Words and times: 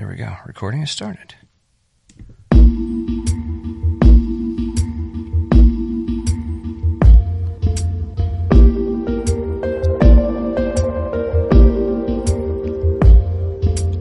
There 0.00 0.08
we 0.08 0.14
go. 0.14 0.34
Recording 0.46 0.80
has 0.80 0.90
started. 0.90 1.34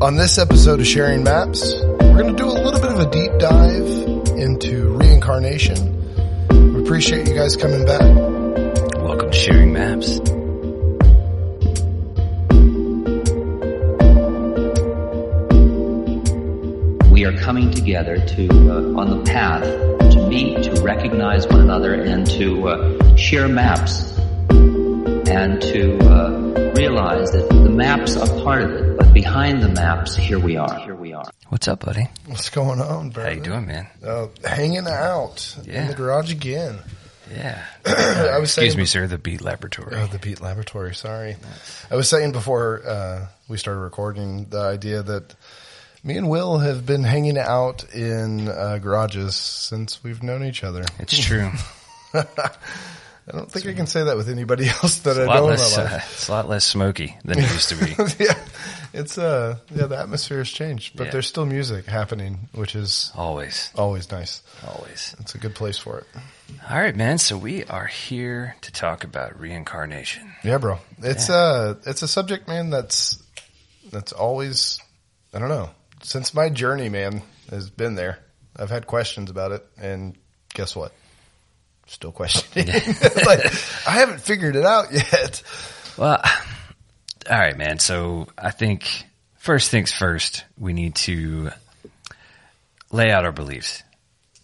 On 0.02 0.16
this 0.16 0.38
episode 0.38 0.80
of 0.80 0.88
Sharing 0.88 1.26
Maps, 1.26 1.74
we're 1.74 2.13
going 2.13 2.34
to 2.34 2.34
do 2.34 2.46
a 2.46 2.47
little 2.47 2.79
bit 2.79 2.94
of 2.94 3.00
a 3.02 3.12
deep 3.12 3.38
dive 3.38 4.40
into 4.40 4.97
reincarnation. 4.97 5.97
We 6.76 6.81
appreciate 6.81 7.28
you 7.28 7.36
guys 7.36 7.58
coming 7.58 7.86
back. 7.86 8.00
Welcome 9.04 9.31
to 9.31 9.38
Sharing 9.38 9.74
Maps. 9.74 10.22
Coming 17.49 17.71
together 17.71 18.23
to 18.27 18.48
uh, 18.70 18.99
on 19.02 19.09
the 19.09 19.23
path 19.26 19.63
to 20.12 20.27
meet, 20.27 20.62
to 20.63 20.71
recognize 20.84 21.48
one 21.48 21.59
another, 21.62 21.95
and 21.95 22.27
to 22.27 22.67
uh, 22.70 23.16
share 23.16 23.48
maps, 23.48 24.16
and 24.52 25.59
to 25.59 25.98
uh, 26.08 26.30
realize 26.75 27.31
that 27.31 27.48
the 27.49 27.70
maps 27.72 28.16
are 28.16 28.27
part 28.44 28.62
of 28.62 28.70
it, 28.70 28.98
but 28.99 29.12
behind 29.16 29.63
the 29.63 29.70
maps, 29.70 30.16
here 30.16 30.38
we 30.38 30.58
are. 30.58 30.75
Here 30.81 30.94
we 30.94 31.12
are. 31.13 31.25
What's 31.48 31.67
up, 31.67 31.84
buddy? 31.84 32.08
What's 32.27 32.52
going 32.52 32.81
on, 32.81 33.09
brother? 33.09 33.30
How 33.31 33.35
you 33.35 33.41
doing, 33.41 33.66
man? 33.66 33.88
Uh, 34.05 34.27
hanging 34.45 34.86
out 34.88 35.58
Yeah. 35.63 35.81
in 35.81 35.88
the 35.88 35.95
garage 35.95 36.31
again. 36.31 36.77
Yeah. 37.31 37.66
I 37.88 38.38
was 38.38 38.53
saying, 38.53 38.67
Excuse 38.67 38.77
me, 38.77 38.86
sir. 38.86 39.08
The 39.08 39.17
Beat 39.17 39.41
Laboratory. 39.41 39.95
Oh, 39.95 40.05
the 40.05 40.20
Beat 40.20 40.39
Laboratory. 40.39 40.94
Sorry, 40.94 41.36
I 41.89 41.95
was 41.95 42.08
saying 42.08 42.31
before 42.31 42.88
uh, 42.88 43.25
we 43.47 43.58
started 43.58 43.80
recording 43.80 44.45
the 44.52 44.59
idea 44.61 45.02
that 45.02 45.34
me 46.03 46.17
and 46.17 46.30
Will 46.30 46.59
have 46.59 46.85
been 46.85 47.03
hanging 47.03 47.38
out 47.38 47.84
in 47.94 48.48
uh, 48.48 48.77
garages 48.81 49.36
since 49.36 50.03
we've 50.03 50.23
known 50.23 50.44
each 50.44 50.64
other. 50.64 50.83
It's 51.00 51.17
true. 51.17 51.52
I 52.14 53.31
don't 53.38 53.52
think 53.52 53.67
I 53.67 53.73
can 53.73 53.86
say 53.86 54.06
that 54.06 54.17
with 54.17 54.28
anybody 54.30 54.67
else 54.83 55.00
that 55.00 55.17
I 55.19 55.25
know 55.25 55.44
in 55.44 55.50
less. 55.52 55.78
my 55.78 55.83
Uh, 55.83 56.00
it's 56.11 56.28
a 56.30 56.31
lot 56.31 56.50
less 56.50 56.66
smoky 56.66 57.16
than 57.23 57.38
it 57.39 57.52
used 57.52 57.69
to 57.69 57.75
be. 57.75 57.91
yeah, 58.23 58.33
it's 58.91 59.17
uh, 59.19 59.58
yeah, 59.75 59.86
the 59.86 59.97
atmosphere 59.97 60.39
has 60.39 60.50
changed, 60.50 60.97
but 60.97 61.06
Yeah. 61.06 61.11
there's 61.11 61.28
still 61.28 61.45
music 61.45 61.86
happening, 61.86 62.50
which 62.53 62.75
is 62.75 63.11
Always. 63.16 63.69
always 63.75 64.11
nice. 64.11 64.41
Always. 64.67 65.16
It's 65.19 65.36
a 65.36 65.38
good 65.38 65.53
place 65.53 65.78
for 65.78 66.00
it. 66.00 66.08
All 66.69 66.80
right, 66.80 66.95
man. 66.95 67.19
So 67.19 67.38
we 67.38 67.66
are 67.66 67.86
here 67.86 68.56
to 68.61 68.72
talk 68.72 69.03
about 69.03 69.39
reincarnation. 69.39 70.34
Yeah, 70.44 70.58
bro. 70.58 70.80
It's 70.97 71.30
uh 71.30 71.75
it's 71.86 72.02
a 72.02 72.08
subject, 72.08 72.47
man. 72.47 72.72
That's 72.72 73.22
that's 73.91 74.11
always 74.11 74.80
I 75.36 75.38
don't 75.39 75.50
know 75.50 75.69
since 76.02 76.33
my 76.33 76.50
journey, 76.50 76.89
man, 76.89 77.22
has 77.50 77.69
been 77.69 77.95
there. 77.95 78.19
I've 78.55 78.69
had 78.69 78.88
questions 78.88 79.30
about 79.30 79.52
it, 79.52 79.66
and 79.78 80.17
guess 80.53 80.75
what? 80.75 80.91
Still 81.88 82.11
questioning. 82.11 82.67
like 83.25 83.45
I 83.88 83.91
haven't 83.91 84.22
figured 84.22 84.56
it 84.56 84.66
out 84.66 84.91
yet. 84.91 85.41
Well, 85.97 86.22
all 87.30 87.39
right, 87.39 87.58
man. 87.58 87.80
So 87.80 88.28
I 88.38 88.52
think 88.52 88.88
first 89.38 89.72
things 89.72 89.91
first, 89.91 90.45
we 90.58 90.73
need 90.73 90.95
to 90.95 91.50
lay 92.91 93.11
out 93.11 93.25
our 93.25 93.31
beliefs 93.31 93.84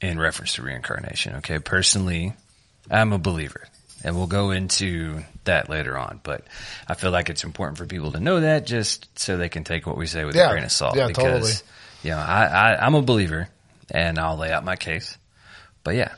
in 0.02 0.20
reference 0.20 0.54
to 0.54 0.64
reincarnation. 0.64 1.36
Okay. 1.38 1.60
Personally, 1.60 2.34
I'm 2.90 3.14
a 3.14 3.18
believer 3.18 3.68
and 4.04 4.16
we'll 4.16 4.28
go 4.28 4.52
into 4.52 5.24
that 5.46 5.70
later 5.70 5.98
on, 5.98 6.20
but 6.24 6.44
I 6.88 6.94
feel 6.96 7.12
like 7.12 7.30
it's 7.30 7.44
important 7.44 7.78
for 7.78 7.86
people 7.86 8.12
to 8.14 8.20
know 8.20 8.40
that 8.42 8.66
just 8.66 9.08
so 9.18 9.38
they 9.38 9.50
can 9.50 9.64
take 9.64 9.86
what 9.88 9.98
we 9.98 10.06
say 10.08 10.26
with 10.26 10.36
Yeah. 10.36 10.48
a 10.50 10.52
grain 10.52 10.64
of 10.64 10.72
salt. 10.72 10.96
Yeah, 10.96 11.08
because, 11.08 11.24
totally. 11.24 11.52
you 12.04 12.12
know, 12.12 12.18
I, 12.18 12.46
I, 12.46 12.86
I'm 12.86 12.96
a 12.96 13.02
believer 13.02 13.48
and 13.92 14.18
I'll 14.20 14.38
lay 14.38 14.52
out 14.52 14.64
my 14.64 14.76
case, 14.76 15.18
but 15.84 15.96
yeah, 15.96 16.14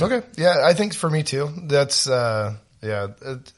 Okay. 0.00 0.22
Yeah, 0.36 0.56
I 0.64 0.72
think 0.74 0.94
for 0.94 1.10
me 1.10 1.22
too. 1.22 1.50
That's 1.64 2.08
uh 2.08 2.54
yeah, 2.80 3.08
it, 3.20 3.52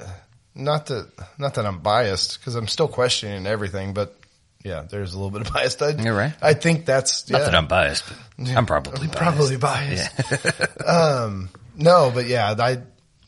not 0.55 0.87
that 0.87 1.09
not 1.39 1.55
that 1.55 1.65
I'm 1.65 1.79
biased 1.79 2.39
because 2.41 2.57
I'm 2.57 2.67
still 2.67 2.89
questioning 2.89 3.47
everything, 3.47 3.95
but 3.95 4.17
yeah, 4.65 4.83
there's 4.89 5.15
a 5.15 5.17
little 5.17 5.31
bit 5.31 5.47
of 5.47 5.53
bias. 5.53 5.81
I, 5.81 5.91
You're 5.91 6.15
right. 6.17 6.33
I 6.43 6.55
think 6.55 6.87
that's 6.87 7.31
yeah, 7.31 7.39
not 7.39 7.45
that 7.45 7.55
I'm 7.55 7.69
biased, 7.69 8.05
but 8.09 8.49
I'm 8.49 8.67
probably 8.67 9.07
biased. 9.07 9.13
probably 9.17 9.57
biased. 9.59 10.11
um, 10.89 11.51
no, 11.77 12.11
but 12.13 12.27
yeah, 12.27 12.55
I 12.59 12.79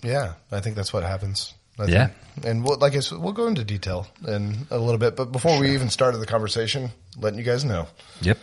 yeah, 0.02 0.34
I 0.50 0.60
think 0.60 0.74
that's 0.76 0.92
what 0.92 1.04
happens. 1.04 1.54
I 1.78 1.84
Yeah. 1.86 2.06
think. 2.34 2.46
and 2.46 2.64
we'll, 2.64 2.78
like 2.78 2.94
I 2.96 3.00
said, 3.00 3.18
we'll 3.18 3.32
go 3.32 3.46
into 3.46 3.64
detail 3.64 4.06
in 4.26 4.66
a 4.70 4.78
little 4.78 4.98
bit, 4.98 5.16
but 5.16 5.32
before 5.32 5.58
we 5.58 5.72
even 5.74 5.88
started 5.90 6.18
the 6.18 6.26
conversation, 6.26 6.90
letting 7.18 7.38
you 7.38 7.44
guys 7.44 7.64
know. 7.64 7.86
Yep. 8.22 8.38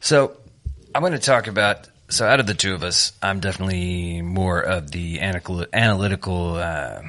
So 0.00 0.36
I'm 0.94 1.02
going 1.02 1.12
to 1.12 1.18
talk 1.18 1.46
about. 1.46 1.88
So 2.08 2.26
out 2.26 2.40
of 2.40 2.46
the 2.46 2.54
two 2.54 2.74
of 2.74 2.82
us, 2.82 3.12
I'm 3.22 3.38
definitely 3.38 4.20
more 4.20 4.60
of 4.60 4.90
the 4.90 5.20
analytical, 5.20 5.64
analytical 5.72 6.56
uh, 6.56 7.02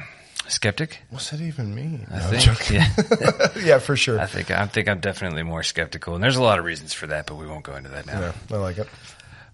skeptic. 0.47 1.00
What's 1.09 1.31
that 1.31 1.41
even 1.41 1.73
mean? 1.73 2.06
I 2.12 2.19
No, 2.19 2.25
I'm 2.25 2.56
think. 2.56 2.69
Yeah, 2.69 3.47
yeah, 3.63 3.79
for 3.79 3.96
sure. 3.96 4.19
I 4.19 4.28
think 4.28 4.52
I 4.52 4.66
think 4.68 4.88
I'm 4.88 5.00
definitely 5.00 5.41
more 5.41 5.63
skeptical, 5.63 6.13
and 6.13 6.23
there's 6.23 6.35
a 6.35 6.44
lot 6.44 6.59
of 6.59 6.66
reasons 6.66 6.94
for 6.94 7.08
that, 7.08 7.25
but 7.25 7.35
we 7.35 7.47
won't 7.47 7.63
go 7.63 7.75
into 7.75 7.90
that 7.90 8.06
now. 8.06 8.19
yeah, 8.19 8.34
I 8.52 8.58
like 8.58 8.78
it. 8.78 8.88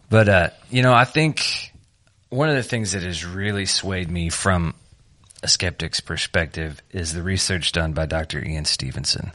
But 0.09 0.27
uh, 0.27 0.49
you 0.69 0.81
know, 0.81 0.93
I 0.93 1.05
think 1.05 1.71
one 2.29 2.49
of 2.49 2.55
the 2.55 2.63
things 2.63 2.91
that 2.91 3.03
has 3.03 3.23
really 3.23 3.65
swayed 3.65 4.11
me 4.11 4.27
from 4.29 4.73
a 5.43 5.47
skeptic's 5.47 5.99
perspective 5.99 6.81
is 6.91 7.13
the 7.13 7.23
research 7.23 7.71
done 7.71 7.93
by 7.93 8.05
Dr. 8.05 8.43
Ian 8.43 8.65
Stevenson, 8.65 9.31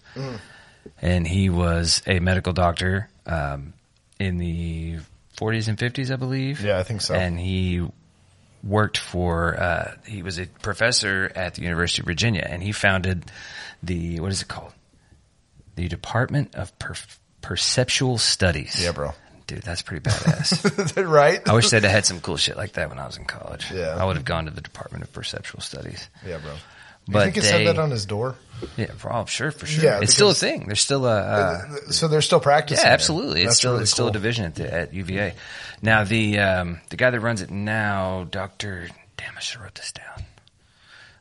and 1.01 1.27
he 1.27 1.49
was 1.51 2.03
a 2.07 2.19
medical 2.21 2.53
doctor 2.53 3.09
um, 3.27 3.73
in 4.19 4.39
the 4.39 4.99
40s 5.37 5.69
and 5.69 5.79
50s, 5.79 6.13
I 6.13 6.17
believe. 6.17 6.61
Yeah, 6.61 6.79
I 6.79 6.83
think 6.83 7.01
so. 7.01 7.15
And 7.15 7.39
he 7.39 7.87
worked 8.63 8.99
for. 8.99 9.59
Uh, 9.61 9.95
he 10.07 10.23
was 10.23 10.39
a 10.39 10.47
professor 10.47 11.31
at 11.35 11.55
the 11.55 11.63
University 11.63 12.03
of 12.03 12.07
Virginia, 12.07 12.47
and 12.49 12.63
he 12.63 12.73
founded 12.73 13.31
the 13.83 14.21
what 14.21 14.33
is 14.33 14.43
it 14.43 14.49
called? 14.49 14.73
The 15.77 15.89
Department 15.89 16.55
of 16.55 16.77
per- 16.79 16.95
Perceptual 17.41 18.19
Studies. 18.19 18.83
Yeah, 18.83 18.93
bro. 18.93 19.13
Dude, 19.53 19.63
that's 19.63 19.83
pretty 19.83 20.09
badass. 20.09 21.07
right? 21.11 21.47
I 21.47 21.53
wish 21.53 21.69
they'd 21.69 21.83
have 21.83 21.93
had 21.93 22.07
some 22.07 22.21
cool 22.21 22.39
shit 22.39 22.57
like 22.57 22.73
that 22.73 22.89
when 22.89 22.99
I 22.99 23.05
was 23.05 23.19
in 23.19 23.27
college. 23.27 23.71
Yeah. 23.71 23.97
I 23.99 24.05
would 24.07 24.17
have 24.17 24.25
gone 24.25 24.47
to 24.47 24.51
the 24.51 24.63
Department 24.63 25.05
of 25.05 25.13
Perceptual 25.13 25.61
Studies. 25.61 26.09
Yeah, 26.27 26.39
bro. 26.39 26.53
You 26.53 26.59
But 27.13 27.25
think 27.25 27.37
it 27.37 27.41
they, 27.43 27.47
said 27.49 27.67
that 27.67 27.79
on 27.79 27.91
his 27.91 28.07
door? 28.07 28.37
yeah, 28.79 28.93
for, 28.93 29.13
oh, 29.13 29.27
sure, 29.27 29.51
for 29.51 29.67
sure. 29.67 29.85
Yeah, 29.85 30.01
it's 30.01 30.15
still 30.15 30.31
a 30.31 30.35
thing. 30.35 30.65
There's 30.67 30.81
still 30.81 31.05
a, 31.05 31.19
uh, 31.19 31.61
so 31.91 32.09
they're 32.09 32.23
still 32.23 32.41
practicing. 32.41 32.83
yeah, 32.83 32.93
it. 32.93 32.95
absolutely. 32.95 33.43
It's 33.43 33.57
still 33.59 33.73
really 33.73 33.83
it's 33.83 33.91
still 33.93 34.09
a 34.09 34.13
division 34.13 34.47
at, 34.47 34.55
the, 34.55 34.73
at 34.73 34.95
UVA. 34.95 35.35
Now 35.83 36.05
the 36.05 36.39
um, 36.39 36.81
the 36.89 36.97
guy 36.97 37.11
that 37.11 37.21
runs 37.21 37.43
it 37.43 37.51
now, 37.51 38.25
Doctor. 38.31 38.89
Damn, 39.19 39.37
I 39.37 39.41
should 39.41 39.57
have 39.57 39.65
wrote 39.65 39.75
this 39.75 39.93
down. 39.93 40.25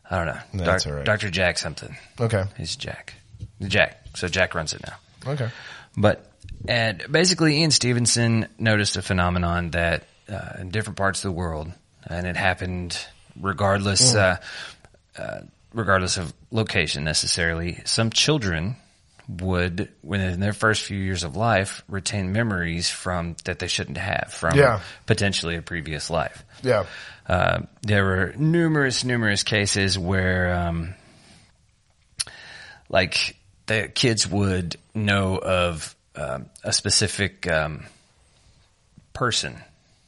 I 0.09 0.17
don't 0.17 0.27
know. 0.27 0.41
No, 0.53 0.63
Doc- 0.63 0.73
that's 0.73 0.87
all 0.87 0.93
right. 0.93 1.05
Doctor 1.05 1.29
Jack 1.29 1.57
something. 1.57 1.97
Okay. 2.17 2.45
He's 2.57 2.77
Jack. 2.77 3.15
Jack. 3.61 4.05
So 4.15 4.29
Jack 4.29 4.55
runs 4.55 4.71
it 4.73 4.81
now. 4.87 5.31
Okay. 5.33 5.49
But 5.97 6.30
and 6.67 7.03
basically, 7.11 7.57
Ian 7.59 7.71
Stevenson 7.71 8.47
noticed 8.57 8.97
a 8.97 9.01
phenomenon 9.01 9.71
that 9.71 10.03
uh, 10.31 10.53
in 10.59 10.69
different 10.69 10.97
parts 10.97 11.23
of 11.23 11.29
the 11.31 11.37
world, 11.37 11.71
and 12.07 12.25
it 12.25 12.35
happened 12.35 12.97
regardless, 13.39 14.15
uh, 14.15 14.37
uh, 15.17 15.41
regardless 15.73 16.17
of 16.17 16.33
location 16.51 17.03
necessarily. 17.03 17.79
Some 17.85 18.09
children 18.09 18.75
would, 19.27 19.89
within 20.03 20.39
their 20.39 20.53
first 20.53 20.81
few 20.83 20.97
years 20.97 21.23
of 21.23 21.35
life, 21.35 21.83
retain 21.87 22.33
memories 22.33 22.89
from 22.89 23.35
that 23.45 23.59
they 23.59 23.67
shouldn't 23.67 23.97
have 23.97 24.33
from 24.33 24.57
Yeah. 24.57 24.81
potentially 25.05 25.55
a 25.55 25.61
previous 25.61 26.09
life. 26.09 26.43
Yeah. 26.61 26.85
Uh, 27.27 27.61
there 27.81 28.03
were 28.03 28.33
numerous, 28.37 29.03
numerous 29.05 29.43
cases 29.43 29.97
where, 29.97 30.53
um, 30.53 30.95
like, 32.89 33.37
the 33.67 33.87
kids 33.87 34.27
would 34.27 34.75
know 34.93 35.37
of 35.37 35.95
um, 36.15 36.47
a 36.63 36.73
specific 36.73 37.49
um, 37.49 37.85
person. 39.13 39.57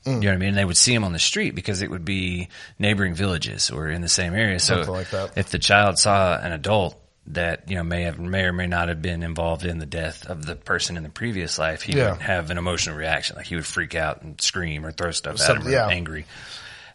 You 0.05 0.11
know 0.19 0.27
what 0.27 0.33
I 0.33 0.37
mean? 0.37 0.55
They 0.55 0.65
would 0.65 0.75
see 0.75 0.93
him 0.93 1.05
on 1.05 1.13
the 1.13 1.19
street 1.19 1.55
because 1.55 1.81
it 1.81 1.89
would 1.89 2.03
be 2.03 2.49
neighboring 2.77 3.13
villages 3.15 3.71
or 3.71 3.87
in 3.87 4.01
the 4.01 4.09
same 4.09 4.33
area. 4.33 4.59
So 4.59 4.75
Something 4.75 4.93
like 4.93 5.09
that. 5.11 5.37
if 5.37 5.49
the 5.49 5.59
child 5.59 5.97
saw 5.97 6.37
an 6.37 6.51
adult 6.51 6.99
that 7.27 7.69
you 7.69 7.77
know 7.77 7.83
may 7.83 8.01
have 8.03 8.19
may 8.19 8.43
or 8.43 8.51
may 8.51 8.67
not 8.67 8.89
have 8.89 9.01
been 9.01 9.23
involved 9.23 9.63
in 9.63 9.77
the 9.77 9.85
death 9.85 10.25
of 10.29 10.45
the 10.45 10.57
person 10.57 10.97
in 10.97 11.03
the 11.03 11.09
previous 11.09 11.57
life, 11.57 11.83
he 11.83 11.93
Yeah. 11.93 12.11
would 12.11 12.21
have 12.21 12.51
an 12.51 12.57
emotional 12.57 12.97
reaction, 12.97 13.37
like 13.37 13.45
he 13.45 13.55
would 13.55 13.65
freak 13.65 13.95
out 13.95 14.23
and 14.23 14.41
scream 14.41 14.85
or 14.85 14.91
throw 14.91 15.11
stuff 15.11 15.39
at 15.39 15.55
him, 15.55 15.71
yeah. 15.71 15.87
angry. 15.87 16.25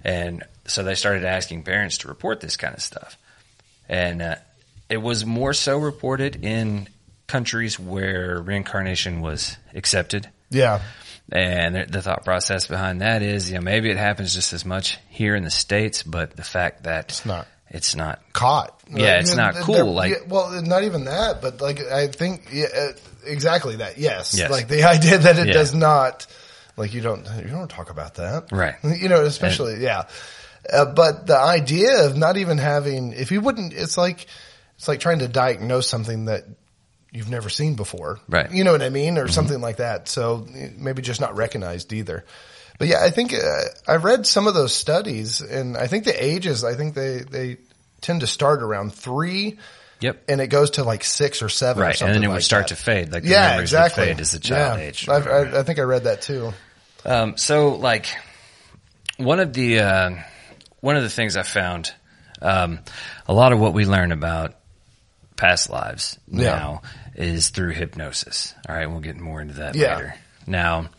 And 0.05 0.45
so 0.67 0.83
they 0.85 0.95
started 0.95 1.25
asking 1.25 1.63
parents 1.63 1.97
to 1.99 2.09
report 2.09 2.41
this 2.41 2.59
kind 2.59 2.75
of 2.75 2.83
stuff. 2.83 3.17
And 3.89 4.21
uh, 4.21 4.35
it 4.91 4.99
was 4.99 5.25
more 5.25 5.55
so 5.55 5.79
reported 5.79 6.45
in 6.45 6.89
countries 7.29 7.79
where 7.79 8.41
reincarnation 8.43 9.21
was 9.21 9.57
accepted. 9.75 10.29
Yeah. 10.51 10.81
And 11.31 11.75
the- 11.77 11.87
the 11.87 12.03
thought 12.03 12.25
process 12.25 12.67
behind 12.67 13.03
that 13.03 13.23
is, 13.23 13.51
you 13.51 13.57
know, 13.57 13.61
maybe 13.61 13.91
it 13.91 13.99
happens 13.99 14.35
just 14.35 14.53
as 14.55 14.65
much 14.65 14.99
here 15.11 15.37
in 15.37 15.45
the 15.45 15.51
States, 15.51 16.03
but 16.03 16.35
the 16.37 16.43
fact 16.43 16.85
that 16.85 17.05
It's 17.11 17.27
not. 17.27 17.47
it's 17.71 17.95
not 17.95 18.21
caught. 18.33 18.75
Yeah, 18.91 19.21
it's 19.21 19.35
not 19.37 19.55
cool, 19.57 19.75
they're- 19.75 19.85
like- 19.85 20.11
yeah, 20.13 20.17
well, 20.27 20.63
not 20.63 20.85
even 20.85 21.05
that, 21.05 21.43
but 21.43 21.61
like 21.61 21.81
I 21.87 22.07
think 22.09 22.49
yeah, 22.51 22.67
uh, 22.75 22.93
exactly 23.27 23.77
that. 23.77 23.99
Yes. 23.99 24.35
Yes. 24.35 24.51
like 24.51 24.69
the 24.69 24.85
idea 24.95 25.19
that 25.19 25.39
it 25.39 25.49
Yeah. 25.49 25.53
does 25.53 25.75
not 25.75 26.27
like 26.79 26.95
you 26.95 27.03
don't 27.03 27.27
you 27.37 27.51
don't 27.51 27.69
talk 27.71 27.91
about 27.91 28.15
that, 28.15 28.45
Right. 28.51 28.77
You 28.83 29.11
know, 29.11 29.23
especially 29.25 29.83
yeah. 29.83 30.05
Uh, 30.73 30.87
but 30.87 31.27
the 31.27 31.37
idea 31.39 32.07
of 32.07 32.17
not 32.17 32.39
even 32.39 32.57
having 32.57 33.13
if 33.13 33.31
you 33.33 33.43
wouldn't, 33.43 33.75
it's 33.75 33.99
like 33.99 34.27
it's 34.79 34.89
like 34.89 35.01
trying 35.01 35.19
to 35.19 35.29
diagnose 35.29 35.87
something 35.89 36.25
that 36.27 36.45
you've 37.13 37.31
never 37.31 37.49
seen 37.49 37.75
before, 37.75 38.21
Right. 38.29 38.51
You 38.53 38.65
know 38.65 38.73
what 38.73 38.83
I 38.83 38.91
mean, 38.91 39.19
or 39.19 39.29
something 39.29 39.61
like 39.61 39.79
that. 39.79 40.09
So 40.09 40.47
maybe 40.77 41.03
just 41.03 41.21
not 41.21 41.37
recognized 41.37 41.93
either. 41.93 42.25
But 42.79 42.89
yeah, 42.89 42.99
I 43.03 43.11
think 43.11 43.35
uh, 43.35 43.63
I 43.89 43.97
read 43.97 44.27
some 44.27 44.47
of 44.47 44.55
those 44.55 44.73
studies, 44.73 45.41
and 45.41 45.77
I 45.77 45.87
think 45.89 46.05
the 46.05 46.25
ages. 46.25 46.63
I 46.65 46.75
think 46.75 46.95
they 46.95 47.19
they 47.19 47.57
tend 48.01 48.21
to 48.21 48.27
start 48.29 48.63
around 48.63 48.95
three, 48.95 49.59
Yep. 50.01 50.23
and 50.29 50.41
it 50.41 50.47
goes 50.47 50.71
to 50.73 50.85
like 50.85 51.03
six 51.03 51.43
or 51.43 51.49
seven, 51.49 51.83
or 51.83 51.87
Right. 51.87 52.01
And 52.01 52.15
then 52.15 52.23
it 52.23 52.29
like 52.29 52.35
would 52.37 52.43
start 52.45 52.69
that. 52.69 52.77
to 52.77 52.81
fade. 52.81 53.13
Like 53.13 53.25
the 53.25 53.31
yeah, 53.31 53.49
memories 53.51 53.73
exactly. 53.73 54.05
fade 54.05 54.21
as 54.21 54.31
the 54.31 54.39
child 54.39 54.79
yeah. 54.79 54.85
age. 54.85 55.09
I, 55.09 55.59
I 55.59 55.63
think 55.65 55.81
I 55.81 55.83
read 55.83 56.05
that 56.05 56.23
too. 56.23 56.53
Um, 57.05 57.37
so 57.37 57.75
like 57.75 58.07
one 59.17 59.41
of 59.41 59.53
the 59.53 59.81
uh, 59.81 60.11
one 60.81 60.97
of 60.97 61.03
the 61.03 61.11
things 61.11 61.37
I 61.37 61.43
found, 61.43 61.93
um, 62.41 62.79
a 63.27 63.35
lot 63.35 63.53
of 63.53 63.59
what 63.59 63.75
we 63.75 63.87
learn 63.87 64.13
about 64.13 64.55
past 65.39 65.71
lives 65.71 66.19
Yeah. 66.29 66.51
now 66.51 66.83
is 67.15 67.49
through 67.49 67.71
hypnosis. 67.71 68.55
All 68.69 68.75
right, 68.75 68.87
we'll 68.87 69.01
get 69.01 69.17
more 69.17 69.41
into 69.41 69.55
that 69.55 69.75
Yeah. 69.75 69.97
later. 69.97 70.15
Now, 70.47 70.91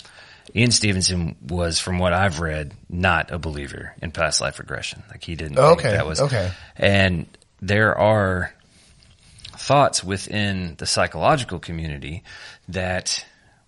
Ian 0.56 0.72
Stevenson 0.72 1.36
was, 1.48 1.80
from 1.80 2.00
what 2.00 2.14
I've 2.14 2.40
read, 2.40 2.74
not 2.90 3.30
a 3.30 3.38
believer 3.38 3.94
in 4.02 4.12
past 4.12 4.42
life 4.42 4.58
regression. 4.58 5.04
Like 5.10 5.24
he 5.24 5.36
didn't. 5.36 5.60
Oh, 5.60 5.70
think 5.76 5.82
okay, 5.82 5.92
that 5.92 6.08
was 6.08 6.22
okay. 6.22 6.52
And 6.76 7.28
there 7.62 7.96
are 7.96 8.52
thoughts 9.58 10.04
within 10.04 10.76
the 10.78 10.88
psychological 10.88 11.60
community 11.60 12.24
that 12.70 13.24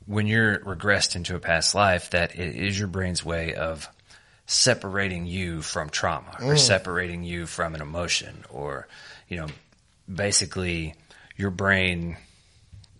when 0.07 0.25
you're 0.25 0.59
regressed 0.59 1.15
into 1.15 1.35
a 1.35 1.39
past 1.39 1.75
life, 1.75 2.09
that 2.11 2.35
it 2.35 2.55
is 2.55 2.79
your 2.79 2.87
brain's 2.87 3.23
way 3.23 3.53
of 3.53 3.87
separating 4.47 5.25
you 5.25 5.61
from 5.61 5.89
trauma 5.89 6.35
or 6.39 6.55
mm. 6.55 6.59
separating 6.59 7.23
you 7.23 7.45
from 7.45 7.75
an 7.75 7.81
emotion 7.81 8.43
or, 8.49 8.87
you 9.27 9.37
know, 9.37 9.47
basically 10.13 10.95
your 11.37 11.51
brain 11.51 12.17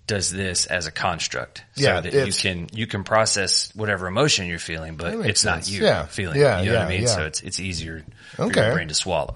does 0.07 0.29
this 0.31 0.65
as 0.65 0.87
a 0.87 0.91
construct 0.91 1.63
Yeah, 1.75 2.01
so 2.01 2.09
that 2.09 2.27
you 2.27 2.33
can 2.33 2.67
you 2.73 2.85
can 2.87 3.03
process 3.03 3.71
whatever 3.75 4.07
emotion 4.07 4.47
you're 4.47 4.59
feeling, 4.59 4.95
but 4.97 5.17
That 5.19 5.29
it's 5.29 5.45
not 5.45 5.63
sense. 5.65 5.69
you 5.69 5.83
Yeah. 5.83 6.05
feeling. 6.05 6.39
Yeah, 6.39 6.59
it, 6.59 6.65
you 6.65 6.71
know 6.71 6.79
what 6.79 6.85
I 6.87 6.89
mean? 6.89 7.01
yeah. 7.03 7.07
So 7.07 7.25
it's 7.25 7.41
it's 7.41 7.59
easier 7.59 8.03
for 8.35 8.43
Okay. 8.43 8.65
your 8.65 8.73
brain 8.73 8.87
to 8.89 8.93
swallow. 8.93 9.35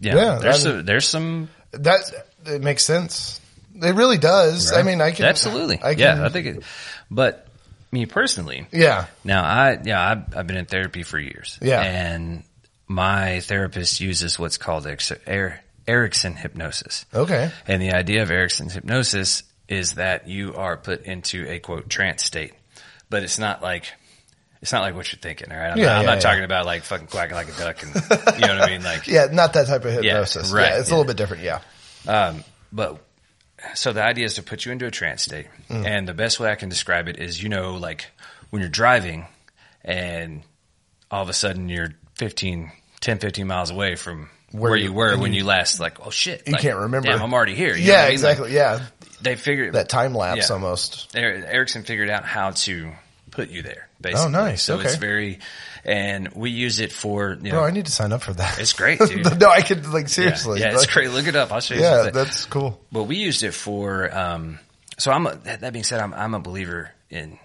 Yeah, 0.00 0.16
Yeah, 0.16 0.38
there's 0.40 0.54
I 0.66 0.70
some, 0.70 0.84
there's 0.84 1.08
some 1.08 1.48
That 1.72 2.00
it 2.46 2.62
makes 2.62 2.84
sense. 2.84 3.40
It 3.74 3.94
really 3.94 4.18
does. 4.18 4.72
I 4.72 4.82
mean, 4.82 5.00
I 5.00 5.12
can 5.12 5.24
absolutely. 5.26 5.76
I 5.82 5.94
can, 5.94 5.98
yeah, 6.18 6.24
I 6.24 6.28
think 6.28 6.46
it. 6.46 6.64
But 7.10 7.46
me 7.92 8.06
personally, 8.06 8.66
Yeah, 8.72 9.06
now 9.24 9.42
I 9.44 9.78
yeah 9.82 10.00
I've, 10.10 10.36
I've 10.36 10.46
been 10.46 10.56
in 10.56 10.66
therapy 10.66 11.02
for 11.04 11.18
years. 11.18 11.58
Yeah. 11.62 11.80
and 11.80 12.42
my 12.86 13.40
therapist 13.40 14.00
uses 14.00 14.38
what's 14.38 14.58
called 14.58 14.86
Er- 14.86 15.60
Erickson 15.86 16.34
hypnosis. 16.36 17.06
okay. 17.14 17.50
And 17.66 17.80
the 17.82 17.92
idea 17.92 18.22
of 18.22 18.30
Erickson's 18.30 18.74
hypnosis 18.74 19.42
is 19.68 19.94
that 19.94 20.28
you 20.28 20.54
are 20.54 20.76
put 20.76 21.02
into 21.04 21.48
a 21.48 21.58
quote 21.60 21.88
trance 21.88 22.24
state, 22.24 22.52
but 23.08 23.22
it's 23.22 23.38
not 23.38 23.62
like 23.62 23.92
it's 24.62 24.72
not 24.72 24.82
like 24.82 24.94
what 24.94 25.10
you're 25.10 25.20
thinking. 25.20 25.50
All 25.50 25.56
right, 25.58 25.70
I'm, 25.70 25.78
Yeah, 25.78 25.86
not, 25.86 25.94
I'm 25.96 26.00
yeah, 26.02 26.06
not 26.06 26.14
yeah. 26.16 26.20
talking 26.20 26.44
about 26.44 26.66
like 26.66 26.82
fucking 26.82 27.06
quacking 27.06 27.34
like 27.34 27.48
a 27.48 27.56
duck, 27.58 27.82
and 27.82 27.94
you 28.40 28.46
know 28.46 28.54
what 28.58 28.62
I 28.62 28.70
mean. 28.70 28.82
Like, 28.82 29.06
Yeah, 29.06 29.26
not 29.32 29.54
that 29.54 29.66
type 29.68 29.84
of 29.84 29.92
hypnosis. 29.92 30.50
right, 30.52 30.70
Yeah, 30.72 30.78
it's 30.80 30.90
a 30.90 30.92
little 30.92 31.06
bit 31.06 31.16
different. 31.16 31.42
Yeah. 31.44 31.60
um, 32.06 32.44
but 32.72 32.98
so 33.74 33.92
the 33.92 34.02
idea 34.02 34.24
is 34.26 34.34
to 34.34 34.42
put 34.42 34.64
you 34.66 34.72
into 34.72 34.86
a 34.86 34.90
trance 34.90 35.22
state, 35.22 35.46
Mm. 35.70 35.86
and 35.86 36.08
the 36.08 36.14
best 36.14 36.40
way 36.40 36.50
I 36.50 36.56
can 36.56 36.68
describe 36.68 37.08
it 37.08 37.18
is, 37.18 37.42
you 37.42 37.48
know, 37.48 37.74
like 37.76 38.06
when 38.50 38.60
you're 38.60 38.68
driving, 38.68 39.26
and 39.84 40.42
all 41.10 41.22
of 41.22 41.28
a 41.28 41.32
sudden 41.32 41.68
you're 41.68 41.90
15, 42.16 42.70
10, 43.00 43.18
15 43.18 43.46
miles 43.46 43.70
away 43.70 43.94
from. 43.96 44.28
Where 44.52 44.70
Where, 44.72 44.76
you- 44.76 44.92
were 44.92 45.16
when 45.18 45.32
you- 45.32 45.40
you, 45.40 45.44
last 45.46 45.78
like 45.80 46.04
oh 46.06 46.10
shit 46.10 46.42
You 46.46 46.52
like, 46.54 46.62
can't 46.62 46.76
remember. 46.78 47.08
damn 47.08 47.22
I'm 47.22 47.32
already 47.32 47.54
here 47.54 47.74
You 47.76 47.84
yeah, 47.84 47.92
I 47.94 47.96
mean? 47.96 48.02
Like, 48.02 48.12
exactly. 48.12 48.52
yeah, 48.54 48.80
they 49.22 49.36
figured 49.36 49.74
that 49.74 49.88
time 49.88 50.14
lapse 50.14 50.48
Yeah. 50.48 50.54
almost. 50.54 51.14
Er- 51.16 51.44
Erickson 51.48 51.84
figured 51.84 52.10
out 52.10 52.24
how 52.24 52.50
to 52.50 52.92
put 53.30 53.50
you 53.50 53.62
there. 53.62 53.88
Basically. 54.00 54.24
Oh, 54.24 54.28
nice. 54.28 54.62
So 54.62 54.76
Okay. 54.76 54.86
it's 54.86 54.96
very, 54.96 55.38
and 55.84 56.28
we 56.34 56.50
use 56.50 56.80
it 56.80 56.90
for. 56.90 57.36
You 57.40 57.50
know, 57.52 57.58
Bro, 57.58 57.64
I 57.66 57.70
need 57.70 57.84
to 57.86 57.92
sign 57.92 58.12
up 58.12 58.22
for 58.22 58.32
that. 58.32 58.58
It's 58.58 58.72
great, 58.72 58.98
dude. 59.06 59.38
no, 59.38 59.48
I 59.50 59.60
could 59.60 59.86
like 59.86 60.08
seriously. 60.08 60.60
yeah, 60.60 60.70
it's 60.72 60.80
like, 60.80 60.90
great. 60.90 61.10
Look 61.10 61.26
it 61.26 61.36
up. 61.36 61.52
I'll 61.52 61.60
show 61.60 61.74
you. 61.74 61.82
Yeah, 61.82 61.96
something. 61.96 62.14
that's 62.14 62.44
cool. 62.46 62.80
But 62.90 63.04
we 63.04 63.16
used 63.16 63.42
it 63.42 63.52
for. 63.52 64.10
Um, 64.16 64.58
so 64.98 65.12
I'm. 65.12 65.26
A, 65.26 65.34
that 65.44 65.60
that 65.60 65.72
being 65.74 65.84
said, 65.84 66.00
I'm, 66.00 66.14
I'm 66.14 66.34
a 66.34 66.40
believer 66.40 66.90
in 67.10 67.38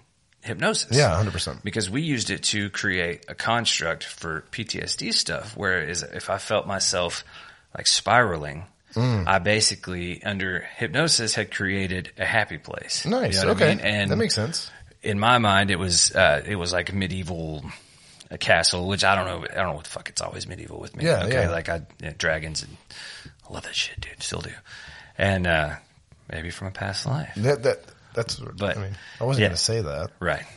hypnosis. 0.46 0.96
Yeah, 0.96 1.14
hundred 1.14 1.32
percent. 1.32 1.62
Because 1.64 1.90
we 1.90 2.02
used 2.02 2.30
it 2.30 2.42
to 2.44 2.70
create 2.70 3.24
a 3.28 3.34
construct 3.34 4.04
for 4.04 4.44
PTSD 4.52 5.12
stuff. 5.12 5.56
Whereas 5.56 6.02
if 6.02 6.30
I 6.30 6.38
felt 6.38 6.66
myself 6.66 7.24
like 7.76 7.86
spiraling, 7.86 8.66
Mm. 8.94 9.26
I 9.28 9.40
basically 9.40 10.22
under 10.22 10.60
hypnosis 10.76 11.34
had 11.34 11.50
created 11.50 12.12
a 12.16 12.24
happy 12.24 12.56
place. 12.56 13.04
You 13.04 13.10
Nice. 13.10 13.42
know 13.42 13.48
what 13.48 13.60
I 13.60 13.64
okay, 13.66 13.74
mean? 13.76 13.84
And 13.84 14.10
that 14.10 14.16
makes 14.16 14.34
sense. 14.34 14.70
in 15.02 15.18
my 15.20 15.36
mind, 15.36 15.70
it 15.70 15.78
was 15.78 16.12
uh, 16.12 16.42
it 16.46 16.56
was 16.56 16.72
like 16.72 16.94
medieval 16.94 17.62
a 18.30 18.38
castle, 18.38 18.88
which 18.88 19.04
I 19.04 19.14
don't 19.14 19.26
know. 19.26 19.46
I 19.50 19.54
don't 19.56 19.66
know 19.66 19.74
what 19.74 19.84
the 19.84 19.90
fuck. 19.90 20.08
It's 20.08 20.22
always 20.22 20.46
medieval 20.48 20.80
with 20.80 20.96
me. 20.96 21.04
Yeah, 21.04 21.24
okay. 21.24 21.42
yeah. 21.42 21.50
Like 21.50 21.68
I 21.68 21.76
you 22.00 22.06
know, 22.08 22.12
dragons 22.16 22.62
and 22.62 22.74
I 23.46 23.52
love 23.52 23.64
that 23.64 23.74
shit, 23.74 24.00
dude. 24.00 24.22
Still 24.22 24.40
do. 24.40 24.50
And 25.18 25.46
uh, 25.46 25.74
maybe 26.32 26.48
from 26.48 26.68
a 26.68 26.70
past 26.72 27.04
life, 27.04 27.32
That, 27.36 27.64
that 27.64 27.80
that's. 28.16 28.34
But, 28.36 28.76
I 28.76 28.80
mean, 28.80 28.96
I 29.20 29.24
wasn't 29.24 29.42
yeah. 29.42 29.48
going 29.48 29.56
to 29.56 29.62
say 29.62 29.80
that. 29.82 30.10
right? 30.18 30.42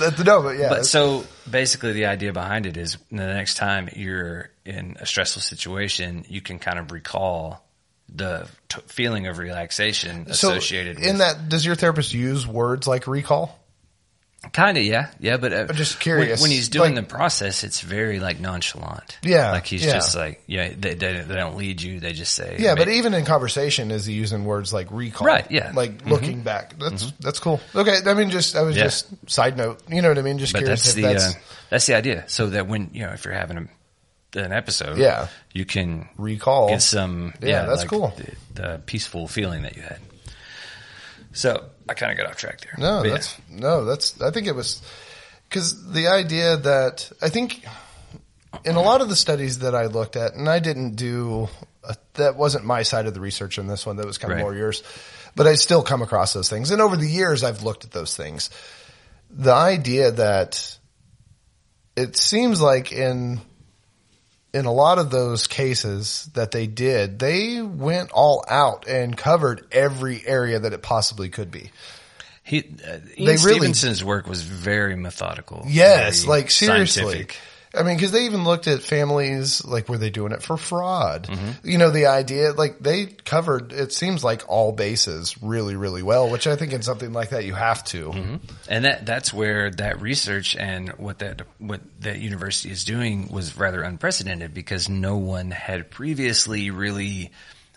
That- 0.00 0.22
no, 0.24 0.42
but 0.42 0.56
yeah, 0.56 0.70
But 0.70 0.86
so 0.86 1.24
basically, 1.50 1.92
the 1.92 2.06
idea 2.06 2.32
behind 2.32 2.64
it 2.64 2.78
is 2.78 2.96
the 3.10 3.16
next 3.26 3.54
time 3.56 3.90
you're 3.94 4.48
in 4.64 4.96
a 4.98 5.04
stressful 5.04 5.42
situation, 5.42 6.24
you 6.28 6.40
can 6.40 6.58
kind 6.58 6.78
of 6.78 6.90
recall 6.90 7.62
the 8.08 8.48
t- 8.68 8.80
feeling 8.86 9.26
of 9.26 9.38
relaxation 9.38 10.26
associated. 10.28 10.98
so 10.98 11.02
in 11.02 11.18
with 11.18 11.18
that. 11.18 11.48
Does 11.48 11.66
your 11.66 11.74
therapist 11.74 12.14
use 12.14 12.46
words 12.46 12.86
like 12.86 13.06
recall? 13.06 13.59
Kind 14.52 14.76
of, 14.78 14.82
yeah, 14.84 15.10
yeah. 15.20 15.36
But 15.36 15.52
uh, 15.52 15.66
I'm 15.68 15.76
just 15.76 15.94
when- 15.94 16.00
curious, 16.02 16.42
When, 16.42 16.50
he's 16.50 16.68
doing 16.68 16.94
like- 16.96 17.08
the 17.08 17.14
process, 17.14 17.62
it's 17.62 17.80
very 17.80 18.18
like 18.18 18.40
nonchalant. 18.40 19.18
Yeah, 19.22 19.52
like 19.52 19.66
he's 19.66 19.84
yeah. 19.84 19.92
just 19.92 20.16
like, 20.16 20.42
yeah, 20.46 20.68
they, 20.76 20.94
they, 20.94 21.20
they 21.22 21.34
don't 21.34 21.56
lead 21.56 21.80
you. 21.80 22.00
They 22.00 22.12
just 22.12 22.34
say, 22.34 22.56
Yeah, 22.58 22.74
but 22.74 22.88
even 22.88 23.14
in 23.14 23.24
conversation, 23.24 23.90
is 23.92 24.06
he 24.06 24.14
using 24.14 24.44
words 24.44 24.72
like 24.72 24.88
recall? 24.90 25.26
Right, 25.26 25.48
yeah. 25.50 25.70
Like 25.74 26.04
looking 26.04 26.42
back. 26.42 26.76
That's 26.78 27.12
that's 27.20 27.38
cool. 27.38 27.60
Okay, 27.74 27.98
I 28.04 28.14
mean, 28.14 28.30
just 28.30 28.56
I 28.56 28.62
was 28.62 28.76
Yeah. 28.76 28.84
just 28.84 29.06
side 29.30 29.56
note. 29.56 29.80
You 29.88 30.02
know 30.02 30.08
what 30.08 30.18
I 30.18 30.22
mean? 30.22 30.38
Just 30.38 30.52
but 30.52 30.60
curious 30.60 30.82
that's 30.84 30.94
the 30.94 31.02
that's 31.02 31.34
uh, 31.36 31.38
that's 31.70 31.86
the 31.86 31.94
idea. 31.94 32.24
So 32.26 32.48
that 32.50 32.66
when 32.66 32.90
you 32.92 33.06
know 33.06 33.12
if 33.12 33.24
you're 33.24 33.34
having 33.34 33.56
a, 34.34 34.40
an 34.40 34.52
episode, 34.52 34.98
Yeah. 34.98 35.28
you 35.52 35.64
can 35.64 36.08
recall. 36.16 36.68
get 36.70 36.82
some, 36.82 37.34
Yeah, 37.40 37.48
yeah, 37.48 37.66
that's 37.66 37.80
like 37.82 37.88
cool. 37.88 38.12
The, 38.54 38.62
the 38.62 38.78
peaceful 38.84 39.28
feeling 39.28 39.62
that 39.62 39.76
you 39.76 39.82
had. 39.82 39.98
So 41.32 41.66
I 41.90 41.94
kind 41.94 42.12
of 42.12 42.16
got 42.18 42.26
off 42.28 42.36
track 42.36 42.60
there. 42.60 42.74
No, 42.78 43.00
But 43.02 43.06
yeah. 43.08 43.12
that's 43.14 43.36
no, 43.50 43.84
that's. 43.84 44.20
I 44.22 44.30
think 44.30 44.46
it 44.46 44.54
was 44.54 44.80
because 45.48 45.90
the 45.92 46.06
idea 46.08 46.56
that 46.56 47.10
I 47.20 47.28
think 47.28 47.64
in 48.64 48.76
a 48.76 48.80
lot 48.82 49.00
of 49.00 49.08
the 49.08 49.16
studies 49.16 49.58
that 49.60 49.74
I 49.74 49.86
looked 49.86 50.14
at, 50.16 50.34
and 50.34 50.48
I 50.48 50.60
didn't 50.60 50.94
do 50.94 51.48
uh 51.82 51.94
that 52.14 52.36
wasn't 52.36 52.64
my 52.64 52.82
side 52.82 53.06
of 53.06 53.14
the 53.14 53.20
research 53.20 53.58
in 53.58 53.66
this 53.66 53.84
one. 53.84 53.96
That 53.96 54.06
was 54.06 54.18
kind 54.18 54.32
of 54.32 54.36
Right. 54.36 54.42
more 54.42 54.54
yours, 54.54 54.82
but 55.34 55.46
I 55.46 55.54
still 55.56 55.82
come 55.82 56.00
across 56.02 56.32
those 56.32 56.48
things. 56.48 56.70
And 56.70 56.80
over 56.80 56.96
the 56.96 57.08
years, 57.08 57.42
I've 57.42 57.62
looked 57.62 57.84
at 57.84 57.90
those 57.90 58.14
things. 58.16 58.50
The 59.30 59.52
idea 59.52 60.10
that 60.12 60.78
it 61.96 62.16
seems 62.16 62.60
like 62.60 62.92
in 62.92 63.40
in 64.52 64.64
a 64.64 64.72
lot 64.72 64.98
of 64.98 65.10
those 65.10 65.46
cases 65.46 66.28
that 66.34 66.50
they 66.50 66.66
did, 66.66 67.18
they 67.18 67.62
went 67.62 68.10
all 68.10 68.44
out 68.48 68.86
and 68.88 69.16
covered 69.16 69.66
every 69.72 70.26
area 70.26 70.58
that 70.58 70.72
it 70.72 70.82
possibly 70.82 71.28
could 71.28 71.50
be. 71.50 71.70
He, 72.42 72.58
uh, 72.58 72.62
Ian 72.92 73.00
They 73.16 73.24
really- 73.24 73.36
Stevenson's 73.36 74.02
work 74.02 74.26
was 74.26 74.42
very 74.42 74.96
methodical. 74.96 75.64
Yes, 75.68 76.20
very 76.24 76.28
like 76.38 76.50
seriously. 76.50 77.02
scientific. 77.02 77.36
I 77.72 77.84
mean, 77.84 77.96
because 77.96 78.10
they 78.10 78.24
even 78.24 78.42
looked 78.42 78.66
at 78.66 78.82
families 78.82 79.64
like 79.64 79.88
were 79.88 79.96
they 79.98 80.10
doing 80.10 80.32
it 80.32 80.42
for 80.42 80.56
fraud? 80.56 81.28
Mm-hmm. 81.28 81.68
You 81.68 81.78
know, 81.78 81.90
the 81.90 82.06
idea 82.06 82.52
like 82.52 82.80
they 82.80 83.06
covered. 83.06 83.72
It 83.72 83.92
seems 83.92 84.24
like 84.24 84.42
all 84.48 84.72
bases 84.72 85.40
really, 85.40 85.76
really 85.76 86.02
well. 86.02 86.28
Which 86.28 86.48
I 86.48 86.56
think 86.56 86.72
in 86.72 86.82
something 86.82 87.12
like 87.12 87.30
that 87.30 87.44
you 87.44 87.54
have 87.54 87.84
to. 87.84 88.10
Mm-hmm. 88.10 88.36
And 88.68 88.84
that 88.86 89.06
that's 89.06 89.32
where 89.32 89.70
that 89.72 90.00
research 90.00 90.56
and 90.56 90.88
what 90.98 91.20
that 91.20 91.42
what 91.58 91.80
that 92.00 92.18
university 92.18 92.70
is 92.72 92.82
doing 92.84 93.28
was 93.28 93.56
rather 93.56 93.82
unprecedented 93.82 94.52
because 94.52 94.88
no 94.88 95.16
one 95.18 95.52
had 95.52 95.90
previously 95.92 96.70
really 96.70 97.30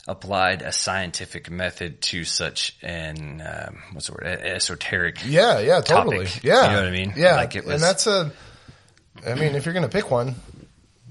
applied 0.08 0.62
a 0.64 0.72
scientific 0.72 1.50
method 1.50 2.02
to 2.02 2.24
such 2.26 2.76
an 2.82 3.42
um, 3.46 3.78
what's 3.94 4.08
the 4.08 4.14
word 4.14 4.24
esoteric. 4.26 5.20
Yeah, 5.26 5.60
yeah, 5.60 5.82
totally. 5.82 6.26
Topic. 6.26 6.44
Yeah, 6.44 6.64
You 6.66 6.70
know 6.72 6.80
what 6.80 6.88
I 6.88 6.92
mean? 6.92 7.14
Yeah, 7.16 7.36
Like 7.36 7.56
it 7.56 7.64
was- 7.64 7.76
and 7.76 7.84
that's 7.84 8.08
a. 8.08 8.32
I 9.26 9.36
mean, 9.36 9.56
if 9.56 9.66
you're 9.66 9.74
going 9.74 9.88
to 9.88 9.92
pick 9.92 10.10
one, 10.12 10.36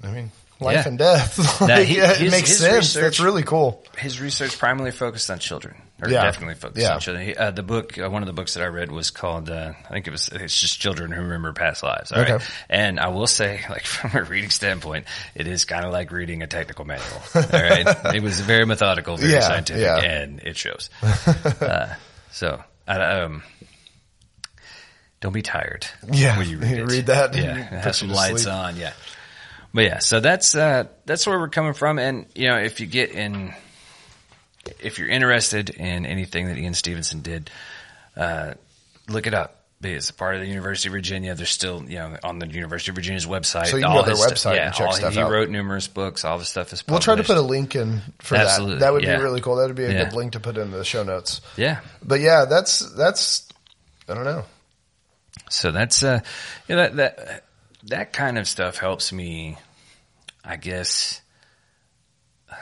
I 0.03 0.11
mean, 0.11 0.31
life 0.61 0.75
Yeah. 0.75 0.89
and 0.89 0.99
death. 0.99 1.61
Now, 1.61 1.67
Like, 1.77 1.87
he- 1.87 1.97
yeah, 1.97 2.13
it 2.13 2.31
makes 2.31 2.57
sense. 2.57 2.77
research- 2.77 3.03
That's 3.03 3.21
really 3.21 3.43
cool. 3.43 3.85
his 3.99 4.21
research 4.21 4.59
primarily 4.59 4.91
focused 4.91 5.31
on 5.31 5.39
children, 5.39 5.75
or 6.03 6.09
Yeah. 6.09 6.23
definitely 6.25 6.55
focused 6.57 6.87
on 6.87 7.01
children. 7.01 7.27
He, 7.27 7.35
uh, 7.37 7.51
the 7.53 7.63
book, 7.63 7.99
uh, 7.99 8.09
one 8.11 8.23
of 8.23 8.27
the 8.27 8.33
books 8.33 8.55
that 8.55 8.63
I 8.63 8.67
read 8.67 8.91
was 8.93 9.11
called, 9.11 9.49
uh, 9.51 9.73
I 9.85 9.89
think 9.93 10.07
it 10.07 10.11
was, 10.11 10.29
it's 10.29 10.59
just 10.61 10.81
children 10.81 11.11
who 11.13 11.21
remember 11.23 11.53
past 11.53 11.83
lives. 11.83 12.13
all 12.13 12.21
right? 12.23 12.33
Okay. 12.33 12.45
And 12.69 12.99
I 13.01 13.09
will 13.09 13.27
say, 13.27 13.61
like 13.71 13.85
from 13.87 14.19
a 14.21 14.25
reading 14.25 14.51
standpoint, 14.51 15.07
it 15.35 15.47
is 15.47 15.65
kind 15.65 15.85
of 15.85 15.93
like 15.93 16.11
reading 16.13 16.43
a 16.43 16.47
technical 16.47 16.85
manual. 16.85 17.07
All 17.35 17.43
right. 17.43 18.15
it 18.15 18.23
was 18.23 18.41
very 18.41 18.67
methodical, 18.67 19.17
very 19.17 19.41
scientific, 19.41 19.87
and 20.05 20.41
it 20.41 20.57
shows. 20.57 20.91
uh, 21.61 21.95
so, 22.31 22.63
I, 22.87 22.97
um, 23.21 23.43
don't 25.23 25.33
be 25.33 25.41
tired. 25.41 25.87
Yeah, 26.13 26.37
when 26.37 26.51
you 26.51 26.59
read, 26.59 26.77
you 26.77 26.85
read 26.85 27.07
that, 27.07 27.35
Yeah, 27.35 27.55
have 27.83 27.97
some 27.97 28.11
lights 28.11 28.43
sleep. 28.43 28.55
on. 28.55 28.77
Yeah, 28.77 28.93
but 29.73 29.85
yeah, 29.85 29.99
so 30.01 30.21
that's 30.21 30.55
uh, 30.55 30.85
that's 31.07 31.27
where 31.27 31.39
we're 31.39 31.49
coming 31.49 31.73
from, 31.73 31.99
and 31.99 32.27
you 32.35 32.49
know, 32.49 32.59
if 32.59 32.81
you 32.81 32.87
get 32.87 33.13
in, 33.13 33.55
if 34.81 34.99
you're 34.99 35.09
interested 35.09 35.71
in 35.71 36.05
anything 36.05 36.47
that 36.49 36.59
Ian 36.59 36.75
Stevenson 36.75 37.23
did, 37.23 37.51
uh, 38.17 38.53
look 39.09 39.27
it 39.27 39.33
up. 39.33 39.61
It's 39.85 40.11
a 40.11 40.15
part 40.15 40.37
of 40.37 40.43
the 40.43 40.47
University 40.47 40.91
of 40.91 40.93
Virginia. 40.93 41.35
They're 41.35 41.45
still, 41.45 41.83
you 41.89 41.99
know, 41.99 42.17
on 42.23 42.39
the 42.39 42.47
University 42.47 42.93
of 42.93 42.95
Virginia's 42.95 43.27
website. 43.27 43.67
So 43.67 43.77
you 43.79 43.83
can 43.83 43.91
all 43.91 44.05
go 44.05 44.11
to 44.11 44.17
their 44.17 44.29
website 44.29 44.55
yeah, 44.55 44.67
and 44.67 44.75
check 44.77 44.87
all- 44.87 44.93
stuff 44.93 45.15
he 45.15 45.19
out. 45.21 45.29
wrote 45.33 45.51
numerous 45.51 45.89
books. 45.89 46.25
All 46.25 46.39
the 46.39 46.45
stuff 46.45 46.73
is. 46.73 46.85
We'll 46.87 47.01
try 47.01 47.17
to 47.17 47.25
put 47.25 47.37
a 47.37 47.41
link 47.43 47.75
in 47.75 48.01
for 48.21 48.37
Absolutely, 48.37 48.75
that. 48.77 48.81
That 48.83 48.93
would 48.93 49.03
yeah. 49.03 49.17
be 49.17 49.23
really 49.25 49.41
cool. 49.41 49.57
That 49.57 49.67
would 49.67 49.75
be 49.75 49.85
a 49.87 49.91
Yeah. 49.93 50.05
good 50.05 50.13
link 50.13 50.33
to 50.35 50.41
put 50.41 50.57
in 50.57 50.71
the 50.71 50.85
show 50.85 51.03
notes. 51.03 51.41
Yeah. 51.57 51.81
But 52.01 52.21
yeah, 52.21 52.45
that's 52.45 52.79
that's 52.95 53.49
I 54.09 54.15
don't 54.15 54.23
know. 54.25 54.45
So 55.51 55.71
that's 55.73 56.03
uh, 56.03 56.21
you 56.69 56.77
know, 56.77 56.83
that 56.83 56.97
that 56.97 57.45
that 57.85 58.13
kind 58.13 58.39
of 58.39 58.47
stuff 58.49 58.77
helps 58.79 59.13
me. 59.13 59.57
I 60.45 60.57
guess. 60.57 61.21
I 62.51 62.55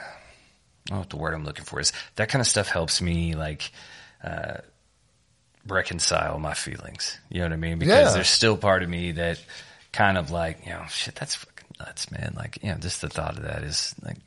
don't 0.87 0.95
know 0.95 0.99
what 0.99 1.09
the 1.09 1.17
word 1.17 1.33
I'm 1.33 1.45
looking 1.45 1.65
for 1.65 1.79
is. 1.79 1.93
That 2.15 2.29
kind 2.29 2.41
of 2.41 2.47
stuff 2.47 2.67
helps 2.67 3.01
me 3.01 3.33
like 3.35 3.71
uh, 4.23 4.57
reconcile 5.67 6.39
my 6.39 6.53
feelings. 6.53 7.17
You 7.29 7.39
know 7.39 7.45
what 7.45 7.53
I 7.53 7.57
mean? 7.57 7.79
Because 7.79 8.09
Yeah. 8.09 8.13
there's 8.13 8.29
still 8.29 8.57
part 8.57 8.83
of 8.83 8.89
me 8.89 9.13
that 9.13 9.39
kind 9.93 10.17
of 10.17 10.31
like 10.31 10.65
you 10.65 10.71
know 10.73 10.83
shit. 10.89 11.15
That's 11.15 11.35
fucking 11.35 11.67
nuts, 11.79 12.11
man. 12.11 12.33
Like 12.35 12.59
you 12.61 12.69
know, 12.71 12.77
just 12.77 13.01
the 13.01 13.09
thought 13.09 13.37
of 13.37 13.43
that 13.43 13.63
is 13.63 13.95
like 14.03 14.17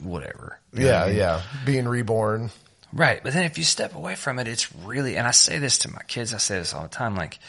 whatever. 0.00 0.58
You 0.72 0.86
Yeah, 0.86 1.04
I 1.04 1.08
mean? 1.08 1.16
yeah. 1.16 1.42
Being 1.64 1.88
reborn. 1.88 2.50
Right. 2.92 3.20
But 3.22 3.32
then 3.32 3.44
if 3.44 3.58
you 3.58 3.64
step 3.64 3.94
away 3.96 4.14
from 4.14 4.38
it, 4.38 4.46
it's 4.46 4.72
really, 4.76 5.16
and 5.16 5.26
I 5.26 5.32
say 5.32 5.58
this 5.58 5.78
to 5.78 5.92
my 5.92 6.02
kids, 6.06 6.32
I 6.32 6.36
say 6.38 6.58
this 6.58 6.72
all 6.72 6.84
the 6.84 6.88
time, 6.88 7.16
like, 7.16 7.40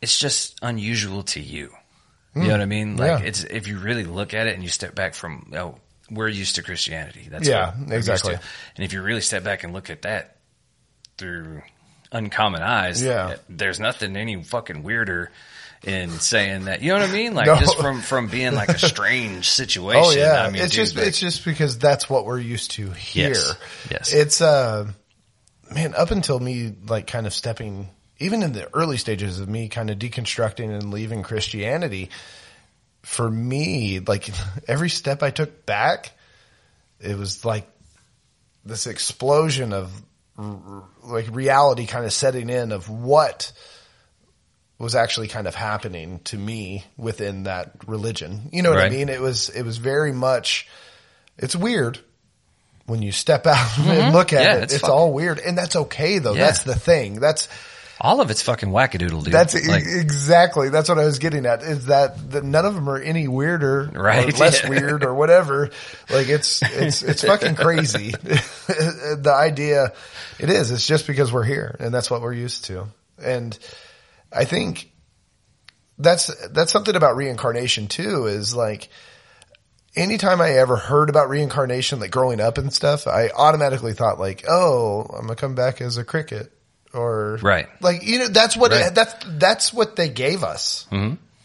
it's 0.00 0.18
just 0.18 0.58
unusual 0.62 1.22
to 1.24 1.40
you. 1.40 1.70
You 2.34 2.42
know 2.44 2.50
what 2.52 2.60
I 2.60 2.66
mean? 2.66 2.96
Like, 2.96 3.20
yeah. 3.20 3.26
it's, 3.26 3.42
if 3.42 3.66
you 3.66 3.78
really 3.78 4.04
look 4.04 4.32
at 4.32 4.46
it 4.46 4.54
and 4.54 4.62
you 4.62 4.68
step 4.68 4.94
back 4.94 5.14
from, 5.14 5.50
oh, 5.56 5.74
we're 6.08 6.28
used 6.28 6.54
to 6.54 6.62
Christianity. 6.62 7.26
That's 7.28 7.48
Yeah, 7.48 7.70
what 7.70 7.88
we're 7.88 7.96
used 7.96 8.08
exactly. 8.08 8.34
And 8.76 8.84
if 8.84 8.92
you 8.92 9.02
really 9.02 9.22
step 9.22 9.42
back 9.42 9.64
and 9.64 9.72
look 9.72 9.90
at 9.90 10.02
that 10.02 10.36
through 11.16 11.62
uncommon 12.12 12.62
eyes, 12.62 13.02
Yeah. 13.02 13.36
there's 13.48 13.80
nothing 13.80 14.16
any 14.16 14.40
fucking 14.42 14.84
weirder 14.84 15.32
in 15.82 16.10
saying 16.10 16.66
that. 16.66 16.80
You 16.80 16.92
know 16.92 17.00
what 17.00 17.08
I 17.08 17.12
mean? 17.12 17.34
Like, 17.34 17.46
No. 17.48 17.56
just 17.56 17.76
from, 17.78 18.02
from 18.02 18.28
being 18.28 18.54
like 18.54 18.68
a 18.68 18.78
strange 18.78 19.50
situation. 19.50 20.02
Oh 20.04 20.10
yeah, 20.12 20.42
I 20.44 20.50
mean, 20.50 20.62
it's 20.62 20.72
dude, 20.74 20.84
just 20.84 20.96
like- 20.96 21.06
it's 21.06 21.18
just 21.18 21.44
because 21.44 21.76
that's 21.78 22.08
what 22.08 22.24
we're 22.24 22.38
used 22.38 22.70
to 22.72 22.90
here. 22.92 23.30
Yes. 23.30 23.54
Yes. 23.90 24.12
It's 24.12 24.40
uh, 24.40 24.86
man, 25.74 25.94
up 25.94 26.10
until 26.12 26.38
me 26.38 26.72
like 26.86 27.06
kind 27.08 27.26
of 27.26 27.34
stepping, 27.34 27.88
even 28.18 28.42
in 28.42 28.52
the 28.52 28.68
early 28.74 28.96
stages 28.96 29.40
of 29.40 29.48
me 29.48 29.68
kind 29.68 29.90
of 29.90 29.98
deconstructing 29.98 30.70
and 30.70 30.92
leaving 30.92 31.22
Christianity, 31.22 32.10
for 33.02 33.28
me, 33.30 34.00
like 34.00 34.30
every 34.68 34.90
step 34.90 35.22
I 35.22 35.30
took 35.30 35.66
back, 35.66 36.12
it 37.00 37.16
was 37.16 37.44
like 37.44 37.68
this 38.64 38.86
explosion 38.86 39.72
of 39.72 39.90
like 41.02 41.26
reality 41.34 41.86
kind 41.86 42.04
of 42.04 42.12
setting 42.12 42.48
in 42.48 42.70
of 42.70 42.88
what 42.88 43.50
was 44.78 44.94
actually 44.94 45.26
kind 45.26 45.48
of 45.48 45.54
happening 45.54 46.20
to 46.24 46.36
me 46.36 46.84
within 46.96 47.44
that 47.44 47.72
religion. 47.88 48.48
You 48.52 48.62
know 48.62 48.70
what 48.70 48.78
I 48.78 48.90
mean? 48.90 49.08
It 49.08 49.20
was 49.20 49.48
it 49.48 49.62
was 49.62 49.78
very 49.78 50.12
much 50.12 50.68
it's 51.36 51.56
weird 51.56 51.98
when 52.86 53.02
you 53.02 53.10
step 53.10 53.46
out 53.46 53.78
and 53.78 54.14
look 54.14 54.32
at 54.32 54.38
Mm-hmm. 54.38 54.44
Yeah, 54.44 54.56
it. 54.58 54.62
it's 54.64 54.74
It's, 54.74 54.84
all 54.84 55.12
weird 55.12 55.40
and 55.40 55.58
that's 55.58 55.74
okay 55.74 56.18
though. 56.20 56.34
Yeah. 56.34 56.46
That's 56.46 56.62
the 56.62 56.76
thing. 56.76 57.18
That's 57.18 57.48
all 58.00 58.20
of 58.20 58.30
it's 58.30 58.42
fucking 58.42 58.68
wackadoodle, 58.68 59.24
dude. 59.24 59.34
that's 59.34 59.54
Like, 59.66 59.84
exactly 59.86 60.68
that's 60.68 60.88
what 60.88 60.98
I 60.98 61.04
was 61.04 61.18
getting 61.18 61.46
at 61.46 61.62
is 61.62 61.86
that, 61.86 62.30
that 62.30 62.44
none 62.44 62.64
of 62.64 62.74
them 62.74 62.88
are 62.88 62.98
any 62.98 63.26
weirder 63.26 63.90
Right, 63.92 64.32
or 64.32 64.38
less 64.38 64.62
yeah. 64.62 64.70
weird 64.70 65.04
or 65.04 65.14
whatever. 65.14 65.70
Like 66.08 66.28
it's 66.28 66.62
it's 66.62 67.02
it's 67.02 67.24
fucking 67.24 67.56
crazy. 67.56 68.10
the 68.22 69.34
idea 69.34 69.92
it 70.38 70.50
is. 70.50 70.70
It's 70.70 70.86
just 70.86 71.06
because 71.06 71.32
we're 71.32 71.44
here 71.44 71.76
and 71.80 71.92
that's 71.92 72.10
what 72.10 72.22
we're 72.22 72.32
used 72.32 72.66
to. 72.66 72.86
And 73.20 73.58
I 74.32 74.44
think 74.44 74.92
that's 75.98 76.32
that's 76.48 76.70
something 76.70 76.94
about 76.94 77.16
reincarnation 77.16 77.88
too. 77.88 78.26
Is 78.26 78.54
like 78.54 78.90
anytime 79.96 80.40
I 80.40 80.52
ever 80.52 80.76
heard 80.76 81.10
about 81.10 81.28
reincarnation, 81.28 81.98
like 81.98 82.12
growing 82.12 82.40
up 82.40 82.58
and 82.58 82.72
stuff, 82.72 83.08
I 83.08 83.30
automatically 83.30 83.92
thought 83.92 84.20
like, 84.20 84.44
oh, 84.48 85.02
I'm 85.02 85.22
gonna 85.22 85.34
come 85.34 85.56
back 85.56 85.80
as 85.80 85.96
a 85.96 86.04
cricket 86.04 86.52
or 86.94 87.38
Right. 87.42 87.68
Like 87.80 88.06
you 88.06 88.18
know, 88.20 88.28
that's 88.28 88.56
what 88.56 88.70
Right. 88.72 88.94
that's 88.94 89.14
that's 89.28 89.72
what 89.72 89.96
they 89.96 90.08
gave 90.08 90.42
us 90.44 90.86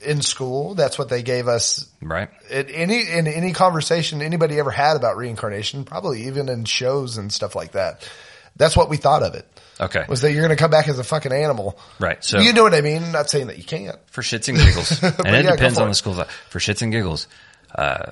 in 0.02 0.22
school. 0.22 0.76
That's 0.76 0.98
what 1.00 1.10
they 1.10 1.24
gave 1.24 1.48
us 1.48 1.88
right. 2.02 2.30
in 2.50 2.70
any 2.70 3.10
in 3.10 3.28
any 3.28 3.54
conversation 3.54 4.22
anybody 4.22 4.60
ever 4.60 4.72
had 4.72 4.96
about 4.98 5.18
reincarnation, 5.18 5.86
probably 5.86 6.28
even 6.28 6.50
in 6.50 6.66
shows 6.66 7.18
and 7.18 7.32
stuff 7.32 7.56
like 7.56 7.74
that. 7.74 8.08
That's 8.56 8.76
what 8.78 8.90
we 8.90 8.98
thought 8.98 9.24
of 9.24 9.34
it. 9.36 9.48
Okay. 9.82 10.06
Was 10.08 10.22
that 10.22 10.32
you're 10.32 10.44
going 10.46 10.56
to 10.56 10.62
come 10.62 10.70
back 10.70 10.88
as 10.88 11.00
a 11.00 11.04
fucking 11.04 11.32
animal? 11.32 11.80
Right. 12.00 12.24
So 12.24 12.40
you 12.40 12.54
know 12.54 12.62
what 12.62 12.76
I 12.76 12.82
mean? 12.82 13.04
I'm 13.04 13.12
Not 13.12 13.30
saying 13.32 13.48
that 13.48 13.58
you 13.58 13.64
can't. 13.64 13.98
for 14.12 14.22
shits 14.22 14.48
and 14.48 14.58
giggles, 14.60 15.02
and 15.26 15.36
it 15.36 15.46
yeah, 15.46 15.52
depends 15.52 15.80
on 15.80 15.88
it. 15.88 15.92
the 15.92 15.96
school. 15.96 16.14
For 16.50 16.60
shits 16.60 16.84
and 16.84 16.92
giggles, 16.92 17.28
uh, 17.74 18.12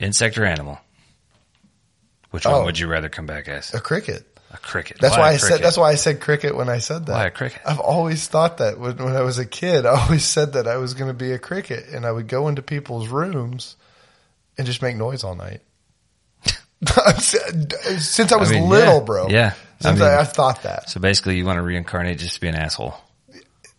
insect 0.00 0.38
or 0.38 0.46
animal? 0.46 0.78
Which 2.30 2.46
Oh. 2.46 2.52
one 2.52 2.64
would 2.64 2.78
you 2.78 2.86
rather 2.88 3.10
come 3.10 3.26
back 3.26 3.48
as? 3.48 3.74
A 3.74 3.80
cricket. 3.80 4.26
A 4.52 4.58
cricket. 4.58 4.98
That's 5.00 5.16
why, 5.16 5.30
a 5.30 5.34
I 5.34 5.36
said. 5.36 5.46
cricket? 5.46 5.62
That's 5.62 5.76
why 5.78 5.90
I 5.90 5.94
said 5.94 6.20
cricket 6.20 6.56
when 6.56 6.68
I 6.68 6.78
said 6.78 7.06
that. 7.06 7.12
Why 7.12 7.26
a 7.26 7.30
cricket? 7.30 7.62
I've 7.64 7.80
always 7.80 8.26
thought 8.28 8.58
that 8.58 8.78
when, 8.78 8.96
when 8.98 9.16
I 9.16 9.22
was 9.22 9.38
a 9.38 9.46
kid. 9.46 9.86
I 9.86 9.98
always 10.00 10.24
said 10.24 10.52
that 10.54 10.66
I 10.68 10.76
was 10.76 10.94
going 10.94 11.08
to 11.08 11.14
be 11.14 11.32
a 11.32 11.38
cricket, 11.38 11.86
and 11.88 12.04
I 12.04 12.12
would 12.12 12.28
go 12.28 12.48
into 12.48 12.60
people's 12.62 13.08
rooms 13.08 13.76
and 14.58 14.66
just 14.66 14.82
make 14.82 14.96
noise 14.96 15.24
all 15.24 15.34
night. 15.34 15.60
Since 17.18 18.32
I 18.32 18.36
was 18.36 18.50
I 18.50 18.54
mean, 18.54 18.68
little, 18.68 18.94
yeah. 18.98 19.00
bro. 19.00 19.28
Yeah. 19.28 19.54
I 19.80 19.82
Since 19.82 20.00
mean- 20.00 20.08
I, 20.08 20.20
I 20.20 20.24
thought 20.24 20.62
that. 20.64 20.90
So 20.90 21.00
basically, 21.00 21.36
you 21.38 21.44
want 21.46 21.56
to 21.58 21.62
reincarnate 21.62 22.18
just 22.18 22.34
to 22.34 22.40
be 22.40 22.48
an 22.48 22.54
asshole. 22.54 22.94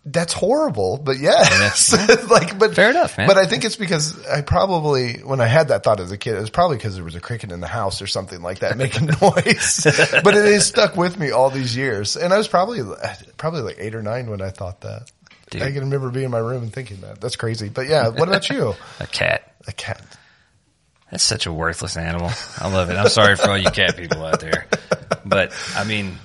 That's 0.05 0.33
horrible, 0.33 0.98
but 0.98 1.17
yes, 1.17 1.93
like, 2.29 2.60
but 2.60 2.75
Fair 2.75 2.89
enough, 2.89 3.17
man. 3.17 3.25
But 3.25 3.38
I 3.38 3.45
think 3.45 3.63
it's 3.63 3.77
because 3.77 4.25
I 4.25 4.41
probably, 4.41 5.19
when 5.24 5.39
I 5.39 5.45
had 5.45 5.69
that 5.69 5.83
thought 5.83 6.01
as 6.01 6.12
a 6.12 6.17
kid, 6.17 6.36
it 6.36 6.41
was 6.41 6.50
probably 6.50 6.75
because 6.75 6.95
there 6.95 7.05
was 7.05 7.15
a 7.15 7.22
cricket 7.22 7.53
in 7.53 7.62
the 7.62 7.67
house 7.67 8.01
or 8.01 8.07
something 8.07 8.41
like 8.41 8.60
that 8.60 8.77
making 8.77 9.05
noise. 9.22 9.81
but 10.24 10.36
it 10.36 10.45
has 10.53 10.67
stuck 10.67 10.98
with 10.98 11.17
me 11.17 11.31
all 11.31 11.50
these 11.50 11.75
years, 11.77 12.17
and 12.17 12.33
I 12.33 12.38
was 12.38 12.50
probably 12.50 12.81
probably 13.38 13.62
like 13.62 13.77
eight 13.79 13.95
or 13.95 14.01
nine 14.01 14.29
when 14.29 14.41
I 14.41 14.50
thought 14.50 14.81
that. 14.81 15.10
Dude. 15.50 15.62
I 15.62 15.72
can 15.72 15.81
remember 15.81 16.10
being 16.10 16.25
in 16.25 16.31
my 16.31 16.39
room 16.39 16.63
and 16.63 16.74
thinking 16.74 17.00
that. 17.01 17.22
That's 17.22 17.36
crazy. 17.38 17.69
But 17.69 17.88
yeah, 17.88 18.10
what 18.10 18.27
about 18.27 18.50
you? 18.50 18.74
A 19.00 19.07
cat. 19.07 19.53
A 19.67 19.72
cat. 19.72 20.01
That's 21.12 21.24
such 21.24 21.45
a 21.45 21.53
worthless 21.53 21.95
animal. 21.95 22.31
I 22.60 22.74
love 22.74 22.89
it. 22.89 22.95
I'm 22.95 23.07
sorry 23.07 23.36
for 23.36 23.51
all 23.51 23.57
you 23.57 23.69
cat 23.69 23.95
people 23.95 24.25
out 24.25 24.39
there, 24.39 24.65
but 25.24 25.53
I 25.75 25.83
mean, 25.83 26.17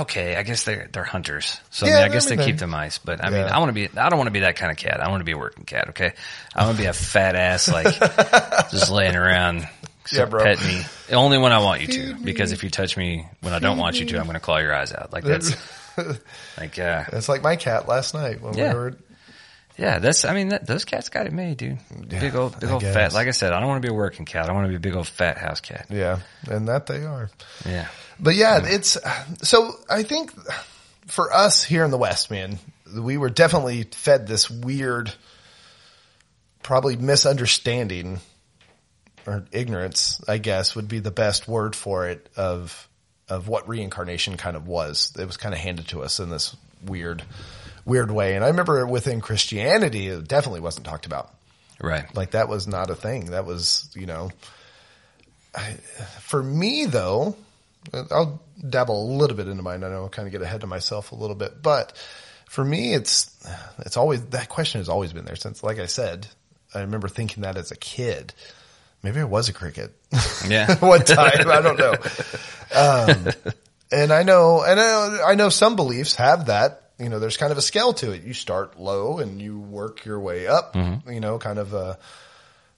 okay, 0.00 0.36
I 0.36 0.42
guess 0.42 0.64
they're 0.64 0.88
they're 0.92 1.04
hunters, 1.04 1.60
so 1.70 1.86
I, 1.86 1.90
mean, 1.90 1.98
I 1.98 2.08
guess 2.08 2.26
they 2.26 2.36
keep 2.36 2.58
the 2.58 2.66
mice. 2.66 2.98
But 2.98 3.24
I 3.24 3.30
mean, 3.30 3.44
I 3.44 3.58
want 3.58 3.70
to 3.70 3.72
be. 3.72 3.88
I 3.98 4.08
don't 4.08 4.18
want 4.18 4.28
to 4.28 4.32
be 4.32 4.40
that 4.40 4.56
kind 4.56 4.70
of 4.70 4.76
cat. 4.78 5.00
I 5.00 5.08
want 5.10 5.20
to 5.20 5.24
be 5.24 5.32
a 5.32 5.38
working 5.38 5.64
cat. 5.64 5.90
Okay, 5.90 6.12
I 6.54 6.64
want 6.64 6.76
to 6.76 6.82
be 6.82 6.88
a 6.88 6.92
fat 6.92 7.34
ass 7.36 7.68
like 7.70 7.86
just 8.70 8.90
laying 8.90 9.16
around. 9.16 9.68
Yeah, 10.12 10.24
bro. 10.24 10.42
Pet 10.42 10.58
me 10.64 10.82
only 11.12 11.36
when 11.38 11.52
I 11.52 11.58
want 11.58 11.82
you 11.82 11.86
to, 11.88 12.14
because 12.24 12.52
if 12.52 12.64
you 12.64 12.70
touch 12.70 12.96
me 12.96 13.26
when 13.42 13.52
I 13.52 13.58
don't 13.58 13.76
want 13.78 14.00
you 14.00 14.06
to, 14.06 14.16
I'm 14.18 14.24
going 14.24 14.34
to 14.34 14.40
claw 14.40 14.56
your 14.58 14.74
eyes 14.74 14.92
out. 14.92 15.12
Like 15.12 15.24
that's 15.24 15.54
like 16.58 16.78
uh, 16.78 17.04
It's 17.12 17.28
like 17.28 17.42
my 17.42 17.56
cat 17.56 17.88
last 17.88 18.14
night 18.14 18.40
when 18.40 18.54
Yeah. 18.54 18.72
we 18.72 18.78
were. 18.78 18.96
Yeah, 19.78 19.98
that's. 19.98 20.24
I 20.24 20.34
mean, 20.34 20.48
that, 20.48 20.66
those 20.66 20.84
cats 20.84 21.08
got 21.08 21.26
it 21.26 21.32
made, 21.32 21.56
dude. 21.56 21.78
Yeah, 22.10 22.20
big 22.20 22.34
old, 22.34 22.58
big 22.60 22.68
I 22.68 22.72
old 22.72 22.82
guess. 22.82 22.94
fat. 22.94 23.12
Like 23.14 23.28
I 23.28 23.32
said, 23.32 23.52
I 23.52 23.60
don't 23.60 23.68
want 23.68 23.82
to 23.82 23.86
be 23.88 23.92
a 23.92 23.96
working 23.96 24.26
cat. 24.26 24.48
I 24.50 24.52
want 24.52 24.66
to 24.66 24.68
be 24.68 24.76
a 24.76 24.80
big 24.80 24.94
old 24.94 25.08
fat 25.08 25.38
house 25.38 25.60
cat. 25.60 25.86
Yeah, 25.88 26.18
and 26.50 26.68
that 26.68 26.86
they 26.86 27.04
are. 27.04 27.30
Yeah. 27.64 27.88
But 28.20 28.34
yeah, 28.34 28.60
it's 28.64 28.98
so 29.42 29.72
I 29.88 30.02
think 30.02 30.32
for 31.06 31.32
us 31.32 31.64
here 31.64 31.84
in 31.84 31.90
the 31.90 31.98
West, 31.98 32.30
man, 32.30 32.58
we 32.96 33.16
were 33.16 33.30
definitely 33.30 33.84
fed 33.84 34.26
this 34.26 34.50
weird, 34.50 35.12
probably 36.62 36.96
misunderstanding 36.96 38.20
or 39.28 39.44
ignorance, 39.52 40.20
I 40.26 40.38
guess 40.38 40.74
would 40.74 40.88
be 40.88 41.00
the 41.00 41.10
best 41.10 41.46
word 41.46 41.76
for 41.76 42.08
it 42.08 42.28
of, 42.36 42.88
of 43.28 43.46
what 43.46 43.68
reincarnation 43.68 44.38
kind 44.38 44.56
of 44.56 44.66
was. 44.66 45.12
It 45.18 45.26
was 45.26 45.36
kind 45.36 45.54
of 45.54 45.60
handed 45.60 45.88
to 45.88 46.02
us 46.02 46.18
in 46.18 46.30
this 46.30 46.56
weird, 46.84 47.22
weird 47.88 48.10
way. 48.10 48.36
And 48.36 48.44
I 48.44 48.48
remember 48.48 48.86
within 48.86 49.20
Christianity, 49.20 50.08
it 50.08 50.28
definitely 50.28 50.60
wasn't 50.60 50.86
talked 50.86 51.06
about. 51.06 51.34
Right. 51.80 52.04
Like 52.14 52.32
that 52.32 52.48
was 52.48 52.66
not 52.66 52.90
a 52.90 52.94
thing. 52.94 53.26
That 53.26 53.46
was, 53.46 53.90
you 53.94 54.06
know, 54.06 54.30
I, 55.54 55.72
for 56.20 56.42
me 56.42 56.84
though, 56.86 57.36
I'll 58.10 58.40
dabble 58.68 59.02
a 59.02 59.08
little 59.16 59.36
bit 59.36 59.48
into 59.48 59.62
mine. 59.62 59.82
I 59.84 59.88
know 59.88 60.02
I'll 60.02 60.08
kind 60.08 60.26
of 60.26 60.32
get 60.32 60.42
ahead 60.42 60.62
of 60.62 60.68
myself 60.68 61.12
a 61.12 61.14
little 61.14 61.36
bit, 61.36 61.62
but 61.62 61.96
for 62.48 62.64
me, 62.64 62.94
it's, 62.94 63.30
it's 63.78 63.96
always, 63.96 64.24
that 64.26 64.48
question 64.48 64.80
has 64.80 64.88
always 64.88 65.12
been 65.12 65.24
there 65.24 65.36
since, 65.36 65.62
like 65.62 65.78
I 65.78 65.86
said, 65.86 66.26
I 66.74 66.80
remember 66.80 67.08
thinking 67.08 67.42
that 67.42 67.56
as 67.56 67.70
a 67.70 67.76
kid. 67.76 68.34
Maybe 69.02 69.20
I 69.20 69.24
was 69.24 69.48
a 69.48 69.52
cricket. 69.52 69.94
Yeah. 70.48 70.76
one 70.78 71.04
time. 71.04 71.48
I 71.50 71.60
don't 71.60 71.78
know. 71.78 71.94
Um, 72.74 73.32
and 73.92 74.12
I 74.12 74.22
know, 74.22 74.62
and 74.62 74.80
I 74.80 74.84
know, 74.84 75.22
I 75.26 75.34
know 75.34 75.48
some 75.48 75.76
beliefs 75.76 76.14
have 76.14 76.46
that. 76.46 76.87
You 76.98 77.08
know, 77.08 77.18
there's 77.20 77.36
kind 77.36 77.52
of 77.52 77.58
a 77.58 77.62
scale 77.62 77.92
to 77.94 78.10
it. 78.12 78.24
You 78.24 78.34
start 78.34 78.78
low 78.80 79.18
and 79.18 79.40
you 79.40 79.58
work 79.60 80.04
your 80.04 80.18
way 80.18 80.46
up. 80.48 80.74
Mm-hmm. 80.74 81.10
You 81.12 81.20
know, 81.20 81.38
kind 81.38 81.58
of 81.58 81.72
a. 81.74 81.98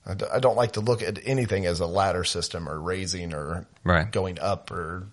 I 0.05 0.13
d- 0.15 0.25
I 0.31 0.39
don't 0.39 0.55
like 0.55 0.73
to 0.73 0.81
look 0.81 1.01
at 1.03 1.19
anything 1.25 1.65
as 1.65 1.79
a 1.79 1.85
ladder 1.85 2.23
system 2.23 2.67
or 2.69 2.79
raising 2.79 3.33
or 3.33 3.65
Right. 3.83 4.11
going 4.11 4.39
up 4.39 4.71
or 4.71 5.07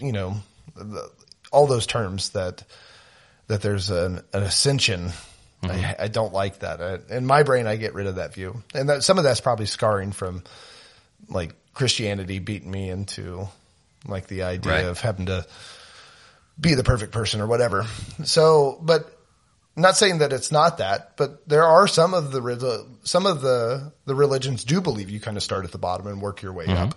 you 0.00 0.12
know 0.12 0.36
the, 0.76 1.10
all 1.52 1.66
those 1.66 1.86
terms 1.86 2.30
that 2.30 2.64
that 3.48 3.62
there's 3.62 3.90
an, 3.90 4.22
an 4.32 4.42
ascension. 4.42 5.10
I, 5.62 5.66
mm-hmm. 5.66 6.02
I 6.02 6.08
don't 6.08 6.32
like 6.32 6.60
that. 6.60 6.80
I, 6.80 6.98
in 7.16 7.26
my 7.26 7.42
brain, 7.42 7.66
I 7.66 7.74
get 7.76 7.94
rid 7.94 8.06
of 8.06 8.16
that 8.16 8.32
view, 8.34 8.62
and 8.74 8.88
that, 8.90 9.02
some 9.02 9.18
of 9.18 9.24
that's 9.24 9.40
probably 9.40 9.66
scarring 9.66 10.12
from 10.12 10.44
like 11.28 11.52
Christianity 11.74 12.38
beating 12.38 12.70
me 12.70 12.90
into 12.90 13.48
like 14.06 14.28
the 14.28 14.42
idea 14.44 14.72
Right. 14.72 14.84
of 14.84 15.00
having 15.00 15.26
to 15.26 15.44
be 16.60 16.74
the 16.74 16.84
perfect 16.84 17.12
person 17.12 17.40
or 17.40 17.46
whatever. 17.46 17.84
So, 18.24 18.78
but 18.82 19.12
not 19.76 19.96
saying 19.96 20.18
that 20.18 20.32
it's 20.32 20.50
not 20.50 20.78
that, 20.78 21.16
but 21.16 21.46
there 21.48 21.64
are 21.64 21.86
some 21.86 22.14
of 22.14 22.32
the 22.32 22.86
some 23.04 23.26
of 23.26 23.40
the 23.42 23.92
the 24.06 24.14
religions 24.14 24.64
do 24.64 24.80
believe 24.80 25.08
you 25.10 25.20
kind 25.20 25.36
of 25.36 25.42
start 25.42 25.64
at 25.64 25.72
the 25.72 25.78
bottom 25.78 26.06
and 26.06 26.20
work 26.20 26.42
your 26.42 26.52
way 26.52 26.66
up 26.66 26.94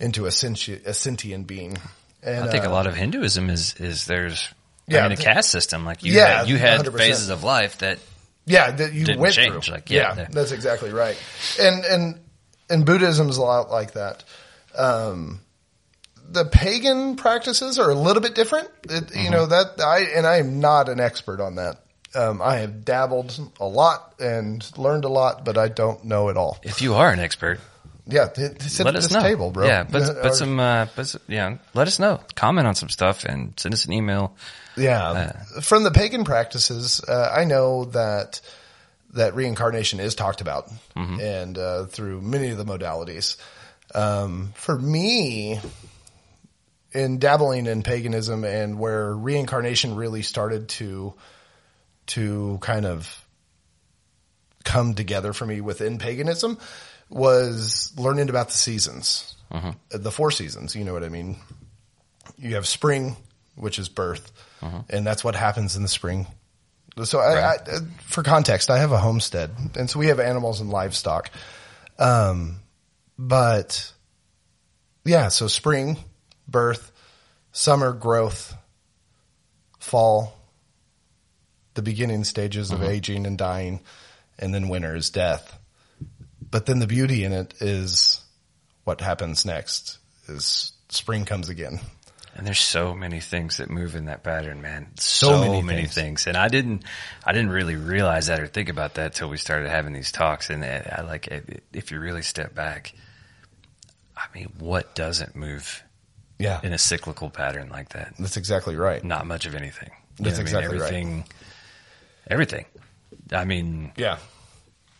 into 0.00 0.26
a 0.26 0.30
sentient, 0.30 0.84
a 0.86 0.94
sentient 0.94 1.46
being. 1.46 1.76
And 2.22 2.36
Mm-hmm. 2.38 2.48
I 2.48 2.50
think 2.50 2.64
uh, 2.64 2.68
a 2.68 2.72
lot 2.72 2.86
of 2.86 2.94
Hinduism 2.96 3.50
is 3.50 3.74
is 3.74 4.06
there's 4.06 4.48
Yeah, 4.88 5.04
I 5.04 5.08
mean, 5.08 5.18
a 5.18 5.22
caste 5.22 5.50
system. 5.50 5.84
Like 5.84 6.02
you 6.02 6.12
Yeah, 6.14 6.38
had, 6.40 6.48
you 6.48 6.56
had 6.58 6.80
100%. 6.80 6.96
phases 6.98 7.28
of 7.28 7.44
life 7.44 7.78
that 7.78 7.98
yeah, 8.46 8.70
that 8.72 8.92
you 8.92 9.04
didn't 9.04 9.20
went 9.20 9.34
change, 9.34 9.66
through. 9.66 9.74
like, 9.74 9.90
yeah, 9.90 10.14
yeah, 10.16 10.28
that's 10.30 10.50
exactly 10.52 10.90
right. 10.90 11.16
And 11.60 11.84
and 11.84 12.20
and 12.68 12.84
Buddhism 12.86 13.28
is 13.28 13.36
a 13.36 13.42
lot 13.42 13.70
like 13.70 13.92
that. 13.92 14.24
Um, 14.76 15.40
the 16.30 16.44
pagan 16.44 17.16
practices 17.16 17.78
are 17.78 17.90
a 17.90 17.94
little 17.94 18.22
bit 18.22 18.34
different. 18.34 18.68
It, 18.88 19.14
You 19.16 19.30
know 19.30 19.46
that 19.46 19.80
I 19.80 20.00
and 20.16 20.26
I 20.26 20.36
am 20.38 20.60
not 20.60 20.88
an 20.88 21.00
expert 21.00 21.40
on 21.40 21.56
that. 21.56 21.80
Um, 22.14 22.40
I 22.40 22.56
have 22.58 22.84
dabbled 22.84 23.36
a 23.58 23.66
lot 23.66 24.14
and 24.20 24.64
learned 24.78 25.04
a 25.04 25.08
lot, 25.08 25.44
but 25.44 25.58
I 25.58 25.68
don't 25.68 26.04
know 26.04 26.28
it 26.28 26.36
all. 26.36 26.58
if 26.62 26.80
you 26.80 26.94
are 26.94 27.10
an 27.10 27.18
expert, 27.18 27.58
Yeah, 28.06 28.28
th- 28.28 28.60
sit 28.62 28.84
let 28.86 28.94
at 28.94 28.98
us 28.98 29.04
this 29.08 29.12
know. 29.16 29.22
table, 29.22 29.50
bro. 29.50 29.66
Yeah, 29.66 29.82
but 29.82 30.32
some 30.34 30.60
uh, 30.60 30.86
but 30.94 31.14
yeah, 31.26 31.56
let 31.74 31.88
us 31.88 31.98
know. 31.98 32.20
Comment 32.36 32.66
on 32.68 32.74
some 32.76 32.88
stuff 32.88 33.24
and 33.24 33.52
send 33.58 33.74
us 33.74 33.84
an 33.86 33.92
email. 33.92 34.36
Yeah. 34.76 35.42
From 35.62 35.82
the 35.84 35.90
pagan 35.90 36.24
practices, 36.24 37.00
uh, 37.06 37.32
I 37.36 37.44
know 37.44 37.84
that 37.86 38.40
that 39.14 39.34
reincarnation 39.34 40.00
is 40.00 40.14
talked 40.16 40.40
about 40.40 40.68
and 40.96 41.56
uh, 41.58 41.84
through 41.86 42.20
many 42.20 42.50
of 42.50 42.58
the 42.58 42.64
modalities. 42.64 43.36
Um, 43.94 44.52
for 44.56 44.76
me, 44.78 45.60
in 46.94 47.18
dabbling 47.18 47.66
in 47.66 47.82
paganism 47.82 48.44
and 48.44 48.78
where 48.78 49.14
reincarnation 49.14 49.96
really 49.96 50.22
started 50.22 50.68
to 50.68 51.14
to 52.06 52.58
kind 52.60 52.86
of 52.86 53.26
come 54.64 54.94
together 54.94 55.32
for 55.32 55.46
me 55.46 55.60
within 55.60 55.98
paganism 55.98 56.58
was 57.10 57.92
learning 57.96 58.30
about 58.30 58.48
the 58.48 58.54
seasons, 58.54 59.34
the 59.90 60.10
four 60.10 60.30
seasons. 60.30 60.74
You 60.74 60.84
know 60.84 60.92
what 60.92 61.04
I 61.04 61.08
mean? 61.08 61.36
You 62.38 62.54
have 62.54 62.66
spring, 62.66 63.16
which 63.54 63.78
is 63.78 63.88
birth, 63.88 64.32
and 64.88 65.06
that's 65.06 65.22
what 65.22 65.34
happens 65.34 65.76
in 65.76 65.82
the 65.82 65.88
spring. 65.88 66.26
So, 67.02 67.18
I, 67.18 67.32
I, 67.40 67.54
uh, 67.56 67.80
for 68.06 68.22
context, 68.22 68.70
I 68.70 68.78
have 68.78 68.92
a 68.92 68.98
homestead, 68.98 69.50
and 69.76 69.90
so 69.90 69.98
we 69.98 70.06
have 70.06 70.20
animals 70.20 70.60
and 70.60 70.70
livestock. 70.70 71.30
Um, 71.98 72.60
but 73.18 73.92
yeah, 75.04 75.28
so 75.28 75.46
spring, 75.48 75.98
birth, 76.48 76.92
summer, 77.52 77.92
growth, 77.92 78.54
fall, 79.78 80.36
the 81.74 81.82
beginning 81.82 82.24
stages 82.24 82.70
of 82.70 82.80
mm-hmm. 82.80 82.90
aging 82.90 83.26
and 83.26 83.36
dying, 83.36 83.80
and 84.38 84.54
then 84.54 84.68
winter 84.68 84.94
is 84.94 85.10
death. 85.10 85.58
But 86.50 86.66
then 86.66 86.78
the 86.78 86.86
beauty 86.86 87.24
in 87.24 87.32
it 87.32 87.54
is 87.60 88.20
what 88.84 89.00
happens 89.00 89.44
next 89.44 89.98
is 90.28 90.72
spring 90.88 91.24
comes 91.24 91.48
again. 91.48 91.80
And 92.36 92.44
there's 92.44 92.60
so 92.60 92.94
many 92.94 93.20
things 93.20 93.58
that 93.58 93.70
move 93.70 93.94
in 93.94 94.06
that 94.06 94.24
pattern, 94.24 94.60
man. 94.60 94.88
So 94.96 95.28
So, 95.28 95.40
many 95.40 95.62
many, 95.62 95.82
things. 95.82 95.94
things. 95.94 96.26
And 96.26 96.36
I 96.36 96.48
didn't, 96.48 96.82
I 97.24 97.32
didn't 97.32 97.50
really 97.50 97.76
realize 97.76 98.26
that 98.26 98.40
or 98.40 98.48
think 98.48 98.68
about 98.68 98.94
that 98.94 99.14
till 99.14 99.28
we 99.28 99.36
started 99.36 99.68
having 99.70 99.92
these 99.92 100.10
talks. 100.10 100.50
And 100.50 100.64
I 100.64 100.98
I 100.98 101.02
like, 101.02 101.28
if 101.72 101.92
you 101.92 102.00
really 102.00 102.22
step 102.22 102.52
back, 102.52 102.92
I 104.16 104.24
mean, 104.34 104.48
what 104.58 104.96
doesn't 104.96 105.36
move 105.36 105.84
Yeah, 106.38 106.60
in 106.62 106.72
a 106.72 106.78
cyclical 106.78 107.30
pattern 107.30 107.68
like 107.70 107.90
that? 107.90 108.14
that's 108.18 108.36
exactly 108.36 108.76
right. 108.76 109.02
Not 109.04 109.26
much 109.26 109.46
of 109.46 109.54
anything. 109.54 109.90
You 110.18 110.24
That's 110.24 110.32
what 110.32 110.32
I 110.34 110.36
mean? 110.36 110.40
exactly 110.42 110.78
right. 110.78 110.86
everything, 110.92 111.24
Everything. 112.30 112.64
I 113.32 113.44
mean, 113.44 113.92
Yeah. 113.96 114.18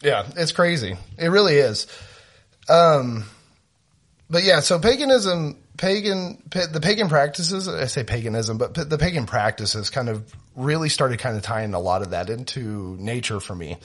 Yeah, 0.03 0.27
it's 0.37 0.53
crazy. 0.53 0.97
It 1.18 1.29
really 1.29 1.55
is. 1.55 1.87
Um, 2.68 3.25
but 4.29 4.44
yeah, 4.44 4.61
so 4.61 4.79
paganism, 4.79 5.57
pagan, 5.79 6.42
pa- 6.51 6.66
the 6.70 6.81
pagan 6.81 7.09
practices, 7.09 7.68
I 7.68 7.87
say 7.87 8.05
paganism, 8.05 8.59
but 8.59 8.75
pa- 8.75 8.85
the 8.85 8.99
pagan 8.99 9.25
practices 9.27 9.88
kind 9.90 10.09
of 10.11 10.31
really 10.57 10.88
started 10.90 11.18
kind 11.20 11.37
of 11.37 11.42
tying 11.42 11.73
a 11.75 11.81
lot 11.81 12.03
of 12.03 12.11
that 12.11 12.29
into 12.29 12.97
nature 13.01 13.40
for 13.40 13.55
me 13.55 13.79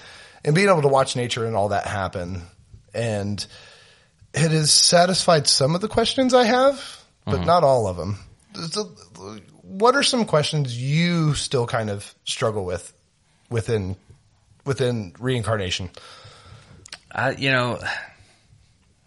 and 0.44 0.56
being 0.56 0.68
able 0.70 0.82
to 0.82 0.88
watch 0.90 1.16
nature 1.16 1.46
and 1.46 1.56
all 1.56 1.70
that 1.70 1.86
happen. 1.88 2.42
And 2.94 3.46
it 4.34 4.52
has 4.52 4.72
satisfied 4.72 5.48
some 5.48 5.74
of 5.76 5.82
the 5.82 5.88
questions 5.88 6.34
I 6.34 6.44
have, 6.44 6.99
but 7.30 7.38
mm-hmm. 7.38 7.46
not 7.46 7.63
all 7.63 7.88
of 7.88 7.98
them. 7.98 8.18
So, 8.70 8.84
what 9.63 9.96
are 9.96 10.04
some 10.04 10.26
questions 10.26 10.76
you 10.80 11.34
still 11.36 11.68
kind 11.68 11.89
of 11.89 12.13
struggle 12.24 12.65
with 12.65 12.94
within 13.50 13.96
within 14.65 15.13
reincarnation? 15.20 15.89
I, 17.12 17.32
you 17.32 17.52
know, 17.52 17.80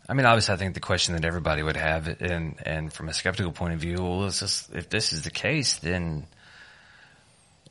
I 0.09 0.15
mean, 0.15 0.27
obviously, 0.27 0.55
I 0.55 0.57
think 0.57 0.75
the 0.75 0.81
question 0.81 1.15
that 1.15 1.25
everybody 1.25 1.63
would 1.63 1.77
have, 1.77 2.09
and 2.21 2.57
and 2.65 2.93
from 2.93 3.09
a 3.09 3.15
skeptical 3.15 3.53
point 3.53 3.75
of 3.75 3.81
view, 3.81 3.97
well, 3.99 4.27
it's 4.27 4.41
just, 4.41 4.75
if 4.75 4.89
this 4.89 5.13
is 5.13 5.23
the 5.23 5.31
case, 5.31 5.77
then 5.77 6.27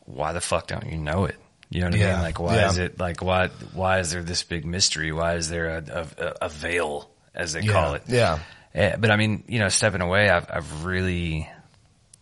why 0.05 0.33
the 0.33 0.41
fuck 0.41 0.67
don't 0.67 0.87
you 0.87 0.97
know 0.97 1.25
it? 1.25 1.35
You 1.69 1.81
know 1.81 1.87
what 1.87 1.95
I 1.95 1.97
mean? 1.99 2.21
Like, 2.21 2.39
why 2.39 2.55
yeah. 2.55 2.69
is 2.69 2.77
it 2.77 2.99
like 2.99 3.23
why 3.23 3.47
why 3.73 3.99
is 3.99 4.11
there 4.11 4.23
this 4.23 4.43
big 4.43 4.65
mystery? 4.65 5.11
Why 5.13 5.35
is 5.35 5.49
there 5.49 5.77
a 5.77 6.05
a, 6.17 6.45
a 6.45 6.49
veil, 6.49 7.09
as 7.33 7.53
they 7.53 7.65
call 7.65 7.93
it? 7.93 8.03
Yeah. 8.07 8.39
Eh, 8.73 8.95
but 8.97 9.11
I 9.11 9.15
mean, 9.17 9.43
you 9.47 9.59
know, 9.59 9.69
stepping 9.69 10.01
away, 10.01 10.29
I've 10.29 10.49
I've 10.49 10.85
really 10.85 11.49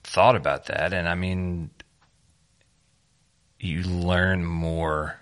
thought 0.04 0.36
about 0.36 0.66
that, 0.68 0.94
and 0.94 1.08
I 1.08 1.16
mean, 1.16 1.70
you 3.60 3.84
learn 3.84 4.44
more 4.46 5.20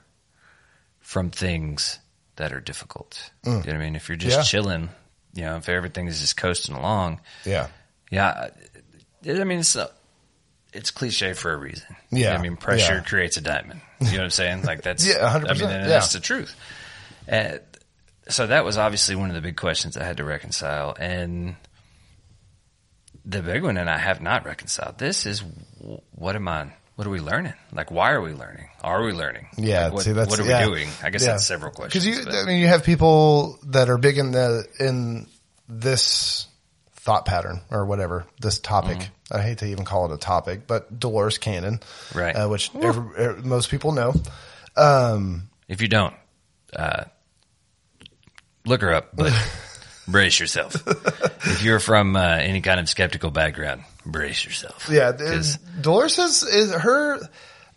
from 0.99 1.29
things 1.31 1.99
that 2.35 2.53
are 2.53 2.59
difficult. 2.61 3.31
You 3.45 3.51
know 3.51 3.57
what 3.59 3.69
I 3.69 3.77
mean? 3.77 3.95
If 3.95 4.09
you're 4.09 4.15
just 4.17 4.35
Mm. 4.37 4.39
Yeah. 4.39 4.43
chilling, 4.43 4.89
you 5.33 5.43
know, 5.43 5.57
if 5.57 5.69
everything 5.69 6.07
is 6.07 6.19
just 6.21 6.37
coasting 6.37 6.75
along, 6.75 7.19
Yeah. 7.45 7.67
yeah, 8.11 8.49
I 9.25 9.43
mean, 9.43 9.59
it's 9.59 9.75
uh, 9.75 9.87
it's 10.73 10.91
cliche 10.91 11.33
for 11.33 11.51
a 11.53 11.57
reason. 11.57 11.87
You 12.11 12.23
know 12.25 12.29
Yeah. 12.31 12.35
I 12.37 12.41
mean, 12.41 12.55
pressure 12.57 12.95
Yeah. 12.95 13.01
creates 13.01 13.37
a 13.37 13.41
diamond. 13.41 13.81
You 13.99 14.11
know 14.11 14.17
what 14.17 14.23
I'm 14.25 14.29
saying? 14.29 14.61
Like 14.63 14.83
that's 14.83 15.05
Yeah, 15.07 15.15
100%, 15.33 15.49
I 15.49 15.53
mean, 15.53 15.61
yeah. 15.69 15.87
that's 15.87 16.13
the 16.13 16.19
truth. 16.19 16.55
Uh, 17.29 17.57
so 18.29 18.47
that 18.47 18.65
was 18.65 18.77
obviously 18.77 19.15
one 19.15 19.29
of 19.29 19.35
the 19.35 19.41
big 19.41 19.55
questions 19.57 19.97
I 19.97 20.03
had 20.03 20.17
to 20.17 20.23
reconcile, 20.23 20.95
and 20.99 21.55
the 23.25 23.41
big 23.41 23.63
one, 23.63 23.77
and 23.77 23.89
I 23.89 23.97
have 23.97 24.21
not 24.21 24.45
reconciled. 24.45 24.97
This 24.97 25.25
is 25.25 25.43
what 26.11 26.35
am 26.35 26.47
I? 26.47 26.71
What 26.95 27.05
are 27.05 27.11
we 27.11 27.19
learning? 27.19 27.53
Like, 27.71 27.91
why 27.91 28.11
are 28.11 28.21
we 28.21 28.33
learning? 28.33 28.69
Are 28.81 29.03
we 29.03 29.11
learning? 29.11 29.47
Yeah. 29.55 29.85
Like, 29.85 29.93
what, 29.93 30.03
see, 30.03 30.13
that's, 30.13 30.29
what 30.31 30.39
are 30.39 30.45
yeah. 30.45 30.65
we 30.65 30.73
doing? 30.73 30.89
I 31.03 31.11
guess 31.11 31.23
Yeah. 31.23 31.33
that's 31.33 31.45
several 31.45 31.71
questions. 31.71 32.03
Because 32.03 32.25
you, 32.25 32.25
but- 32.25 32.33
I 32.35 32.45
mean, 32.45 32.59
you 32.59 32.67
have 32.67 32.83
people 32.83 33.59
that 33.67 33.89
are 33.89 33.99
big 33.99 34.17
in 34.17 34.31
the 34.31 34.65
in 34.79 35.27
this 35.69 36.47
thought 36.95 37.25
pattern 37.25 37.61
or 37.69 37.85
whatever 37.85 38.25
this 38.41 38.59
topic. 38.59 38.97
Mm-hmm. 38.97 39.37
I 39.37 39.41
hate 39.41 39.57
to 39.59 39.65
even 39.65 39.85
call 39.85 40.11
it 40.11 40.15
a 40.15 40.17
topic, 40.17 40.67
but 40.67 40.97
Dolores 40.99 41.37
Cannon, 41.37 41.81
Right. 42.15 42.33
Uh, 42.35 42.47
which 42.49 42.73
every, 42.75 43.03
er, 43.17 43.39
most 43.43 43.69
people 43.69 43.91
know. 43.91 44.13
Um, 44.75 45.49
If 45.67 45.81
you 45.81 45.87
don't, 45.89 46.13
uh, 46.75 47.03
look 48.67 48.81
her 48.81 48.93
up, 48.93 49.09
but 49.15 49.33
brace 50.07 50.39
yourself. 50.39 50.75
if 51.45 51.63
you're 51.63 51.79
from 51.79 52.15
uh, 52.15 52.21
any 52.37 52.61
kind 52.61 52.79
of 52.79 52.87
skeptical 52.89 53.31
background, 53.31 53.83
brace 54.05 54.45
yourself. 54.45 54.87
yeah, 54.91 55.11
is, 55.17 55.57
Dolores 55.57 56.17
is, 56.19 56.43
is 56.43 56.73
her. 56.73 57.15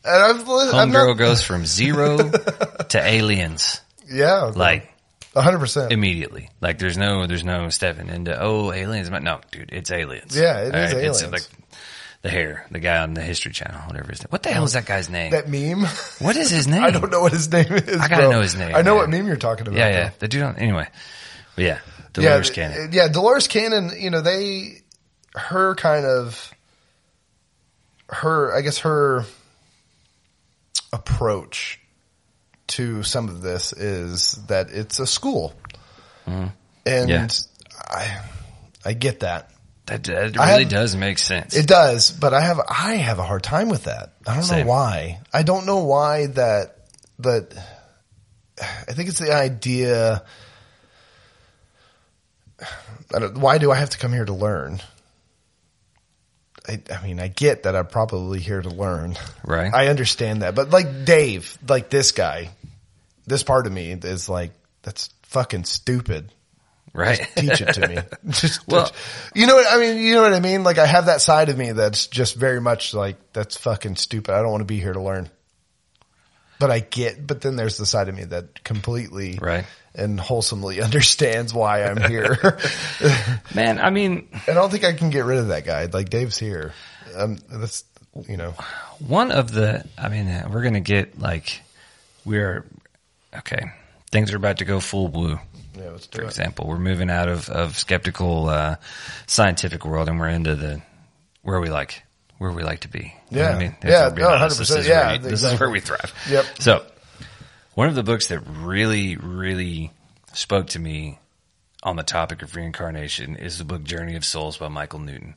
And 0.02 0.22
I've, 0.22 0.44
Homegirl 0.44 1.08
not, 1.08 1.18
goes 1.18 1.42
from 1.42 1.66
zero 1.66 2.16
to 2.88 3.00
aliens, 3.02 3.82
yeah, 4.10 4.44
like 4.54 4.90
hundred 5.36 5.58
percent. 5.58 5.92
immediately. 5.92 6.48
Like 6.62 6.78
there's 6.78 6.96
no 6.96 7.26
there's 7.26 7.44
no 7.44 7.68
stepping 7.68 8.08
into 8.08 8.34
oh 8.40 8.72
aliens. 8.72 9.10
No, 9.10 9.40
dude, 9.50 9.68
it's 9.72 9.90
aliens. 9.90 10.34
Yeah, 10.34 10.60
it 10.62 10.74
is 10.74 10.92
It's 10.92 11.22
aliens. 11.22 11.32
like 11.32 11.42
the 12.22 12.28
hair, 12.30 12.66
the 12.70 12.78
guy 12.80 12.98
on 12.98 13.14
the 13.14 13.22
History 13.22 13.52
Channel, 13.52 13.80
whatever 13.86 14.08
his 14.10 14.20
name. 14.20 14.28
What 14.30 14.42
the 14.42 14.50
hell 14.50 14.64
is 14.64 14.74
that 14.74 14.84
guy's 14.86 15.08
name? 15.08 15.30
That 15.32 15.48
meme. 15.48 15.84
what 16.18 16.36
is 16.36 16.50
his 16.50 16.66
name? 16.68 16.82
I 16.84 16.90
don't 16.90 17.10
know 17.10 17.20
what 17.22 17.32
his 17.32 17.50
name 17.50 17.72
is. 17.72 18.00
I 18.00 18.08
gotta 18.08 18.22
bro. 18.22 18.30
know 18.32 18.40
his 18.42 18.54
name, 18.56 18.74
I 18.74 18.82
know 18.82 18.92
man. 18.92 18.96
what 18.96 19.10
meme 19.10 19.26
you're 19.26 19.36
talking 19.36 19.66
about. 19.66 19.76
Yeah, 19.78 19.90
though. 19.90 19.98
yeah. 19.98 20.10
The 20.18 20.28
dude 20.28 20.42
on 20.42 20.56
anyway. 20.56 20.86
But 21.56 21.64
yeah, 21.64 21.78
Dolores 22.12 22.48
yeah, 22.48 22.54
Cannon. 22.54 22.92
Yeah, 22.92 23.08
Dolores 23.08 23.48
Cannon, 23.48 23.90
you 23.98 24.10
know, 24.10 24.20
they, 24.20 24.82
her 25.34 25.74
kind 25.74 26.04
of, 26.04 26.52
her, 28.08 28.54
I 28.54 28.60
guess 28.60 28.78
her 28.80 29.24
approach 30.92 31.80
to 32.68 33.02
some 33.02 33.28
of 33.28 33.42
this 33.42 33.72
is 33.72 34.32
that 34.48 34.70
it's 34.70 34.98
a 34.98 35.06
school. 35.06 35.54
And 36.26 36.52
Mm-hmm. 36.86 37.08
Yeah. 37.08 37.28
I, 37.88 38.20
I 38.84 38.92
get 38.92 39.20
that. 39.20 39.50
That, 39.90 40.04
that 40.04 40.36
really 40.36 40.62
have- 40.62 40.68
does 40.68 40.94
make 40.94 41.18
sense. 41.18 41.56
It 41.56 41.66
does, 41.66 42.12
but 42.12 42.32
I 42.32 42.40
have, 42.42 42.60
I 42.68 42.94
have 42.94 43.18
a 43.18 43.24
hard 43.24 43.42
time 43.42 43.68
with 43.68 43.84
that. 43.84 44.12
I 44.24 44.34
don't 44.34 44.44
Same. 44.44 44.66
know 44.66 44.72
why. 44.72 45.20
I 45.32 45.42
don't 45.42 45.66
know 45.66 45.84
why 45.84 46.26
that, 46.26 46.76
that, 47.18 47.52
I 48.60 48.92
think 48.92 49.08
it's 49.08 49.18
the 49.18 49.34
idea. 49.34 50.22
I 53.12 53.18
don't, 53.18 53.38
why 53.38 53.58
do 53.58 53.72
I 53.72 53.76
have 53.76 53.90
to 53.90 53.98
come 53.98 54.12
here 54.12 54.24
to 54.24 54.32
learn? 54.32 54.80
I, 56.68 56.80
I 56.94 57.02
mean, 57.04 57.18
I 57.18 57.26
get 57.26 57.64
that 57.64 57.74
I'm 57.74 57.88
probably 57.88 58.38
here 58.38 58.62
to 58.62 58.68
learn. 58.68 59.16
Right. 59.44 59.74
I 59.74 59.88
understand 59.88 60.42
that, 60.42 60.54
but 60.54 60.70
like 60.70 61.04
Dave, 61.04 61.58
like 61.68 61.90
this 61.90 62.12
guy, 62.12 62.50
this 63.26 63.42
part 63.42 63.66
of 63.66 63.72
me 63.72 63.90
is 63.90 64.28
like, 64.28 64.52
that's 64.82 65.10
fucking 65.24 65.64
stupid. 65.64 66.32
Right. 66.92 67.18
Teach 67.36 67.60
it 67.60 67.72
to 67.74 67.88
me. 67.88 67.98
Just, 68.30 68.66
Well- 68.68 68.90
you 69.34 69.46
know 69.46 69.54
what 69.56 69.66
I 69.70 69.78
mean? 69.78 70.02
You 70.02 70.14
know 70.14 70.22
what 70.22 70.32
I 70.32 70.40
mean? 70.40 70.64
Like 70.64 70.78
I 70.78 70.86
have 70.86 71.06
that 71.06 71.20
side 71.20 71.48
of 71.48 71.56
me 71.58 71.72
that's 71.72 72.06
just 72.08 72.34
very 72.34 72.60
much 72.60 72.94
like, 72.94 73.16
that's 73.32 73.56
fucking 73.56 73.96
stupid. 73.96 74.34
I 74.34 74.42
don't 74.42 74.50
want 74.50 74.60
to 74.62 74.66
be 74.66 74.80
here 74.80 74.92
to 74.92 75.00
learn. 75.02 75.30
But 76.58 76.70
I 76.70 76.80
get, 76.80 77.26
but 77.26 77.40
then 77.40 77.56
there's 77.56 77.78
the 77.78 77.86
side 77.86 78.08
of 78.08 78.14
me 78.14 78.24
that 78.24 78.62
completely 78.64 79.38
Right. 79.40 79.64
and 79.94 80.20
wholesomely 80.20 80.80
understands 80.82 81.54
why 81.54 81.84
I'm 81.84 81.96
here. 82.02 82.58
Man, 83.54 83.80
I 83.80 83.88
mean, 83.90 84.28
I 84.46 84.52
don't 84.52 84.70
think 84.70 84.84
I 84.84 84.92
can 84.92 85.08
get 85.10 85.24
rid 85.24 85.38
of 85.38 85.48
that 85.48 85.64
guy. 85.64 85.86
Like 85.86 86.10
Dave's 86.10 86.36
here. 86.38 86.74
Um, 87.16 87.38
that's, 87.48 87.84
you 88.28 88.36
know, 88.36 88.54
one 89.06 89.30
of 89.32 89.50
the, 89.52 89.86
I 89.96 90.08
mean, 90.10 90.26
we're 90.50 90.60
going 90.62 90.74
to 90.74 90.80
get 90.80 91.18
like, 91.18 91.62
we're, 92.26 92.66
okay, 93.34 93.70
things 94.10 94.30
are 94.32 94.36
about 94.36 94.58
to 94.58 94.64
go 94.66 94.80
full 94.80 95.08
blue. 95.08 95.38
Yeah, 95.80 95.90
let's 95.90 96.06
For 96.06 96.22
it. 96.22 96.26
example, 96.26 96.66
we're 96.68 96.78
moving 96.78 97.10
out 97.10 97.28
of, 97.28 97.48
of 97.48 97.76
skeptical, 97.76 98.48
uh, 98.48 98.76
scientific 99.26 99.84
world 99.84 100.08
and 100.08 100.18
we're 100.18 100.28
into 100.28 100.56
the, 100.56 100.82
where 101.42 101.60
we 101.60 101.70
like, 101.70 102.02
where 102.38 102.52
we 102.52 102.62
like 102.62 102.80
to 102.80 102.88
be. 102.88 103.14
You 103.30 103.40
Yeah. 103.40 103.50
I 103.50 103.58
mean? 103.58 103.76
Yeah. 103.84 104.10
No, 104.16 104.28
honest, 104.30 104.60
100%. 104.60 104.78
is, 104.78 104.88
Yeah, 104.88 105.06
where, 105.06 105.14
you- 105.14 105.18
this 105.20 105.42
is 105.44 105.58
where 105.60 105.70
we 105.70 105.80
thrive. 105.80 106.12
Yep. 106.28 106.44
So 106.60 106.84
one 107.74 107.88
of 107.88 107.94
the 107.94 108.02
books 108.02 108.28
that 108.28 108.40
really, 108.40 109.16
really 109.16 109.92
spoke 110.32 110.68
to 110.68 110.78
me 110.78 111.18
on 111.82 111.96
the 111.96 112.02
topic 112.02 112.42
of 112.42 112.54
reincarnation 112.56 113.36
is 113.36 113.58
the 113.58 113.64
book 113.64 113.82
Journey 113.84 114.16
of 114.16 114.24
Souls 114.24 114.58
by 114.58 114.68
Michael 114.68 114.98
Newton 115.00 115.34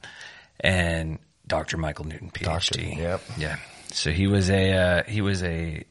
and 0.59 1.19
Dr. 1.47 1.77
Michael 1.77 2.05
Newton, 2.05 2.31
PhD. 2.31 2.43
Doctor, 2.43 2.81
yep. 2.81 3.21
Yeah. 3.37 3.55
So 3.91 4.11
he 4.11 4.27
was 4.27 4.49
a, 4.49 4.73
uh, 4.73 5.03
he 5.03 5.21
was 5.21 5.43
a, 5.43 5.83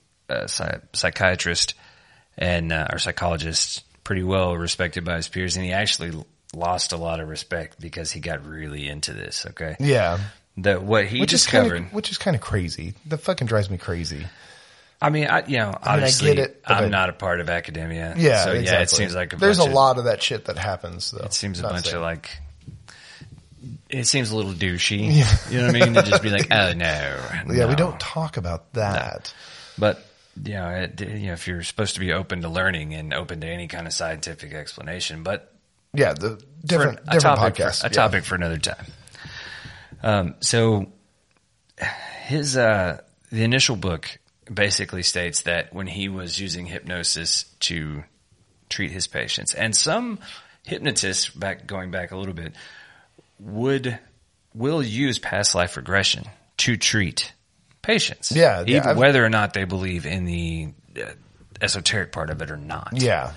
psy- 0.47 0.79
psychiatrist 0.93 1.75
and, 2.39 2.73
uh, 2.73 2.89
or 2.93 2.99
psychologist 2.99 3.85
pretty 4.05 4.23
well 4.23 4.57
respected 4.57 5.05
by 5.05 5.17
his 5.17 5.29
peers. 5.29 5.57
And 5.57 5.65
he 5.65 5.73
actually 5.73 6.13
lost 6.55 6.93
a 6.93 6.97
lot 6.97 7.21
of 7.21 7.29
respect 7.29 7.81
because 7.81 8.11
he 8.11 8.21
got 8.21 8.47
really 8.47 8.89
into 8.89 9.13
this. 9.13 9.47
Okay. 9.51 9.77
Yeah. 9.81 10.19
That 10.59 10.83
what 10.83 11.07
he 11.07 11.21
Which 11.21 11.33
is 11.33 11.43
discovered. 11.43 11.71
kind 11.75 11.87
of, 11.87 11.93
which 11.95 12.11
is 12.11 12.19
kind 12.19 12.35
of 12.37 12.43
crazy. 12.43 12.95
That 13.07 13.19
fucking 13.19 13.47
drives 13.47 13.71
me 13.71 13.79
crazy. 13.79 14.27
I 15.01 15.11
mean, 15.11 15.27
I, 15.27 15.45
you 15.47 15.57
know, 15.57 15.71
I 15.83 15.95
obviously, 15.95 16.35
get 16.35 16.51
it, 16.51 16.63
I'm 16.67 16.85
I- 16.85 16.89
not 16.89 17.09
a 17.09 17.13
part 17.15 17.41
of 17.41 17.49
academia. 17.49 18.15
Yeah. 18.17 18.45
So 18.45 18.51
exactly. 18.53 18.65
yeah, 18.67 18.83
it 18.83 18.91
seems 18.91 19.15
like 19.15 19.33
a 19.33 19.37
there's 19.37 19.57
bunch 19.59 19.67
a 19.69 19.71
of, 19.71 19.75
lot 19.75 19.99
of 19.99 20.05
that 20.05 20.23
shit 20.23 20.45
that 20.45 20.59
happens 20.59 21.11
though. 21.11 21.25
It 21.25 21.33
seems 21.33 21.59
a 21.61 21.63
bunch 21.65 21.87
saying. 21.87 21.97
of 21.97 22.03
like. 22.03 22.31
It 23.89 24.07
seems 24.07 24.31
a 24.31 24.37
little 24.37 24.53
douchey. 24.53 25.51
You 25.51 25.59
know 25.59 25.67
what 25.67 25.77
I 25.77 25.85
mean? 25.85 25.95
To 25.95 26.03
just 26.03 26.23
be 26.23 26.31
like, 26.31 26.49
oh 26.51 26.73
no. 26.73 27.21
Yeah, 27.53 27.67
we 27.69 27.75
don't 27.75 27.99
talk 28.01 28.37
about 28.37 28.73
that. 28.73 29.33
But 29.79 30.05
you 30.43 30.55
know, 30.55 30.69
it, 30.69 31.01
you 31.01 31.27
know, 31.27 31.33
if 31.33 31.47
you're 31.47 31.63
supposed 31.63 31.95
to 31.95 32.01
be 32.01 32.13
open 32.13 32.43
to 32.43 32.49
learning 32.49 32.95
and 32.95 33.13
open 33.13 33.41
to 33.41 33.47
any 33.47 33.69
kind 33.69 33.87
of 33.87 33.93
scientific 33.93 34.53
explanation, 34.53 35.23
but 35.23 35.53
Yeah, 35.93 36.15
the 36.15 36.43
different 36.65 37.01
a 37.07 37.13
different 37.13 37.39
topic 37.39 37.55
podcasts. 37.55 37.81
for, 37.81 37.87
a 37.87 37.91
yeah. 37.91 37.95
topic 37.95 38.25
for 38.25 38.35
another 38.35 38.59
time. 38.59 38.87
Um, 40.03 40.35
so 40.41 40.93
his 42.25 42.57
uh, 42.57 43.01
the 43.31 43.45
initial 43.45 43.77
book 43.77 44.19
basically 44.53 45.03
states 45.03 45.43
that 45.43 45.73
when 45.73 45.87
he 45.87 46.09
was 46.09 46.39
using 46.39 46.67
hypnosis 46.67 47.45
to 47.61 48.05
treat 48.69 48.91
his 48.91 49.07
patients, 49.07 49.55
and 49.55 49.77
some 49.77 50.19
hypnotists 50.65 51.29
back 51.29 51.67
going 51.67 51.91
back 51.91 52.11
a 52.13 52.17
little 52.17 52.35
bit 52.35 52.55
would 53.39 53.99
will 54.55 54.83
use 54.83 55.19
past 55.19 55.55
life 55.55 55.77
regression 55.77 56.25
to 56.59 56.77
treat 56.77 57.33
patients. 57.83 58.33
Yeah, 58.33 58.65
yeah, 58.67 58.91
I've- 58.91 58.99
whether 58.99 59.25
or 59.25 59.29
not 59.31 59.53
they 59.55 59.65
believe 59.65 60.07
in 60.07 60.25
the 60.25 60.69
uh, 61.01 61.11
esoteric 61.61 62.13
part 62.13 62.31
of 62.31 62.41
it 62.43 62.51
or 62.51 62.57
not. 62.57 62.91
Yeah, 62.95 63.33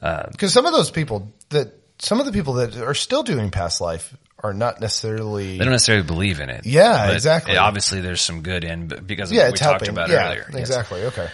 Uh, 0.00 0.26
because 0.30 0.52
some 0.52 0.66
of 0.66 0.72
those 0.72 0.90
people 0.90 1.32
that 1.50 1.72
some 1.98 2.18
of 2.18 2.26
the 2.26 2.32
people 2.32 2.54
that 2.54 2.76
are 2.76 2.94
still 2.94 3.22
doing 3.22 3.50
past 3.50 3.80
life 3.80 4.16
are 4.42 4.52
not 4.52 4.80
necessarily. 4.80 5.56
They 5.58 5.64
don't 5.64 5.70
necessarily 5.72 6.04
believe 6.04 6.40
in 6.40 6.50
it. 6.50 6.66
Yeah, 6.66 7.06
but 7.06 7.14
exactly. 7.14 7.56
Obviously, 7.56 8.00
there's 8.00 8.20
some 8.20 8.42
good 8.42 8.64
in 8.64 8.88
but 8.88 9.06
because 9.06 9.30
of 9.30 9.36
yeah, 9.36 9.42
what 9.44 9.46
we 9.48 9.52
it's 9.52 9.60
talked 9.60 9.86
helping. 9.86 9.90
about 9.90 10.08
yeah, 10.10 10.26
earlier. 10.28 10.46
Yes. 10.50 10.58
exactly. 10.60 11.04
Okay. 11.04 11.28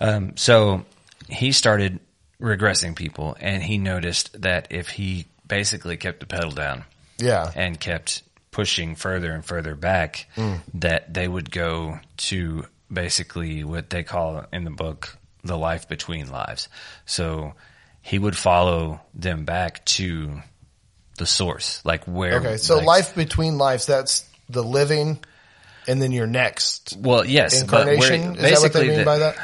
Um, 0.00 0.36
so 0.36 0.84
he 1.28 1.52
started 1.52 2.00
regressing 2.40 2.96
people, 2.96 3.36
and 3.38 3.62
he 3.62 3.76
noticed 3.78 4.40
that 4.42 4.68
if 4.70 4.88
he 4.88 5.26
basically 5.46 5.96
kept 5.98 6.20
the 6.20 6.26
pedal 6.26 6.50
down 6.50 6.84
Yeah. 7.18 7.50
and 7.54 7.78
kept 7.78 8.22
pushing 8.54 8.94
further 8.94 9.32
and 9.32 9.44
further 9.44 9.74
back, 9.74 10.26
Mm. 10.36 10.60
that 10.74 11.12
they 11.12 11.28
would 11.28 11.50
go 11.50 11.98
to 12.28 12.64
basically 12.90 13.64
what 13.64 13.90
they 13.90 14.02
call 14.04 14.46
in 14.52 14.64
the 14.64 14.70
book 14.70 15.18
the 15.42 15.58
life 15.58 15.88
between 15.88 16.30
lives. 16.30 16.68
So 17.04 17.54
he 18.00 18.18
would 18.18 18.36
follow 18.36 19.00
them 19.12 19.44
back 19.44 19.84
to 19.86 20.40
the 21.18 21.26
source, 21.26 21.80
like 21.84 22.04
where. 22.04 22.36
Okay. 22.40 22.56
So 22.56 22.76
like- 22.76 22.86
life 22.86 23.14
between 23.14 23.58
lives. 23.58 23.86
That's 23.86 24.24
the 24.48 24.62
living, 24.62 25.18
and 25.88 26.00
then 26.00 26.12
your 26.12 26.26
next 26.26 26.96
Well, 26.98 27.24
yes, 27.26 27.62
but 27.64 27.86
where- 27.86 27.94
incarnation. 27.94 28.36
Is 28.36 28.42
that 28.42 28.60
what 28.60 28.72
they 28.72 28.80
basically 28.80 28.88
mean 28.88 28.98
the- 29.00 29.04
by 29.04 29.18
that? 29.18 29.36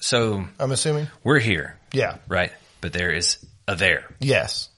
So 0.00 0.44
I'm 0.58 0.70
assuming. 0.72 1.08
we're 1.24 1.40
here, 1.40 1.76
Yeah. 1.92 2.16
right? 2.28 2.52
But 2.80 2.92
there 2.92 3.10
is 3.10 3.38
a 3.66 3.74
there. 3.76 4.04
Yes. 4.20 4.68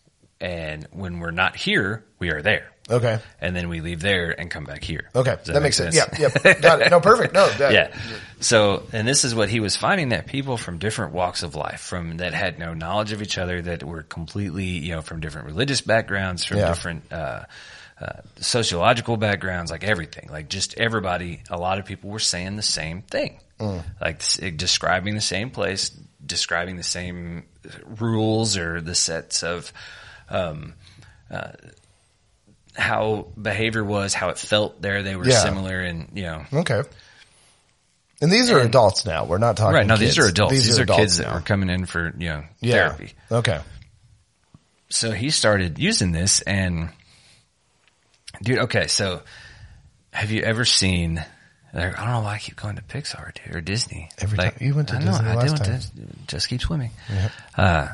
And 0.40 0.86
when 0.90 1.20
we're 1.20 1.30
not 1.30 1.54
here, 1.56 2.04
we 2.18 2.30
are 2.30 2.42
there. 2.42 2.71
Okay. 2.90 3.20
And 3.40 3.54
then 3.54 3.68
we 3.68 3.80
leave 3.80 4.00
there 4.00 4.30
and 4.38 4.50
come 4.50 4.64
back 4.64 4.82
here. 4.82 5.08
Okay. 5.14 5.36
Does 5.44 5.54
That, 5.54 5.62
makes 5.62 5.78
make 5.80 5.92
sense. 5.92 6.18
Yeah. 6.18 6.30
Yep. 6.42 6.60
Got 6.62 6.82
it. 6.82 6.90
No, 6.90 7.00
perfect. 7.00 7.32
No. 7.32 7.48
That, 7.50 7.72
yeah. 7.72 7.96
So, 8.40 8.82
and 8.92 9.06
this 9.06 9.24
is 9.24 9.34
what 9.34 9.48
he 9.48 9.60
was 9.60 9.76
finding 9.76 10.08
that 10.10 10.26
people 10.26 10.56
from 10.56 10.78
different 10.78 11.12
walks 11.14 11.42
of 11.44 11.54
life, 11.54 11.80
from 11.80 12.16
that 12.16 12.34
had 12.34 12.58
no 12.58 12.74
knowledge 12.74 13.12
of 13.12 13.22
each 13.22 13.38
other, 13.38 13.62
that 13.62 13.84
were 13.84 14.02
completely, 14.02 14.64
you 14.66 14.92
know, 14.96 15.00
from 15.02 15.20
different 15.20 15.46
religious 15.46 15.80
backgrounds, 15.80 16.44
from 16.44 16.58
Yeah. 16.58 16.68
different, 16.68 17.12
uh, 17.12 17.44
uh, 18.00 18.20
sociological 18.40 19.16
backgrounds, 19.16 19.70
like 19.70 19.84
everything, 19.84 20.28
like 20.32 20.48
just 20.48 20.74
everybody, 20.80 21.40
a 21.50 21.56
lot 21.56 21.78
of 21.78 21.84
people 21.84 22.10
were 22.10 22.18
saying 22.18 22.56
the 22.56 22.62
same 22.62 23.02
thing, 23.02 23.38
Mm. 23.60 23.84
like 24.00 24.16
s- 24.16 24.38
describing 24.56 25.14
the 25.14 25.20
same 25.20 25.50
place, 25.50 25.90
describing 26.26 26.76
the 26.76 26.82
same 26.82 27.44
rules 27.86 28.56
or 28.56 28.80
the 28.80 28.96
sets 28.96 29.44
of, 29.44 29.72
um, 30.30 30.74
uh, 31.30 31.52
how 32.76 33.26
behavior 33.40 33.84
was, 33.84 34.14
how 34.14 34.30
it 34.30 34.38
felt 34.38 34.80
there. 34.80 35.02
They 35.02 35.16
were 35.16 35.26
Yeah. 35.28 35.40
similar 35.42 35.80
and, 35.80 36.08
you 36.14 36.22
know, 36.24 36.44
Okay. 36.52 36.82
And 38.20 38.30
these 38.30 38.50
are 38.50 38.60
And- 38.60 38.68
adults 38.68 39.04
now. 39.04 39.24
We're 39.24 39.38
not 39.38 39.56
talking. 39.56 39.74
Right. 39.74 39.86
No, 39.86 39.96
these 39.96 40.16
are 40.18 40.26
adults. 40.26 40.52
These, 40.52 40.78
are, 40.78 40.82
adults 40.82 41.00
kids 41.00 41.16
that 41.18 41.26
are 41.26 41.40
coming 41.40 41.68
in 41.70 41.86
for, 41.86 42.14
you 42.16 42.28
know, 42.28 42.44
yeah. 42.60 42.74
therapy. 42.90 43.14
Okay. 43.30 43.60
So 44.90 45.10
he 45.10 45.30
started 45.30 45.78
using 45.78 46.12
this 46.12 46.40
and 46.42 46.90
dude, 48.42 48.58
okay. 48.60 48.86
So 48.86 49.22
have 50.12 50.30
you 50.30 50.42
ever 50.42 50.64
seen, 50.64 51.18
I 51.74 51.80
don't 51.80 51.96
know 51.96 52.20
why 52.20 52.34
I 52.34 52.38
keep 52.38 52.56
going 52.56 52.76
to 52.76 52.82
Pixar 52.82 53.32
dude, 53.34 53.56
or 53.56 53.60
Disney. 53.60 54.08
Every 54.18 54.38
time- 54.38 54.54
you 54.60 54.74
went 54.74 54.88
to 54.90 54.96
I 54.96 54.98
know, 55.00 55.12
Disney 55.12 55.28
I 55.28 55.34
last 55.34 55.56
did 55.56 55.64
time. 55.64 55.80
to- 55.80 56.26
just 56.28 56.48
keep 56.48 56.60
swimming. 56.60 56.90
Yeah. 57.10 57.28
Uh, 57.56 57.88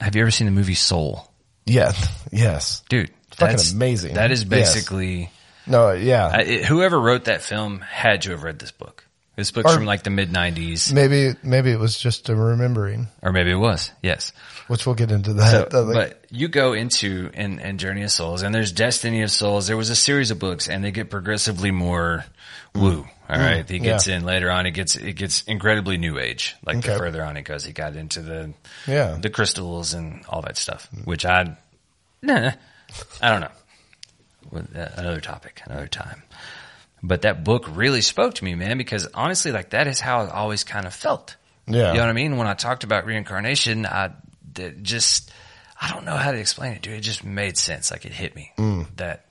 have 0.00 0.16
you 0.16 0.22
ever 0.22 0.30
seen 0.30 0.46
the 0.46 0.52
movie 0.52 0.74
Soul? 0.74 1.32
Yeah. 1.66 1.92
Yes. 2.32 2.82
Dude. 2.88 3.10
Fucking 3.40 3.56
that's- 3.56 3.72
amazing. 3.72 4.14
That 4.14 4.30
is 4.30 4.42
Yes. 4.42 4.48
basically, 4.48 5.30
No. 5.66 5.92
Yeah. 5.92 6.26
I, 6.32 6.40
it, 6.42 6.64
whoever 6.64 6.98
wrote 7.00 7.24
that 7.24 7.42
film 7.42 7.80
had 7.80 8.22
to 8.22 8.30
have 8.30 8.42
read 8.42 8.58
this 8.58 8.70
book. 8.72 9.04
This 9.36 9.50
book's 9.52 9.70
Or- 9.72 9.74
from 9.76 9.86
like 9.86 10.02
the 10.02 10.10
mid 10.10 10.30
'90s, 10.30 10.92
Maybe 10.92 11.34
maybe 11.42 11.70
it 11.70 11.78
was 11.78 11.98
just 11.98 12.28
a 12.28 12.34
remembering, 12.34 13.08
or 13.22 13.32
maybe 13.32 13.50
it 13.50 13.56
was. 13.56 13.90
Yes. 14.02 14.32
which 14.66 14.84
we'll 14.86 14.94
get 14.94 15.10
into 15.10 15.32
that. 15.34 15.72
So, 15.72 15.86
but 15.94 16.24
you 16.30 16.48
go 16.48 16.74
into 16.74 17.30
and, 17.34 17.60
and 17.60 17.80
Journey 17.80 18.02
of 18.02 18.10
Souls, 18.10 18.42
and 18.42 18.54
there's 18.54 18.70
Destiny 18.72 19.22
of 19.22 19.30
Souls. 19.30 19.66
There 19.66 19.76
was 19.76 19.88
a 19.90 19.96
series 19.96 20.30
of 20.30 20.38
books, 20.38 20.68
and 20.68 20.84
they 20.84 20.90
get 20.90 21.08
progressively 21.10 21.70
more 21.70 22.24
woo. 22.74 23.02
Mm. 23.02 23.08
All 23.30 23.38
right, 23.38 23.64
mm. 23.64 23.70
he 23.70 23.78
gets 23.78 24.08
yeah. 24.08 24.16
in 24.16 24.24
later 24.24 24.50
on. 24.50 24.66
It 24.66 24.72
gets 24.72 24.96
it 24.96 25.14
gets 25.14 25.42
incredibly 25.44 25.96
new 25.96 26.18
age. 26.18 26.56
Like 26.66 26.82
the 26.82 26.98
further 26.98 27.24
on 27.24 27.36
it 27.36 27.42
goes, 27.42 27.64
he 27.64 27.72
got 27.72 27.96
into 27.96 28.20
the 28.22 28.52
Yeah. 28.86 29.16
the 29.20 29.30
crystals 29.30 29.94
and 29.94 30.24
all 30.28 30.42
that 30.42 30.58
stuff, 30.58 30.88
which 31.04 31.24
I 31.24 31.56
nah, 32.20 32.50
I 33.20 33.30
don't 33.30 33.40
know. 33.40 33.50
Uh, 34.80 34.88
Another 34.96 35.20
topic, 35.20 35.62
another 35.66 35.86
time. 35.86 36.22
But 37.02 37.22
that 37.22 37.44
book 37.44 37.66
really 37.74 38.00
spoke 38.02 38.34
to 38.34 38.44
me, 38.44 38.54
man, 38.54 38.76
because 38.76 39.06
honestly, 39.14 39.52
like 39.52 39.70
that 39.70 39.86
is 39.86 40.00
how 40.00 40.20
I 40.22 40.30
always 40.30 40.64
kind 40.64 40.86
of 40.86 40.94
felt. 40.94 41.36
Yeah. 41.66 41.92
You 41.92 41.94
know 41.98 42.00
what 42.00 42.08
I 42.10 42.12
mean? 42.14 42.36
When 42.36 42.46
I 42.46 42.54
talked 42.54 42.84
about 42.84 43.06
reincarnation, 43.06 43.86
I 43.86 44.10
that 44.54 44.82
just, 44.82 45.30
I 45.80 45.90
don't 45.90 46.04
know 46.04 46.16
how 46.16 46.32
to 46.32 46.38
explain 46.38 46.72
it, 46.72 46.82
dude. 46.82 46.94
It 46.94 47.00
just 47.02 47.24
made 47.24 47.56
sense. 47.56 47.90
Like 47.90 48.04
it 48.04 48.12
hit 48.12 48.34
me. 48.34 48.52
That, 48.96 49.26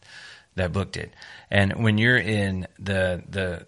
that 0.56 0.72
book 0.72 0.92
did. 0.94 1.12
And 1.52 1.84
when 1.84 1.98
you're 1.98 2.18
in 2.18 2.66
the, 2.80 3.22
the 3.30 3.68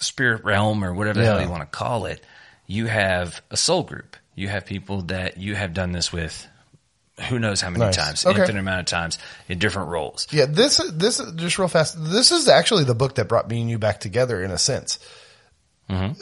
spirit 0.00 0.44
realm 0.44 0.84
or 0.84 0.92
whatever 0.92 1.20
the 1.20 1.24
hell 1.26 1.40
you 1.40 1.48
want 1.48 1.62
to 1.62 1.66
call 1.66 2.06
it, 2.06 2.22
you 2.66 2.86
have 2.86 3.40
a 3.50 3.56
soul 3.56 3.82
group. 3.84 4.16
You 4.34 4.48
have 4.48 4.66
people 4.66 5.02
that 5.02 5.38
you 5.38 5.54
have 5.54 5.72
done 5.72 5.92
this 5.92 6.12
with 6.12 6.46
who 7.28 7.38
knows 7.38 7.60
how 7.60 7.70
many 7.70 7.84
Nice. 7.84 7.96
times, 7.96 8.26
Okay. 8.26 8.40
infinite 8.40 8.60
amount 8.60 8.80
of 8.80 8.86
times 8.86 9.18
in 9.48 9.58
different 9.58 9.88
roles. 9.88 10.26
Yeah, 10.30 10.46
this 10.48 10.78
this 10.92 11.20
is 11.20 11.32
just 11.32 11.58
real 11.58 11.68
fast. 11.68 11.96
This 11.98 12.30
is 12.32 12.48
actually 12.48 12.84
the 12.84 12.94
book 12.94 13.16
that 13.16 13.26
brought 13.28 13.48
me 13.48 13.60
and 13.60 13.68
you 13.70 13.78
back 13.78 14.00
together 14.00 14.42
in 14.42 14.50
a 14.50 14.58
sense. 14.58 14.98
Uh, 15.90 16.12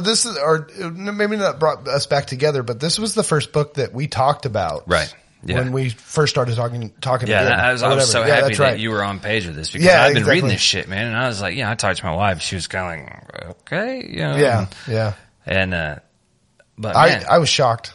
This 0.00 0.26
is, 0.26 0.36
or 0.36 0.68
maybe 0.92 1.36
not 1.36 1.58
brought 1.58 1.88
us 1.88 2.06
back 2.06 2.26
together, 2.26 2.62
but 2.62 2.80
this 2.80 2.98
was 2.98 3.14
the 3.14 3.22
first 3.22 3.50
book 3.52 3.74
that 3.74 3.92
we 3.94 4.06
talked 4.08 4.44
about, 4.46 4.84
Right. 4.88 5.12
Yeah. 5.42 5.58
When 5.58 5.70
we 5.72 5.90
first 5.90 6.34
started 6.34 6.56
talking, 6.56 6.92
talking. 7.00 7.28
Yeah, 7.28 7.42
again, 7.42 7.60
I 7.60 7.72
was, 7.72 7.82
I 7.82 7.94
was 7.94 8.10
so 8.10 8.24
Yeah, 8.26 8.34
happy 8.36 8.54
that 8.54 8.58
right. 8.62 8.78
you 8.78 8.90
were 8.90 9.04
on 9.04 9.20
page 9.20 9.46
with 9.46 9.54
this 9.54 9.70
because 9.70 9.86
Yeah, 9.86 10.02
I've 10.02 10.14
been 10.14 10.24
reading 10.24 10.48
this 10.48 10.60
shit, 10.60 10.88
man. 10.88 11.06
And 11.06 11.16
I 11.16 11.28
was 11.28 11.40
like, 11.40 11.54
yeah, 11.54 11.70
I 11.70 11.74
talked 11.76 11.98
to 11.98 12.04
my 12.04 12.14
wife. 12.16 12.40
She 12.40 12.56
was 12.56 12.66
kind 12.66 13.00
of 13.00 13.06
like, 13.06 13.46
okay, 13.60 14.06
you 14.10 14.18
know. 14.20 14.36
Yeah, 14.36 14.66
yeah. 14.88 15.12
And, 15.44 15.72
uh, 15.72 15.96
but 16.76 16.96
I 16.96 17.22
I 17.30 17.38
was 17.38 17.48
shocked. 17.48 17.92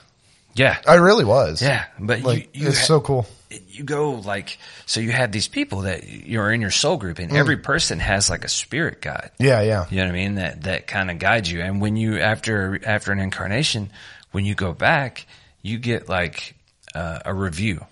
Yeah, 0.53 0.77
I 0.87 0.95
really 0.95 1.25
was. 1.25 1.61
yeah, 1.61 1.85
but 1.99 2.21
like 2.21 2.55
you, 2.55 2.63
you 2.63 2.67
it's 2.69 2.85
so 2.85 2.99
cool. 3.01 3.25
you 3.69 3.83
go 3.83 4.11
like, 4.11 4.57
so 4.85 4.99
you 4.99 5.11
have 5.11 5.31
these 5.31 5.47
people 5.47 5.81
that 5.81 6.07
you're 6.07 6.51
in 6.51 6.61
your 6.61 6.71
soul 6.71 6.97
group 6.97 7.17
Mm. 7.17 7.23
and 7.29 7.37
every 7.37 7.57
person 7.57 7.99
has 7.99 8.29
like 8.29 8.43
a 8.45 8.49
spirit 8.49 9.01
guide. 9.01 9.31
Yeah, 9.39 9.61
yeah, 9.61 9.85
You 9.89 9.97
know 9.97 10.03
what 10.03 10.09
I 10.09 10.13
mean? 10.13 10.35
That, 10.35 10.63
that 10.63 10.87
kind 10.87 11.11
of 11.11 11.19
guides 11.19 11.51
you. 11.51 11.61
And 11.61 11.81
when 11.81 11.95
you, 11.97 12.19
after, 12.19 12.79
after 12.85 13.11
an 13.11 13.19
incarnation, 13.19 13.91
when 14.31 14.45
you 14.45 14.55
go 14.55 14.71
back, 14.73 15.25
you 15.61 15.77
get 15.79 16.07
like, 16.07 16.55
uh, 16.95 17.19
a 17.25 17.33
review 17.33 17.83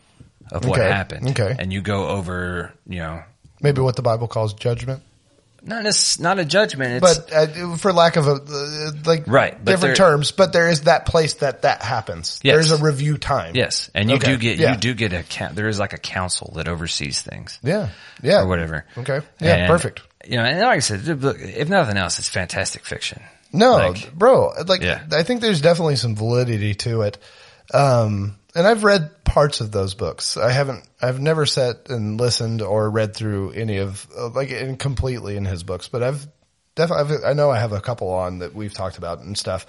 of 0.52 0.66
what 0.66 0.80
Okay, 0.80 0.90
happened. 0.90 1.30
okay. 1.30 1.56
And 1.60 1.72
you 1.74 1.82
go 1.82 2.08
over, 2.08 2.74
you 2.88 3.00
know, 3.00 3.22
Maybe 3.62 3.82
what 3.82 3.96
the 3.98 4.02
Bible 4.02 4.28
calls 4.30 4.54
judgment, 4.54 5.02
not 5.70 5.86
a, 5.86 6.22
not 6.22 6.40
a 6.40 6.46
judgment. 6.46 7.02
It's, 7.04 7.18
but 7.20 7.32
uh, 7.34 7.78
for 7.78 7.94
lack 7.94 8.16
of 8.18 8.28
a 8.28 8.32
uh, 8.34 8.92
like 9.06 9.26
Right, 9.28 9.54
different 9.64 9.82
there- 9.82 9.96
terms. 9.96 10.32
But 10.32 10.52
there 10.52 10.68
is 10.70 10.82
that 10.82 11.06
place 11.06 11.36
that 11.36 11.62
that 11.62 11.82
happens. 11.82 12.40
Yes. 12.44 12.56
There's 12.56 12.72
a 12.72 12.84
review 12.84 13.18
time. 13.18 13.56
Yes, 13.56 13.90
and 13.96 14.10
you 14.10 14.18
Okay, 14.18 14.32
do 14.34 14.38
get 14.38 14.58
yeah. 14.58 14.72
you 14.74 14.78
do 14.78 14.94
get 14.94 15.14
a 15.14 15.24
there 15.54 15.68
is 15.68 15.80
like 15.80 15.94
a 15.94 15.98
council 15.98 16.54
that 16.56 16.68
oversees 16.68 17.22
things 17.22 17.60
Yeah, 17.64 17.90
yeah, 18.22 18.42
or 18.42 18.48
whatever. 18.48 18.86
Okay, 18.98 19.22
yeah, 19.40 19.56
And, 19.56 19.68
perfect. 19.68 20.02
You 20.26 20.38
know, 20.38 20.44
and 20.44 20.60
like 20.60 20.78
I 20.78 20.80
said, 20.80 21.02
if 21.08 21.70
nothing 21.70 21.98
else, 21.98 22.20
it's 22.20 22.28
fantastic 22.30 22.84
fiction. 22.84 23.22
No, 23.54 23.74
Like- 23.78 24.14
bro, 24.14 24.52
like 24.68 24.82
Yeah. 24.82 25.04
I 25.12 25.24
think 25.24 25.42
there's 25.42 25.62
definitely 25.62 25.96
some 25.98 26.16
validity 26.16 26.74
to 26.76 27.02
it. 27.04 27.18
Um, 27.74 28.36
and 28.56 28.68
I've 28.68 28.84
read 28.84 29.24
parts 29.24 29.62
of 29.62 29.72
those 29.72 29.94
books. 29.94 30.38
I 30.38 30.52
haven't, 30.52 30.88
I've 31.02 31.20
never 31.20 31.46
sat 31.46 31.90
and 31.90 32.20
listened 32.20 32.62
or 32.62 32.90
read 32.90 33.16
through 33.16 33.52
any 33.52 33.78
of, 33.78 34.08
like, 34.34 34.50
in 34.50 34.78
completely 34.78 35.38
in 35.38 35.46
his 35.46 35.64
books, 35.64 35.88
but 35.88 36.04
I've 36.04 36.28
definitely, 36.76 37.26
I 37.26 37.34
know 37.34 37.50
I 37.50 37.60
have 37.60 37.74
a 37.74 37.82
couple 37.82 38.10
on 38.10 38.40
that 38.40 38.56
we've 38.56 38.74
talked 38.74 38.98
about 38.98 39.20
and 39.20 39.38
stuff. 39.38 39.66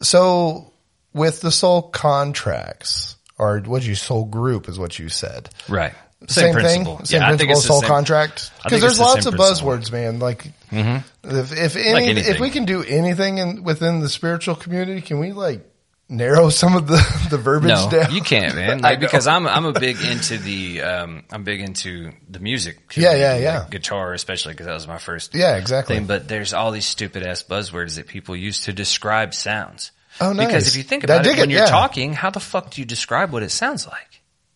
So 0.00 0.72
with 1.12 1.40
the 1.40 1.50
soul 1.50 1.82
contracts, 1.82 3.16
or 3.38 3.60
what 3.60 3.86
you 3.86 3.94
soul 3.94 4.26
group 4.26 4.68
is 4.68 4.78
what 4.78 4.98
you 4.98 5.08
said. 5.08 5.48
Right. 5.68 5.94
Same, 6.28 6.52
principle. 6.52 6.96
thing, 6.98 7.06
same 7.06 7.20
Yeah, 7.22 7.28
I 7.28 7.36
think 7.36 7.48
principle, 7.48 7.62
soul 7.62 7.80
same- 7.80 7.88
contract. 7.88 8.50
Because 8.62 8.82
there's 8.82 8.98
the 8.98 9.04
lots 9.04 9.24
same 9.24 9.32
of 9.32 9.40
buzzwords, 9.40 9.90
man. 9.90 10.18
Like, 10.18 10.52
mm-hmm. 10.70 10.98
if 11.28 11.52
if 11.56 11.76
any, 11.76 12.14
Like 12.14 12.26
if 12.26 12.38
we 12.38 12.50
can 12.50 12.66
do 12.66 12.82
anything 12.82 13.38
in, 13.38 13.62
within 13.62 14.00
the 14.00 14.08
spiritual 14.10 14.56
community, 14.56 15.00
can 15.00 15.18
we 15.18 15.32
like 15.32 15.66
narrow 16.10 16.50
some 16.50 16.74
of 16.76 16.86
the 16.86 17.26
the 17.30 17.38
verbiage 17.38 17.70
No, 17.70 17.88
down? 17.90 18.12
you 18.12 18.20
can't, 18.20 18.54
man. 18.54 18.80
Like 18.82 19.00
because 19.00 19.26
I'm 19.26 19.46
I'm 19.46 19.64
a 19.64 19.72
big 19.72 20.00
into 20.02 20.36
the 20.38 20.82
um 20.82 21.22
I'm 21.30 21.44
big 21.44 21.60
into 21.60 22.12
the 22.28 22.40
music. 22.40 22.78
Yeah, 22.96 23.14
yeah, 23.14 23.36
yeah. 23.38 23.58
like 23.60 23.70
guitar, 23.70 24.12
especially 24.12 24.52
because 24.54 24.66
that 24.66 24.74
was 24.74 24.88
my 24.88 24.98
first 24.98 25.34
Yeah, 25.34 25.56
exactly. 25.56 25.96
thing. 25.96 26.06
But 26.06 26.28
there's 26.28 26.52
all 26.52 26.70
these 26.72 26.86
stupid 26.86 27.22
ass 27.22 27.42
buzzwords 27.42 27.96
that 27.96 28.06
people 28.08 28.34
use 28.36 28.62
to 28.62 28.72
describe 28.72 29.32
sounds. 29.32 29.92
Oh, 30.20 30.32
nice. 30.32 30.46
Because 30.48 30.68
if 30.68 30.76
you 30.76 30.82
think 30.82 31.04
I 31.08 31.14
about 31.14 31.26
it, 31.26 31.38
when 31.38 31.50
it, 31.50 31.52
you're 31.54 31.62
yeah. 31.62 31.66
talking, 31.70 32.12
how 32.12 32.30
the 32.30 32.40
fuck 32.40 32.70
do 32.72 32.80
you 32.80 32.84
describe 32.84 33.32
what 33.32 33.42
it 33.42 33.50
sounds 33.50 33.86
like? 33.86 34.09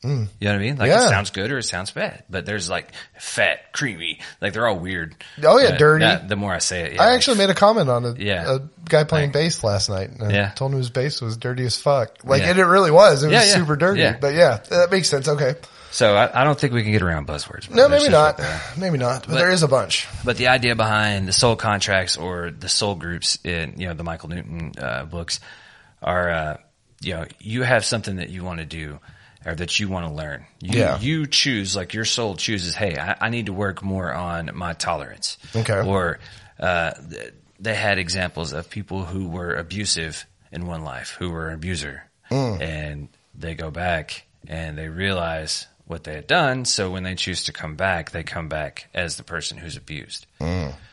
You 0.05 0.11
know 0.11 0.27
what 0.41 0.53
I 0.55 0.59
mean? 0.59 0.77
Like 0.77 0.89
Yeah. 0.89 1.07
it 1.07 1.09
sounds 1.09 1.31
good 1.31 1.51
or 1.51 1.59
it 1.59 1.63
sounds 1.65 1.91
bad. 1.91 2.25
But 2.29 2.45
there's 2.47 2.69
like 2.69 2.89
fat, 3.19 3.73
creamy, 3.73 4.21
like 4.41 4.53
they're 4.53 4.67
all 4.69 4.79
weird. 4.79 5.15
Oh, 5.43 5.59
yeah, 5.59 5.69
Uh, 5.71 5.79
dirty. 5.79 6.05
that- 6.05 6.29
the 6.29 6.37
more 6.37 6.53
I 6.53 6.59
say 6.59 6.83
it, 6.83 6.93
yeah, 6.95 7.03
I 7.03 7.07
like, 7.07 7.17
actually 7.17 7.39
made 7.39 7.51
a 7.51 7.55
comment 7.55 7.89
on 7.89 8.05
a, 8.05 8.15
Yeah. 8.19 8.57
a 8.57 8.59
guy 8.89 9.05
playing 9.05 9.29
Like- 9.29 9.33
bass 9.35 9.65
last 9.65 9.89
night. 9.89 10.11
And 10.11 10.23
I 10.23 10.31
Yeah. 10.31 10.51
told 10.51 10.73
him 10.73 10.79
his 10.79 10.91
bass 10.91 11.21
was 11.21 11.37
dirty 11.37 11.65
as 11.65 11.77
fuck. 11.77 12.19
Like, 12.23 12.43
Yeah. 12.43 12.51
and 12.51 12.59
it 12.59 12.65
really 12.67 12.91
was. 12.91 13.23
It 13.23 13.31
was 13.33 13.53
super 13.53 13.77
dirty. 13.77 14.05
But 14.21 14.35
yeah, 14.35 14.59
that 14.71 14.91
makes 14.91 15.09
sense. 15.09 15.27
Okay. 15.27 15.55
So 15.91 16.17
I, 16.17 16.41
I 16.41 16.45
don't 16.45 16.59
think 16.59 16.73
we 16.73 16.83
can 16.83 16.91
get 16.91 17.03
around 17.03 17.29
buzzwords. 17.29 17.71
No, 17.71 17.89
maybe 17.89 18.09
not. 18.09 18.37
what 18.37 18.37
they 18.39 18.45
are. 18.53 18.61
Maybe 18.77 18.99
not. 18.99 19.23
But, 19.23 19.29
But- 19.31 19.39
there 19.39 19.51
is 19.53 19.63
a 19.63 19.69
bunch. 19.69 20.09
But 20.25 20.37
the 20.37 20.49
idea 20.49 20.75
behind 20.75 21.29
the 21.29 21.33
soul 21.33 21.55
contracts 21.57 22.17
or 22.17 22.51
the 22.51 22.69
soul 22.69 22.97
groups 22.97 23.39
in, 23.45 23.75
you 23.79 23.87
know, 23.87 23.95
the 23.95 24.03
Michael 24.03 24.29
Newton 24.31 24.73
uh, 24.77 25.05
books 25.05 25.39
are, 26.03 26.31
uh, 26.31 26.57
you 27.01 27.15
know, 27.15 27.25
you 27.39 27.63
have 27.63 27.85
something 27.85 28.17
that 28.17 28.29
you 28.31 28.43
want 28.43 28.59
to 28.59 28.65
do 28.67 28.99
or 29.47 29.55
that 29.55 29.79
you 29.79 29.89
want 29.89 30.07
to 30.07 30.13
learn. 30.13 30.45
You, 30.61 30.79
Yeah. 30.81 30.99
you 31.01 31.27
choose, 31.27 31.77
like 31.77 31.95
your 31.95 32.05
soul 32.05 32.35
chooses, 32.37 32.75
hey, 32.75 32.97
I, 32.99 33.17
I 33.27 33.29
need 33.29 33.47
to 33.47 33.53
work 33.53 33.83
more 33.83 34.13
on 34.13 34.51
my 34.55 34.73
tolerance. 34.75 35.37
Okay. 35.55 35.81
Or, 35.87 36.19
uh, 36.59 36.93
they 37.61 37.75
had 37.75 37.99
examples 37.99 38.53
of 38.53 38.69
people 38.71 39.05
who 39.05 39.29
were 39.29 39.55
abusive 39.55 40.27
in 40.53 40.67
one 40.67 40.83
life, 40.85 41.17
who 41.19 41.31
were 41.31 41.49
an 41.49 41.55
abuser. 41.55 42.05
Mm. 42.31 42.61
And 42.63 43.09
they 43.35 43.55
go 43.55 43.71
back 43.71 44.25
and 44.49 44.77
they 44.79 44.89
realize 44.89 45.67
what 45.87 46.03
they 46.05 46.15
had 46.15 46.27
done. 46.27 46.65
So 46.65 46.91
when 46.91 47.03
they 47.03 47.15
choose 47.15 47.45
to 47.45 47.53
come 47.53 47.77
back, 47.77 48.11
they 48.11 48.23
come 48.23 48.49
back 48.49 48.89
as 48.95 49.17
the 49.17 49.23
person 49.23 49.59
who's 49.59 49.77
abused. 49.77 50.27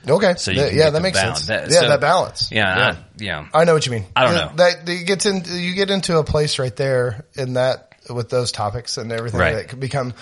Okay. 0.08 0.34
So 0.38 0.52
yeah, 0.52 0.90
that 0.90 1.02
makes 1.02 1.18
balance. 1.20 1.40
sense. 1.44 1.48
That- 1.48 1.72
yeah, 1.74 1.80
so- 1.82 1.88
that 1.90 2.02
balance. 2.02 2.52
Yeah, 2.52 2.98
Yeah. 3.18 3.38
I, 3.40 3.42
know, 3.42 3.48
I 3.54 3.64
know 3.64 3.74
what 3.74 3.86
you 3.86 3.92
mean. 3.94 4.06
I 4.16 4.26
don't 4.26 4.36
know. 4.36 4.52
That 4.58 4.90
it 4.90 5.06
gets 5.08 5.26
in. 5.26 5.44
You 5.48 5.74
get 5.76 5.90
into 5.92 6.18
a 6.18 6.24
place 6.24 6.60
right 6.60 6.76
there 6.76 7.26
in 7.36 7.54
that 7.54 7.91
with 8.10 8.30
those 8.30 8.52
topics 8.52 8.98
and 8.98 9.12
everything 9.12 9.40
Right. 9.40 9.56
that 9.56 9.70
could 9.70 9.80
become 9.80 10.14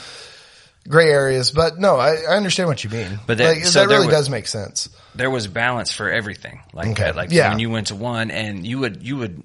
gray 0.88 1.10
areas. 1.10 1.52
But 1.52 1.78
no, 1.80 1.98
I, 1.98 2.16
I 2.30 2.36
understand 2.38 2.68
what 2.70 2.84
you 2.84 2.90
mean. 2.90 3.20
But 3.28 3.38
that- 3.38 3.56
like, 3.58 3.66
so 3.66 3.80
that 3.82 3.88
really 3.94 4.08
wa- 4.08 4.12
does 4.14 4.30
make 4.30 4.48
sense. 4.48 4.90
there 5.16 5.30
was 5.30 5.48
balance 5.48 5.92
for 5.92 6.10
everything 6.10 6.62
like 6.74 6.90
Okay. 6.90 7.04
that. 7.04 7.16
Like 7.16 7.32
Yeah. 7.32 7.50
when 7.50 7.60
you 7.60 7.70
went 7.70 7.88
to 7.88 7.96
one 7.96 8.32
and 8.32 8.66
you 8.66 8.80
would, 8.80 9.04
you 9.04 9.18
would 9.18 9.44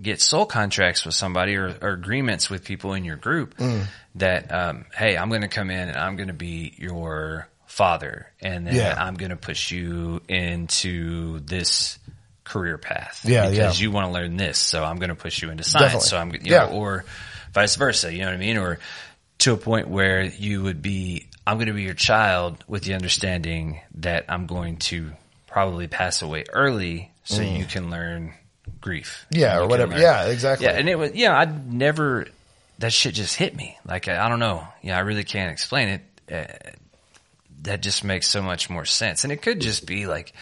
get 0.00 0.20
soul 0.20 0.44
contracts 0.46 1.04
with 1.04 1.14
somebody 1.14 1.56
or, 1.56 1.74
or 1.80 1.90
agreements 1.90 2.50
with 2.50 2.64
people 2.64 2.94
in 2.94 3.04
your 3.04 3.16
group 3.16 3.56
Mm. 3.58 3.84
that, 4.16 4.52
um, 4.52 4.84
Hey, 4.94 5.16
I'm 5.16 5.28
going 5.28 5.42
to 5.42 5.48
come 5.48 5.70
in 5.70 5.88
and 5.88 5.96
I'm 5.96 6.16
going 6.16 6.28
to 6.28 6.34
be 6.34 6.74
your 6.78 7.48
father 7.66 8.26
and 8.40 8.66
then 8.66 8.74
Yeah. 8.74 8.94
I'm 8.98 9.14
going 9.14 9.30
to 9.30 9.36
push 9.36 9.70
you 9.70 10.20
into 10.28 11.38
this 11.40 11.98
career 12.42 12.76
path. 12.76 13.20
Yeah, 13.24 13.48
Because 13.48 13.78
yeah. 13.80 13.84
you 13.84 13.90
want 13.90 14.06
to 14.08 14.12
learn 14.12 14.36
this. 14.36 14.58
So 14.58 14.84
I'm 14.84 14.96
going 14.96 15.08
to 15.08 15.14
push 15.14 15.40
you 15.42 15.50
into 15.50 15.64
science. 15.64 15.84
Definitely. 15.92 16.08
So 16.08 16.18
I'm, 16.18 16.30
you 16.34 16.40
Yeah. 16.52 16.66
know, 16.66 16.72
or 16.72 17.04
vice 17.54 17.76
versa. 17.76 18.12
You 18.12 18.20
know 18.20 18.26
what 18.26 18.34
I 18.34 18.38
mean? 18.38 18.56
Or 18.58 18.78
to 19.38 19.52
a 19.52 19.56
point 19.56 19.88
where 19.88 20.22
you 20.24 20.62
would 20.62 20.82
be, 20.82 21.26
I'm 21.46 21.56
going 21.56 21.68
to 21.68 21.72
be 21.72 21.82
your 21.82 21.94
child 21.94 22.62
with 22.68 22.84
the 22.84 22.94
understanding 22.94 23.80
that 23.96 24.26
I'm 24.28 24.46
going 24.46 24.76
to 24.78 25.12
probably 25.46 25.86
pass 25.88 26.20
away 26.22 26.44
early 26.52 27.10
so 27.24 27.40
you 27.42 27.64
can 27.64 27.90
learn 27.90 28.34
grief. 28.80 29.26
Mm. 29.32 29.38
Yeah, 29.38 29.58
or 29.60 29.66
whatever. 29.68 29.92
learn- 29.92 30.02
Yeah, 30.02 30.26
exactly. 30.26 30.66
Yeah. 30.66 30.72
And 30.72 30.88
it 30.88 30.96
was, 30.98 31.12
yeah, 31.14 31.34
I 31.36 31.44
never, 31.46 32.26
that 32.80 32.92
shit 32.92 33.14
just 33.14 33.36
hit 33.36 33.54
me. 33.56 33.78
Like, 33.86 34.08
I, 34.08 34.26
I 34.26 34.28
don't 34.28 34.40
know. 34.40 34.66
Yeah, 34.82 34.96
I 34.96 35.00
really 35.00 35.24
can't 35.24 35.50
explain 35.52 35.88
it. 35.88 36.02
Uh, 36.32 36.70
that 37.62 37.80
just 37.82 38.04
makes 38.04 38.28
so 38.28 38.42
much 38.42 38.68
more 38.68 38.84
sense. 38.84 39.24
And 39.24 39.32
it 39.32 39.40
could 39.40 39.60
just 39.60 39.86
be 39.86 40.06
like 40.06 40.32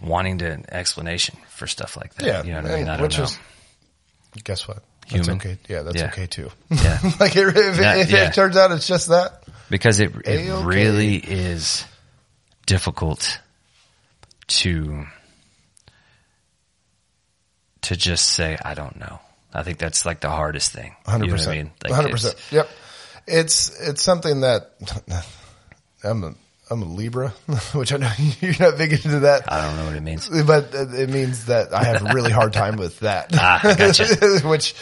wanting 0.00 0.38
to 0.38 0.50
an 0.50 0.64
explanation 0.70 1.36
for 1.50 1.66
stuff 1.66 1.96
like 1.96 2.14
that. 2.14 2.26
Yeah, 2.26 2.42
You 2.44 2.52
know 2.52 2.62
what 2.62 2.70
I 2.70 2.76
mean? 2.76 2.88
I 2.88 2.94
don't 2.96 3.02
which 3.02 3.18
know. 3.18 3.24
is 3.24 3.38
guess 4.44 4.66
what? 4.66 4.82
That's 5.10 5.28
okay. 5.28 5.58
Yeah, 5.68 5.82
that's 5.82 5.96
Yeah. 5.96 6.06
okay 6.06 6.26
too. 6.26 6.50
Yeah. 6.70 6.98
like 7.20 7.36
if, 7.36 7.56
if, 7.56 7.78
if 7.78 8.10
yeah. 8.10 8.28
it 8.28 8.34
turns 8.34 8.56
out 8.56 8.70
it's 8.72 8.86
just 8.86 9.08
that. 9.08 9.42
because 9.70 10.00
it, 10.00 10.14
it 10.24 10.48
A-okay. 10.48 10.64
really 10.66 11.16
is 11.16 11.84
difficult 12.66 13.40
to 14.48 15.04
to 17.82 17.96
just 17.96 18.28
say, 18.28 18.56
I 18.64 18.74
don't 18.74 18.96
know. 18.98 19.18
I 19.52 19.62
think 19.62 19.78
that's 19.78 20.06
like 20.06 20.20
the 20.20 20.30
hardest 20.30 20.72
thing. 20.72 20.94
You 21.06 21.06
know 21.06 21.12
Hundred 21.12 21.24
what 21.26 21.32
I 21.32 21.36
percent. 21.36 21.56
mean? 21.56 21.70
Like, 21.84 21.92
Hundred 21.92 22.08
it's- 22.14 22.22
percent. 22.34 22.52
Yep. 22.52 22.68
It's 23.26 23.80
it's 23.80 24.02
something 24.02 24.40
that 24.40 24.72
I'm 26.04 26.24
a 26.24 26.34
I'm 26.70 26.82
a 26.82 26.86
Libra, 26.86 27.28
which 27.74 27.92
I 27.92 27.96
know 27.98 28.10
you're 28.40 28.54
not 28.58 28.78
big 28.78 28.92
into 28.92 29.20
that, 29.20 29.50
I 29.52 29.66
don't 29.66 29.76
know 29.76 29.86
what 29.86 29.96
it 29.96 30.02
means. 30.02 30.28
but 30.28 30.70
it 30.74 31.10
means 31.10 31.46
that 31.46 31.74
I 31.74 31.84
have 31.84 32.02
a 32.02 32.14
really 32.14 32.30
hard 32.32 32.52
time 32.52 32.76
with 32.76 33.00
that. 33.00 33.30
Ah, 33.34 33.60
gotcha. 33.76 34.40
which, 34.46 34.74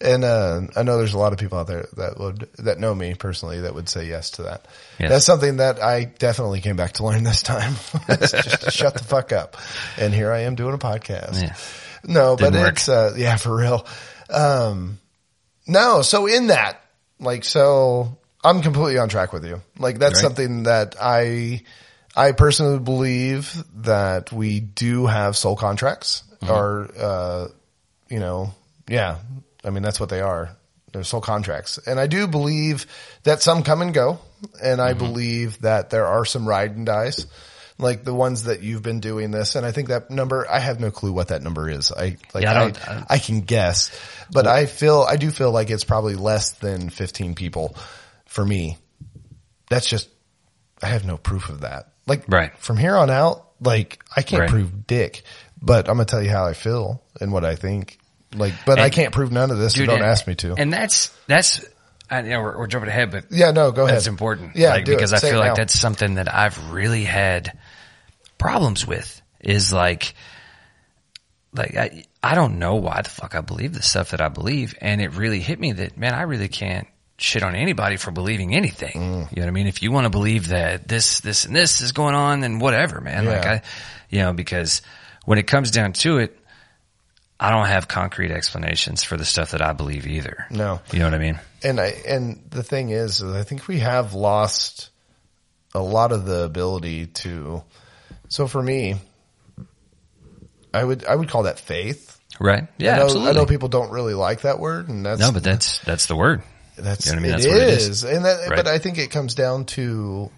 and 0.00 0.24
uh, 0.24 0.62
I 0.76 0.82
know 0.82 0.98
there's 0.98 1.14
a 1.14 1.18
lot 1.18 1.32
of 1.32 1.38
people 1.38 1.58
out 1.58 1.66
there 1.66 1.86
that 1.96 2.18
would 2.18 2.48
that 2.58 2.78
know 2.78 2.94
me 2.94 3.14
personally 3.14 3.60
that 3.60 3.74
would 3.74 3.88
say 3.88 4.06
yes 4.06 4.32
to 4.32 4.42
that. 4.44 4.66
Yes. 4.98 5.10
That's 5.10 5.24
something 5.26 5.58
that 5.58 5.82
I 5.82 6.04
definitely 6.04 6.60
came 6.60 6.76
back 6.76 6.92
to 6.94 7.04
learn 7.04 7.22
this 7.22 7.42
time. 7.42 7.74
Just 8.08 8.62
to 8.62 8.70
shut 8.70 8.94
the 8.94 9.04
fuck 9.04 9.32
up, 9.32 9.56
and 9.98 10.12
here 10.14 10.32
I 10.32 10.40
am 10.40 10.54
doing 10.56 10.74
a 10.74 10.78
podcast. 10.78 11.40
Yeah. 11.42 11.54
No, 12.02 12.34
but 12.36 12.46
Didn't 12.52 12.60
work. 12.62 12.72
it's 12.72 12.88
uh, 12.88 13.12
yeah, 13.16 13.36
for 13.36 13.54
real. 13.54 13.86
Um, 14.30 14.98
no, 15.66 16.00
so 16.02 16.26
in 16.26 16.46
that, 16.48 16.80
like, 17.18 17.44
so 17.44 18.16
I'm 18.42 18.62
completely 18.62 18.98
on 18.98 19.08
track 19.08 19.32
with 19.32 19.44
you. 19.44 19.60
Like, 19.78 19.98
that's 19.98 20.14
Right. 20.16 20.22
something 20.22 20.62
that 20.64 20.96
I, 21.00 21.62
I 22.16 22.32
personally 22.32 22.78
believe 22.78 23.62
that 23.82 24.32
we 24.32 24.60
do 24.60 25.06
have 25.06 25.36
soul 25.36 25.56
contracts, 25.56 26.22
Mm-hmm. 26.42 26.52
or 26.54 26.90
uh, 26.98 27.48
you 28.08 28.18
know, 28.18 28.54
yeah. 28.88 29.16
I 29.62 29.68
mean, 29.68 29.82
that's 29.82 30.00
what 30.00 30.08
they 30.08 30.22
are. 30.22 30.56
They're 30.92 31.04
soul 31.04 31.20
contracts, 31.20 31.78
and 31.86 32.00
I 32.00 32.06
do 32.06 32.26
believe 32.26 32.86
that 33.24 33.42
some 33.42 33.62
come 33.62 33.82
and 33.82 33.92
go, 33.92 34.18
and 34.62 34.80
I 34.80 34.90
Mm-hmm. 34.94 34.98
believe 34.98 35.60
that 35.60 35.90
there 35.90 36.06
are 36.06 36.24
some 36.24 36.48
ride 36.48 36.70
and 36.76 36.86
dies. 36.86 37.26
Like 37.78 38.04
the 38.04 38.12
ones 38.14 38.44
that 38.44 38.62
you've 38.62 38.82
been 38.82 39.00
doing 39.00 39.30
this, 39.30 39.54
and 39.54 39.64
I 39.66 39.72
think 39.72 39.88
that 39.88 40.10
number, 40.10 40.46
I 40.50 40.58
have 40.60 40.80
no 40.80 40.90
clue 40.90 41.12
what 41.12 41.28
that 41.28 41.42
number 41.42 41.68
is. 41.70 41.90
I 41.92 42.16
like, 42.34 42.42
Yeah, 42.44 42.52
I 42.52 42.56
I, 42.56 42.58
don't- 42.70 42.88
I- 42.88 43.04
I 43.10 43.18
can 43.18 43.40
guess, 43.42 43.90
but 44.32 44.46
I 44.46 44.64
feel, 44.66 45.02
I 45.08 45.16
do 45.16 45.30
feel 45.30 45.50
like 45.50 45.70
it's 45.70 45.84
probably 45.84 46.14
less 46.14 46.52
than 46.52 46.90
15 46.90 47.34
people 47.34 47.74
for 48.30 48.44
me. 48.44 48.78
That's 49.68 49.88
just, 49.88 50.08
I 50.82 50.86
have 50.86 51.04
no 51.04 51.16
proof 51.16 51.48
of 51.48 51.60
that. 51.62 51.88
Like, 52.06 52.24
Right. 52.28 52.56
from 52.58 52.76
here 52.76 52.96
on 52.96 53.10
out, 53.10 53.46
like, 53.60 54.02
I 54.16 54.22
can't 54.22 54.40
Right. 54.42 54.50
prove 54.50 54.86
dick, 54.86 55.22
but 55.60 55.88
I'm 55.88 55.96
going 55.96 56.06
to 56.06 56.10
tell 56.10 56.22
you 56.22 56.30
how 56.30 56.46
I 56.46 56.54
feel 56.54 57.02
and 57.20 57.32
what 57.32 57.44
I 57.44 57.56
think. 57.56 57.98
Like, 58.34 58.54
but 58.64 58.78
I 58.78 58.88
can't 58.90 59.12
prove 59.12 59.32
none 59.32 59.50
of 59.50 59.58
this, 59.58 59.72
so 59.74 59.78
Dude, 59.80 59.88
don't 59.88 59.96
and- 59.98 60.06
ask 60.06 60.26
me 60.26 60.36
to. 60.36 60.54
And 60.56 60.72
that's, 60.72 61.08
that's, 61.26 61.64
I, 62.08 62.20
you 62.22 62.30
know, 62.30 62.40
we're, 62.40 62.58
we're 62.58 62.66
jumping 62.68 62.88
ahead, 62.88 63.10
but 63.10 63.26
yeah, 63.30 63.50
no, 63.50 63.72
go 63.72 63.82
ahead. 63.82 63.96
that's 63.96 64.06
important. 64.06 64.54
Yeah, 64.56 64.70
like, 64.70 64.84
do 64.84 64.92
it. 64.92 64.96
because 64.96 65.12
I 65.12 65.18
Say 65.18 65.30
feel 65.32 65.40
like 65.40 65.56
that's 65.56 65.78
something 65.78 66.14
that 66.14 66.32
I've 66.32 66.70
really 66.70 67.04
had 67.04 67.58
problems 68.38 68.86
with 68.86 69.20
is 69.40 69.72
like, 69.72 70.14
like 71.52 71.76
I, 71.76 72.04
I 72.22 72.34
don't 72.36 72.58
know 72.60 72.76
why 72.76 73.02
the 73.02 73.10
fuck 73.10 73.34
I 73.34 73.40
believe 73.40 73.72
the 73.74 73.82
stuff 73.82 74.10
that 74.12 74.20
I 74.20 74.28
believe. 74.28 74.74
And 74.80 75.00
it 75.00 75.14
really 75.16 75.40
hit 75.40 75.58
me 75.58 75.72
that, 75.72 75.96
man, 75.98 76.14
I 76.14 76.22
really 76.22 76.48
can't 76.48 76.86
shit 77.20 77.42
on 77.42 77.54
anybody 77.54 77.96
for 77.96 78.10
believing 78.10 78.54
anything. 78.54 78.92
Mm. 78.94 79.30
You 79.30 79.36
know 79.36 79.42
what 79.42 79.48
I 79.48 79.50
mean? 79.50 79.66
If 79.66 79.82
you 79.82 79.92
want 79.92 80.04
to 80.04 80.10
believe 80.10 80.48
that 80.48 80.88
this, 80.88 81.20
this 81.20 81.44
and 81.44 81.54
this 81.54 81.80
is 81.80 81.92
going 81.92 82.14
on, 82.14 82.40
then 82.40 82.58
whatever, 82.58 83.00
man. 83.00 83.26
Like 83.26 83.46
I, 83.46 83.62
you 84.08 84.20
know, 84.20 84.32
because 84.32 84.82
when 85.24 85.38
it 85.38 85.46
comes 85.46 85.70
down 85.70 85.92
to 85.94 86.18
it, 86.18 86.36
I 87.38 87.50
don't 87.50 87.66
have 87.66 87.88
concrete 87.88 88.30
explanations 88.30 89.02
for 89.02 89.16
the 89.16 89.24
stuff 89.24 89.52
that 89.52 89.62
I 89.62 89.72
believe 89.72 90.06
either. 90.06 90.46
No. 90.50 90.80
You 90.92 90.98
know 90.98 91.06
what 91.06 91.14
I 91.14 91.18
mean? 91.18 91.40
And 91.62 91.80
I 91.80 91.94
and 92.06 92.42
the 92.50 92.62
thing 92.62 92.90
is, 92.90 93.22
is 93.22 93.34
I 93.34 93.44
think 93.44 93.66
we 93.66 93.78
have 93.78 94.12
lost 94.12 94.90
a 95.74 95.80
lot 95.80 96.12
of 96.12 96.26
the 96.26 96.44
ability 96.44 97.06
to. 97.06 97.62
So 98.28 98.46
for 98.46 98.62
me, 98.62 98.96
I 100.74 100.84
would 100.84 101.04
I 101.04 101.14
would 101.14 101.28
call 101.28 101.44
that 101.44 101.58
faith. 101.58 102.18
Right? 102.38 102.68
Yeah, 102.78 102.94
I 102.94 102.96
know, 102.96 103.04
absolutely. 103.04 103.30
I 103.30 103.32
know 103.34 103.46
people 103.46 103.68
don't 103.68 103.90
really 103.90 104.14
like 104.14 104.42
that 104.42 104.58
word, 104.58 104.88
and 104.88 105.04
that's 105.04 105.20
no, 105.20 105.30
but 105.30 105.42
that's, 105.42 105.80
that's 105.80 106.06
the 106.06 106.16
word. 106.16 106.42
That's 106.82 107.06
you 107.06 107.12
know 107.12 107.22
what 107.22 107.34
I 107.34 107.36
mean? 107.36 107.40
it 107.40 107.42
That's 107.42 107.44
it 107.46 107.68
is. 107.68 107.88
is. 107.88 108.04
and 108.04 108.24
that. 108.24 108.48
Right. 108.48 108.56
But 108.56 108.66
I 108.66 108.78
think 108.78 108.98
it 108.98 109.10
comes 109.10 109.34
down 109.34 109.64
to 109.66 110.30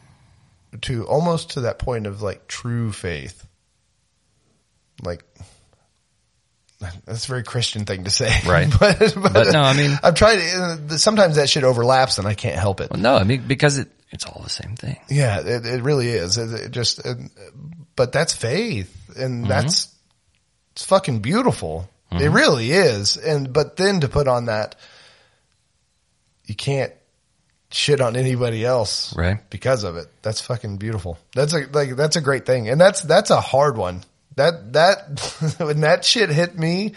to 0.82 1.06
almost 1.06 1.50
to 1.52 1.62
that 1.62 1.78
point 1.78 2.06
of 2.06 2.22
like 2.22 2.46
true 2.48 2.92
faith, 2.92 3.46
like. 5.02 5.24
That's 7.04 7.26
a 7.26 7.28
very 7.28 7.44
Christian 7.44 7.84
thing 7.84 8.02
to 8.04 8.10
say, 8.10 8.28
Right. 8.44 8.68
but, 8.80 8.98
but, 8.98 9.32
But 9.32 9.52
no, 9.52 9.62
I 9.62 9.72
mean- 9.76 9.96
I'm 10.02 10.14
trying 10.14 10.40
to. 10.40 10.88
Uh, 10.90 10.96
sometimes 10.96 11.36
that 11.36 11.48
shit 11.48 11.62
overlaps, 11.62 12.18
and 12.18 12.26
I 12.26 12.34
can't 12.34 12.58
help 12.58 12.80
it. 12.80 12.90
Well, 12.90 12.98
no, 12.98 13.14
I 13.14 13.22
mean, 13.22 13.44
because 13.46 13.78
it, 13.78 13.88
it's 14.10 14.26
all 14.26 14.42
the 14.42 14.50
same 14.50 14.74
thing. 14.74 14.98
Yeah, 15.08 15.38
it, 15.46 15.64
it 15.64 15.82
really 15.84 16.08
is. 16.08 16.38
It, 16.38 16.52
it 16.52 16.70
just, 16.72 16.98
it, 17.06 17.18
but 17.94 18.10
that's 18.10 18.32
faith, 18.32 18.92
Mm-hmm. 19.12 19.22
and 19.22 19.46
that's 19.46 19.94
it's 20.72 20.84
fucking 20.84 21.20
beautiful. 21.20 21.88
It 22.10 22.14
mm-hmm. 22.16 22.34
really 22.34 22.72
is. 22.72 23.16
And 23.16 23.52
but 23.52 23.76
then 23.76 24.00
to 24.00 24.08
put 24.08 24.26
on 24.26 24.46
that, 24.46 24.74
you 26.46 26.54
can't 26.54 26.92
shit 27.70 28.00
on 28.00 28.16
anybody 28.16 28.64
else, 28.64 29.14
Right. 29.16 29.38
Because 29.50 29.84
of 29.84 29.96
it. 29.96 30.06
That's 30.22 30.40
fucking 30.40 30.76
beautiful. 30.76 31.18
That's 31.34 31.54
a 31.54 31.66
like 31.72 31.96
that's 31.96 32.16
a 32.16 32.20
great 32.20 32.46
thing, 32.46 32.68
and 32.68 32.80
that's 32.80 33.02
that's 33.02 33.30
a 33.30 33.40
hard 33.40 33.76
one. 33.76 34.02
That 34.36 34.72
that 34.72 35.54
when 35.58 35.80
that 35.80 36.04
shit 36.04 36.30
hit 36.30 36.58
me, 36.58 36.94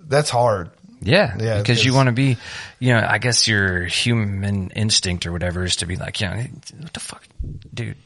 that's 0.00 0.30
hard. 0.30 0.70
Yeah. 1.00 1.36
Yeah, 1.38 1.58
because 1.58 1.84
you 1.84 1.92
want 1.92 2.06
to 2.06 2.12
be, 2.12 2.38
you 2.78 2.94
know, 2.94 3.06
I 3.06 3.18
guess 3.18 3.46
your 3.46 3.84
human 3.84 4.70
instinct 4.70 5.26
or 5.26 5.32
whatever 5.32 5.64
is 5.64 5.76
to 5.76 5.86
be 5.86 5.96
like, 5.96 6.20
you 6.20 6.28
know, 6.28 6.36
what 6.36 6.92
the 6.94 7.00
fuck, 7.00 7.22
dude, 7.72 7.96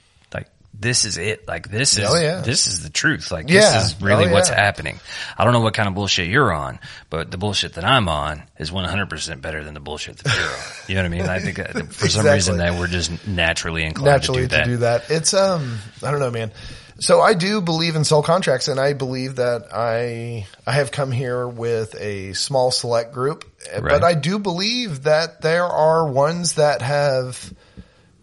this 0.75 1.05
is 1.05 1.19
it. 1.19 1.49
Like 1.49 1.69
this 1.71 1.99
is, 1.99 2.05
Oh, 2.09 2.17
yeah. 2.17 2.41
this 2.41 2.67
is 2.69 2.83
the 2.83 2.91
truth. 2.91 3.31
Like 3.33 3.49
Yeah. 3.51 3.61
this 3.79 3.87
is 3.95 4.01
really 4.03 4.27
Oh, 4.27 4.33
what's 4.33 4.49
happening. 4.49 5.01
I 5.37 5.45
don't 5.45 5.53
know 5.53 5.61
what 5.61 5.75
kind 5.75 5.89
of 5.89 5.95
bullshit 5.95 6.29
you're 6.29 6.53
on, 6.53 6.79
but 7.11 7.31
the 7.31 7.39
bullshit 7.39 7.75
that 7.75 7.85
I'm 7.85 8.09
on 8.09 8.43
is 8.59 8.71
100% 8.71 9.41
better 9.43 9.65
than 9.65 9.75
the 9.75 9.81
bullshit 9.81 10.19
that 10.19 10.35
you're 10.37 10.45
on. 10.45 10.59
You 10.87 10.95
know 10.95 11.01
what 11.03 11.07
I 11.07 11.09
mean? 11.09 11.29
I 11.29 11.41
think 11.41 11.57
that 11.57 11.93
for 11.93 12.09
some 12.09 12.27
reason 12.27 12.59
that 12.59 12.79
we're 12.79 12.87
just 12.87 13.27
naturally 13.27 13.83
inclined 13.85 14.07
naturally 14.13 14.47
to 14.49 14.65
do 14.65 14.77
that. 14.79 15.11
It's 15.11 15.35
um, 15.35 15.79
I 16.03 16.11
don't 16.11 16.21
know, 16.21 16.31
man. 16.31 16.53
So 17.01 17.21
I 17.21 17.35
do 17.35 17.61
believe 17.61 17.95
in 17.95 18.03
soul 18.03 18.23
contracts, 18.25 18.67
and 18.67 18.81
I 18.81 18.93
believe 18.93 19.37
that 19.37 19.69
I 19.73 20.47
I 20.67 20.73
have 20.73 20.91
come 20.91 21.13
here 21.13 21.47
with 21.47 21.95
a 21.97 22.33
small 22.33 22.73
select 22.73 23.13
group, 23.15 23.45
Right. 23.73 23.83
but 23.83 24.03
I 24.05 24.15
do 24.15 24.41
believe 24.41 25.05
that 25.05 25.41
there 25.41 25.65
are 25.67 26.09
ones 26.09 26.55
that 26.55 26.83
have 26.83 27.53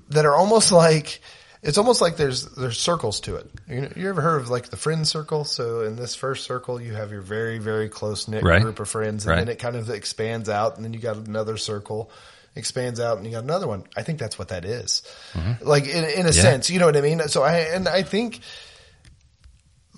that 0.10 0.25
are 0.25 0.36
almost 0.36 0.71
like. 0.71 1.21
It's 1.65 1.80
almost 1.80 1.99
like 1.99 2.15
there's 2.15 2.45
there's 2.45 2.78
circles 2.78 3.19
to 3.21 3.38
it. 3.38 3.49
You, 3.67 3.89
you 3.95 4.10
ever 4.10 4.21
heard 4.21 4.39
of 4.39 4.49
like 4.51 4.67
the 4.69 4.78
friend 4.78 5.06
circle? 5.08 5.43
So 5.45 5.82
in 5.82 5.95
this 5.95 6.13
first 6.15 6.43
circle, 6.45 6.80
you 6.80 6.93
have 6.93 7.12
your 7.12 7.21
very 7.21 7.58
very 7.58 7.89
close 7.89 8.28
knit 8.28 8.43
Right. 8.43 8.62
group 8.62 8.80
of 8.80 8.88
friends, 8.88 9.25
and 9.25 9.32
Right. 9.32 9.39
then 9.39 9.49
it 9.49 9.58
kind 9.58 9.75
of 9.75 9.89
expands 9.89 10.47
out, 10.47 10.75
and 10.75 10.86
then 10.86 10.93
you 10.93 10.99
got 10.99 11.17
another 11.17 11.58
circle, 11.58 12.12
expands 12.56 12.99
out, 12.99 13.17
and 13.17 13.25
you 13.25 13.32
got 13.32 13.43
another 13.43 13.67
one. 13.67 13.84
I 13.97 14.04
think 14.04 14.19
that's 14.19 14.38
what 14.38 14.49
that 14.49 14.63
is, 14.63 15.01
mm-hmm. 15.34 15.67
like 15.67 15.88
in, 15.88 16.04
in 16.04 16.21
a 16.28 16.32
Yeah. 16.32 16.41
sense, 16.41 16.69
you 16.69 16.78
know 16.80 16.86
what 16.86 16.97
I 16.97 17.01
mean. 17.01 17.19
So 17.30 17.41
I 17.41 17.58
and 17.73 17.88
I 17.88 18.04
think 18.04 18.41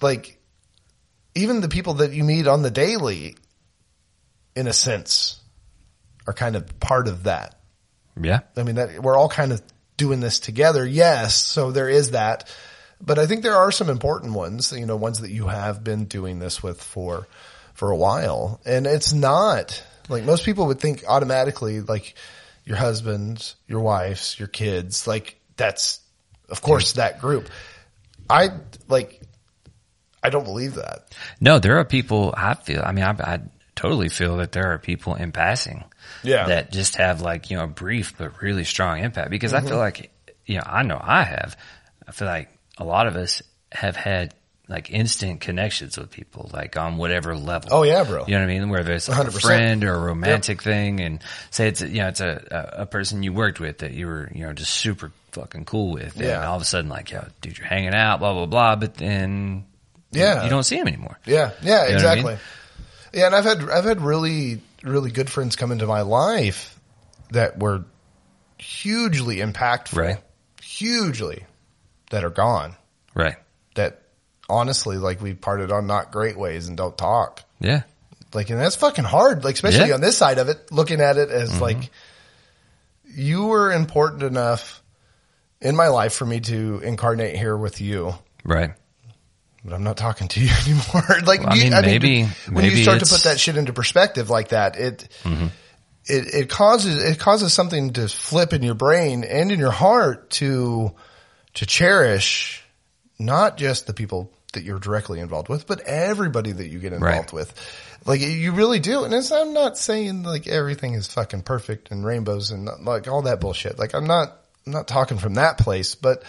like 0.02 0.40
even 1.36 1.60
the 1.60 1.70
people 1.70 1.96
that 1.96 2.14
you 2.14 2.24
meet 2.24 2.48
on 2.48 2.62
the 2.62 2.72
daily, 2.72 3.36
in 4.56 4.68
a 4.68 4.74
sense, 4.74 5.42
are 6.26 6.34
kind 6.34 6.56
of 6.56 6.80
part 6.80 7.10
of 7.10 7.24
that. 7.24 7.60
Yeah. 8.20 8.40
I 8.56 8.64
mean, 8.64 8.76
that 8.76 9.04
we're 9.04 9.18
all 9.18 9.30
kind 9.30 9.52
of 9.52 9.62
doing 9.98 10.20
this 10.20 10.40
together. 10.40 10.86
Yes. 10.86 11.36
So 11.36 11.72
there 11.72 11.90
is 11.90 12.12
that. 12.12 12.54
But 13.02 13.20
I 13.20 13.28
think 13.28 13.44
there 13.44 13.56
are 13.56 13.72
some 13.72 13.90
important 13.90 14.34
ones, 14.34 14.72
you 14.72 14.86
know, 14.86 14.96
ones 14.96 15.20
that 15.20 15.32
you 15.32 15.48
have 15.48 15.84
been 15.84 16.06
doing 16.06 16.40
this 16.40 16.64
with 16.64 16.82
for, 16.82 17.28
for 17.74 17.92
a 17.92 17.98
while. 17.98 18.60
And 18.66 18.88
it's 18.88 19.14
not 19.14 19.84
like 20.10 20.24
most 20.24 20.46
people 20.46 20.68
would 20.68 20.80
think 20.80 21.04
automatically 21.08 21.82
like 21.82 22.16
your 22.66 22.78
husbands, 22.78 23.56
your 23.68 23.82
wives, 23.82 24.38
your 24.40 24.48
kids, 24.48 25.08
like 25.08 25.40
that's 25.58 26.00
of 26.50 26.62
course 26.62 26.94
that 26.94 27.20
group. 27.20 27.50
I 28.30 28.50
like, 28.88 29.22
I 30.24 30.30
don't 30.30 30.44
believe 30.44 30.76
that. 30.76 31.16
No, 31.40 31.60
there 31.60 31.78
are 31.78 31.86
people 31.86 32.34
I 32.36 32.56
feel, 32.56 32.82
I 32.84 32.92
mean, 32.92 33.06
I, 33.06 33.12
I 33.12 33.40
totally 33.76 34.10
feel 34.10 34.38
that 34.38 34.52
there 34.52 34.74
are 34.74 34.78
people 34.80 35.16
in 35.16 35.32
passing 35.32 35.84
Yeah. 36.28 36.48
that 36.48 36.72
just 36.72 36.96
have 36.98 37.22
like, 37.22 37.50
you 37.50 37.58
know, 37.58 37.64
a 37.64 37.68
brief 37.68 38.16
but 38.18 38.42
really 38.42 38.64
strong 38.64 39.00
impact 39.00 39.30
because 39.30 39.54
Mm-hmm. 39.54 39.66
I 39.66 39.70
feel 39.70 39.78
like, 39.80 40.12
you 40.46 40.56
know, 40.58 40.64
I 40.66 40.84
know 40.84 41.00
I 41.02 41.24
have, 41.24 41.58
I 42.08 42.12
feel 42.12 42.28
like 42.28 42.50
a 42.78 42.84
lot 42.84 43.08
of 43.08 43.16
us 43.16 43.42
have 43.72 43.96
had 43.96 44.34
like 44.70 44.92
instant 44.92 45.40
connections 45.40 45.98
with 45.98 46.12
people, 46.12 46.50
like 46.54 46.76
on 46.76 46.98
whatever 46.98 47.36
level. 47.38 47.70
Oh, 47.72 47.84
yeah, 47.84 48.04
bro. 48.04 48.26
You 48.28 48.34
know 48.34 48.42
what 48.42 48.50
I 48.52 48.60
mean? 48.60 48.70
Whether 48.70 48.92
it's 48.94 49.08
like 49.08 49.26
a 49.26 49.30
100%. 49.32 49.42
friend 49.42 49.84
or 49.86 49.94
a 49.96 50.00
romantic 50.00 50.62
thing 50.62 51.00
and 51.00 51.24
say 51.52 51.70
it's, 51.70 51.82
a, 51.82 51.88
you 51.88 52.00
know, 52.00 52.10
it's 52.10 52.20
a, 52.20 52.74
a, 52.80 52.86
person 52.86 53.24
you 53.24 53.32
worked 53.32 53.62
with 53.62 53.78
that 53.78 53.94
you 53.94 54.08
were, 54.08 54.30
you 54.36 54.46
know, 54.46 54.52
just 54.52 54.74
super 54.74 55.12
fucking 55.32 55.64
cool 55.64 55.94
with. 55.94 56.20
And 56.20 56.30
all 56.44 56.58
of 56.58 56.62
a 56.62 56.66
sudden 56.66 56.90
like, 56.90 57.12
yo, 57.12 57.26
dude, 57.40 57.58
you're 57.58 57.66
hanging 57.68 57.94
out, 57.96 58.20
blah, 58.20 58.34
blah, 58.34 58.46
blah. 58.46 58.76
But 58.76 58.96
then 58.96 59.66
Yeah. 60.12 60.44
you 60.44 60.50
don't 60.50 60.64
see 60.64 60.78
him 60.78 60.88
anymore. 60.90 61.18
Yeah, 61.26 61.52
yeah, 61.62 61.62
You 61.62 61.70
know 61.72 61.78
what 61.78 61.90
I 61.90 61.94
exactly. 61.94 62.32
mean? 62.34 62.40
Yeah, 63.14 63.26
and 63.28 63.36
I've 63.36 63.46
had 63.46 63.70
I've 63.70 63.86
had 63.86 64.02
really 64.02 64.62
really 64.90 65.12
good 65.12 65.30
friends 65.30 65.56
come 65.56 65.72
into 65.72 65.88
my 65.88 66.02
life 66.02 66.80
that 67.32 67.60
were 67.60 67.86
hugely 68.58 69.38
impactful, 69.38 69.98
Right. 69.98 70.18
Hugely, 70.62 71.44
that 72.12 72.24
are 72.24 72.30
gone. 72.30 72.76
Right. 73.14 73.36
That 73.76 74.02
honestly, 74.50 74.98
like 74.98 75.22
we 75.22 75.34
parted 75.34 75.72
on 75.72 75.88
not 75.88 76.12
great 76.12 76.38
ways 76.38 76.68
and 76.68 76.78
don't 76.78 76.98
talk. 76.98 77.44
Yeah. 77.60 77.82
Like, 78.34 78.50
and 78.50 78.60
that's 78.60 78.76
fucking 78.76 79.06
hard. 79.06 79.44
Like, 79.44 79.56
especially 79.56 79.90
Yeah. 79.90 79.96
on 79.96 80.02
this 80.02 80.18
side 80.18 80.38
of 80.38 80.50
it, 80.50 80.72
looking 80.72 81.02
at 81.02 81.18
it 81.18 81.30
Mm-hmm. 81.30 81.38
as 81.42 81.62
like, 81.62 81.90
you 83.06 83.46
were 83.48 83.72
important 83.72 84.24
enough 84.24 84.84
in 85.62 85.76
my 85.76 85.88
life 85.88 86.14
for 86.14 86.26
me 86.26 86.40
to 86.42 86.80
incarnate 86.84 87.36
here 87.38 87.56
with 87.58 87.82
you. 87.82 88.14
Right. 88.44 88.72
But 89.68 89.76
I'm 89.76 89.84
not 89.84 89.98
talking 89.98 90.30
to 90.30 90.40
you 90.40 90.50
anymore. 90.66 91.04
like, 91.26 91.42
Well, 91.42 91.50
I 91.50 91.56
you- 91.56 91.64
mean, 91.72 91.82
maybe- 91.82 92.24
when 92.24 92.64
maybe 92.64 92.78
you 92.78 92.84
start 92.84 93.00
to 93.00 93.06
Mm-hmm. 93.06 93.16
put 93.16 93.24
that 93.26 93.38
shit 93.38 93.58
into 93.58 93.74
perspective 93.74 94.30
like 94.30 94.50
that, 94.50 94.78
it, 94.78 95.10
it, 96.06 96.34
it 96.34 96.50
causes, 96.50 97.04
it 97.04 97.20
causes 97.20 97.52
something 97.52 97.92
to 97.94 98.08
flip 98.08 98.54
in 98.54 98.64
your 98.64 98.76
brain 98.76 99.26
and 99.26 99.52
in 99.52 99.60
your 99.60 99.72
heart 99.72 100.30
to, 100.30 100.94
to 101.56 101.66
cherish 101.66 102.64
not 103.20 103.58
just 103.58 103.88
the 103.88 103.94
people 103.94 104.32
that 104.54 104.64
you're 104.64 104.80
directly 104.80 105.20
involved 105.20 105.50
with, 105.50 105.68
but 105.68 105.82
everybody 105.82 106.54
that 106.54 106.68
you 106.70 106.80
get 106.80 106.94
involved 106.94 107.34
Right. 107.34 107.34
with. 107.34 107.54
Like 108.06 108.22
you 108.22 108.54
really 108.54 108.80
do. 108.80 109.04
And 109.04 109.14
I'm 109.14 109.52
not 109.54 109.78
saying 109.78 110.24
like 110.24 110.48
everything 110.48 110.94
is 110.94 111.08
fucking 111.08 111.42
perfect 111.42 111.92
and 111.92 112.06
rainbows 112.06 112.52
and 112.52 112.70
like 112.86 113.10
all 113.10 113.24
that 113.24 113.42
bullshit. 113.42 113.78
Like 113.78 113.94
I'm 113.94 114.08
not, 114.08 114.30
I'm 114.66 114.72
not 114.72 114.88
talking 114.88 115.18
from 115.18 115.34
that 115.34 115.58
place, 115.58 115.94
but 115.96 116.24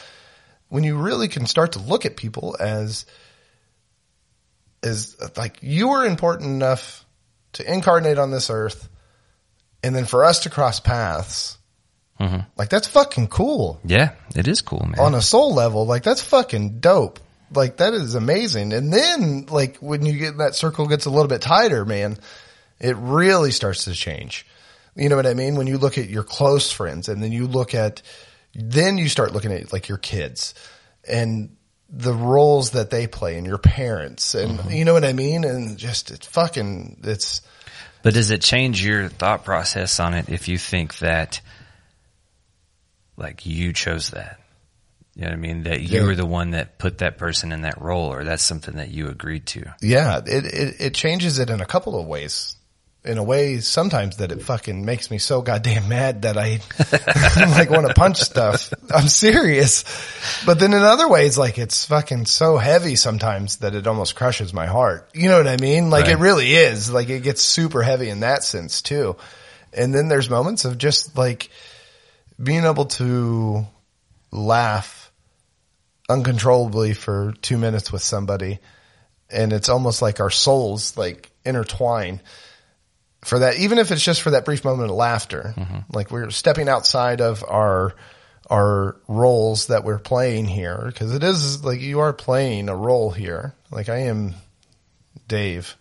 when 0.71 0.83
you 0.83 0.97
really 0.99 1.29
can 1.29 1.47
start 1.47 1.73
to 1.73 1.79
look 1.79 2.05
at 2.05 2.17
people 2.17 2.57
as, 2.59 3.07
as 4.89 5.17
like 5.37 5.59
you 5.63 5.89
were 5.89 6.05
important 6.05 6.51
enough 6.51 7.05
to 7.55 7.73
incarnate 7.73 8.19
on 8.19 8.31
this 8.31 8.51
earth 8.51 8.89
and 9.83 9.95
then 9.95 10.05
for 10.05 10.25
us 10.25 10.41
to 10.41 10.51
cross 10.51 10.81
paths, 10.81 11.57
Mhm. 12.21 12.47
like 12.57 12.69
that's 12.69 12.89
fucking 12.89 13.29
cool 13.29 13.79
Yeah. 13.85 14.11
It 14.35 14.49
is 14.49 14.61
cool, 14.61 14.85
man. 14.85 14.99
on 14.99 15.15
a 15.15 15.23
soul 15.23 15.55
level. 15.55 15.87
Like 15.87 16.03
that's 16.03 16.21
fucking 16.23 16.81
dope. 16.81 17.21
Like 17.55 17.77
that 17.77 17.95
is 17.95 18.15
amazing. 18.17 18.73
And 18.73 18.93
then 18.93 19.47
like 19.49 19.77
when 19.79 20.05
you 20.05 20.19
get 20.19 20.39
that 20.39 20.55
circle 20.57 20.87
gets 20.87 21.07
a 21.07 21.11
little 21.11 21.29
bit 21.29 21.41
tighter, 21.43 21.85
man, 21.85 22.19
it 22.81 22.97
really 22.97 23.53
starts 23.53 23.85
to 23.85 23.93
change. 23.93 24.47
You 24.97 25.09
know 25.09 25.17
what 25.17 25.27
I 25.27 25.35
mean? 25.35 25.55
When 25.55 25.69
you 25.69 25.79
look 25.79 25.97
at 25.97 26.09
your 26.09 26.25
close 26.25 26.73
friends 26.73 27.09
and 27.09 27.23
then 27.23 27.31
you 27.31 27.47
look 27.47 27.73
at, 27.75 28.03
then 28.55 28.99
you 28.99 29.09
start 29.09 29.33
looking 29.33 29.53
at 29.53 29.73
like 29.73 29.89
your 29.89 29.99
kids 29.99 30.55
and 31.09 31.57
the 31.91 32.13
roles 32.13 32.73
that 32.73 32.91
they 32.91 33.07
play 33.07 33.39
and 33.39 33.47
your 33.47 33.59
parents 33.59 34.35
and 34.35 34.59
mm-hmm. 34.59 34.71
you 34.71 34.85
know 34.85 34.93
what 34.93 35.05
I 35.05 35.13
mean? 35.13 35.45
And 35.45 35.79
just 35.79 36.11
it's 36.11 36.27
fucking, 36.27 37.01
it's, 37.05 37.41
But 38.03 38.15
does 38.15 38.31
it 38.31 38.43
change 38.43 38.85
your 38.85 39.09
thought 39.09 39.45
process 39.45 39.99
on 39.99 40.15
it 40.15 40.29
if 40.29 40.49
you 40.49 40.59
think 40.59 40.99
that, 40.99 41.41
like, 43.17 43.47
you 43.47 43.73
chose 43.73 44.11
that? 44.11 44.39
You 45.15 45.23
know 45.23 45.31
what 45.31 45.35
I 45.35 45.41
mean? 45.41 45.63
That 45.65 45.81
you 45.81 46.01
Yeah. 46.01 46.07
were 46.07 46.15
the 46.15 46.27
one 46.27 46.53
that 46.53 46.79
put 46.79 46.99
that 46.99 47.19
person 47.19 47.51
in 47.51 47.63
that 47.63 47.81
role, 47.81 48.13
or 48.13 48.23
that's 48.23 48.43
something 48.45 48.77
that 48.77 48.91
you 48.91 49.09
agreed 49.09 49.47
to. 49.47 49.75
Yeah, 49.81 50.21
it, 50.25 50.45
it 50.45 50.75
it 50.79 50.95
changes 50.95 51.41
it 51.41 51.51
in 51.51 51.61
a 51.61 51.67
couple 51.67 51.99
of 51.99 52.07
ways. 52.07 52.55
In 53.05 53.17
a 53.17 53.23
way, 53.23 53.59
sometimes 53.61 54.17
that 54.17 54.33
it 54.33 54.43
fucking 54.43 54.85
makes 54.85 55.11
me 55.11 55.19
so 55.19 55.41
goddamn 55.41 55.89
mad 55.89 56.23
that 56.23 56.37
I 56.37 56.61
like 57.59 57.71
want 57.71 57.87
to 57.87 57.95
punch 57.95 58.19
stuff. 58.19 58.73
I'm 58.95 59.09
serious. 59.09 59.85
But 60.45 60.59
then 60.59 60.75
in 60.75 60.83
other 60.83 61.09
ways, 61.09 61.39
like 61.39 61.59
it's 61.59 61.87
fucking 61.87 62.27
so 62.27 62.59
heavy 62.59 62.97
sometimes 62.97 63.59
that 63.59 63.75
it 63.75 63.87
almost 63.87 64.17
crushes 64.17 64.53
my 64.53 64.67
heart. 64.67 65.09
You 65.15 65.29
know 65.29 65.39
what 65.39 65.47
I 65.47 65.57
mean? 65.59 65.91
Like 65.91 66.09
it 66.09 66.19
really 66.19 66.53
is. 66.53 66.91
Like 66.91 67.09
it 67.09 67.23
gets 67.23 67.41
super 67.41 67.83
heavy 67.83 68.09
in 68.11 68.21
that 68.21 68.43
sense 68.43 68.83
too. 68.83 69.17
And 69.73 69.95
then 69.95 70.09
there's 70.09 70.29
moments 70.29 70.65
of 70.65 70.77
just 70.77 71.17
like 71.17 71.51
being 72.43 72.65
able 72.65 72.87
to 72.87 73.65
laugh 74.33 75.11
uncontrollably 76.09 76.95
for 76.95 77.33
two 77.43 77.59
minutes 77.59 77.93
with 77.93 78.03
somebody 78.03 78.59
and 79.31 79.53
it's 79.53 79.69
almost 79.69 80.01
like 80.03 80.21
our 80.21 80.31
souls 80.31 80.97
like 80.97 81.31
intertwine 81.45 82.21
for 83.29 83.41
that 83.41 83.59
even 83.59 83.79
if 83.79 83.91
it's 83.91 84.03
just 84.03 84.23
for 84.23 84.31
that 84.31 84.45
brief 84.45 84.65
moment 84.65 84.91
of 84.91 84.97
laughter 84.97 85.55
mm-hmm. 85.57 85.79
like 85.93 86.11
we're 86.11 86.31
stepping 86.31 86.69
outside 86.69 87.21
of 87.21 87.45
our 87.47 87.95
our 88.51 88.97
roles 89.09 89.67
that 89.67 89.85
we're 89.85 89.99
playing 89.99 90.47
here 90.47 90.83
because 90.87 91.15
it 91.15 91.23
is 91.23 91.65
like 91.65 91.81
you 91.81 92.01
are 92.01 92.13
playing 92.13 92.69
a 92.69 92.77
role 92.77 93.11
here. 93.11 93.55
Like 93.71 93.89
i 93.89 94.03
am 94.03 94.35
dave. 95.27 95.77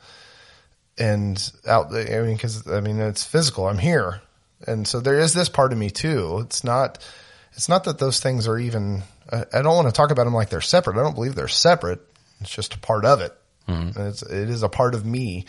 And 0.98 1.52
out 1.68 1.94
i 1.94 2.22
mean 2.22 2.36
because 2.36 2.68
i 2.68 2.82
mean 2.82 3.00
it's 3.00 3.24
physical. 3.24 3.68
I'm 3.68 3.78
here. 3.78 4.22
And 4.66 4.88
so 4.88 5.00
there 5.00 5.20
is 5.20 5.34
this 5.34 5.50
part 5.50 5.72
of 5.72 5.78
me 5.78 5.90
too. 5.90 6.40
It's 6.44 6.64
not 6.64 7.06
it's 7.54 7.70
not 7.70 7.86
that 7.86 8.00
those 8.00 8.20
things 8.20 8.48
are 8.48 8.60
even 8.60 9.04
I, 9.32 9.46
I 9.54 9.62
don't 9.62 9.76
want 9.76 9.88
to 9.88 9.94
talk 9.94 10.12
about 10.12 10.26
them 10.26 10.34
like 10.34 10.50
they're 10.50 10.62
separate. 10.62 10.98
I 10.98 11.04
don't 11.04 11.16
believe 11.16 11.36
they're 11.36 11.48
separate. 11.48 12.02
It's 12.42 12.50
just 12.50 12.76
a 12.76 12.80
part 12.80 13.06
of 13.06 13.22
it. 13.22 13.34
Mm-hmm. 13.68 14.00
And 14.00 14.08
it's 14.10 14.24
it 14.24 14.50
is 14.50 14.64
a 14.64 14.70
part 14.70 14.94
of 14.94 15.06
me 15.06 15.46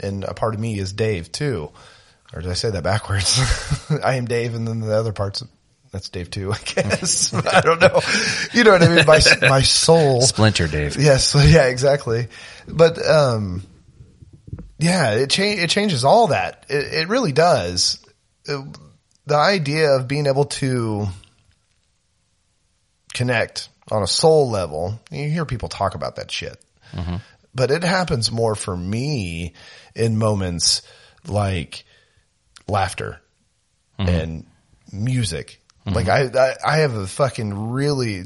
and 0.00 0.24
a 0.24 0.34
part 0.34 0.54
of 0.54 0.60
me 0.60 0.78
is 0.78 0.92
dave 0.92 1.30
too 1.32 1.70
or 2.34 2.40
did 2.42 2.50
i 2.50 2.54
say 2.54 2.70
that 2.70 2.82
backwards 2.82 3.38
i 4.04 4.14
am 4.14 4.24
dave 4.26 4.54
and 4.54 4.66
then 4.66 4.80
the 4.80 4.94
other 4.94 5.12
parts 5.12 5.42
that's 5.92 6.08
dave 6.10 6.30
too 6.30 6.52
i 6.52 6.58
guess 6.58 7.32
i 7.52 7.60
don't 7.60 7.80
know 7.80 8.00
you 8.52 8.64
know 8.64 8.72
what 8.72 8.82
i 8.82 8.88
mean 8.88 9.06
my 9.06 9.20
my 9.42 9.62
soul 9.62 10.20
Splinter, 10.22 10.66
Dave. 10.68 10.96
Yes, 10.96 11.34
yeah, 11.34 11.66
exactly. 11.66 12.28
But 12.68 13.04
um, 13.06 13.62
yeah, 14.78 15.12
it 15.12 15.30
cha- 15.30 15.42
it 15.44 15.70
changes 15.70 16.04
all 16.04 16.26
that. 16.28 16.66
It, 16.68 16.92
it 17.02 17.08
really 17.08 17.32
does. 17.32 18.04
It- 18.44 18.76
the 19.24 19.36
idea 19.36 19.90
of 19.96 20.06
being 20.06 20.26
able 20.26 20.44
to 20.44 21.06
connect 23.14 23.68
on 23.90 24.02
a 24.02 24.06
soul 24.06 24.50
level, 24.50 25.00
you 25.10 25.28
hear 25.30 25.44
people 25.44 25.68
talk 25.68 25.94
about 25.94 26.16
that 26.16 26.30
shit, 26.30 26.60
but 27.54 27.70
it 27.70 27.82
happens 27.84 28.30
more 28.30 28.54
for 28.54 28.76
me 28.76 29.54
in 29.96 30.18
moments 30.18 30.82
like 31.26 31.84
laughter 32.68 33.20
mm-hmm. 33.98 34.08
and 34.08 34.46
music. 34.92 35.60
Like 35.88 36.08
I, 36.08 36.24
I, 36.24 36.54
I 36.66 36.76
have 36.78 36.94
a 36.94 37.06
fucking 37.06 37.70
really, 37.70 38.24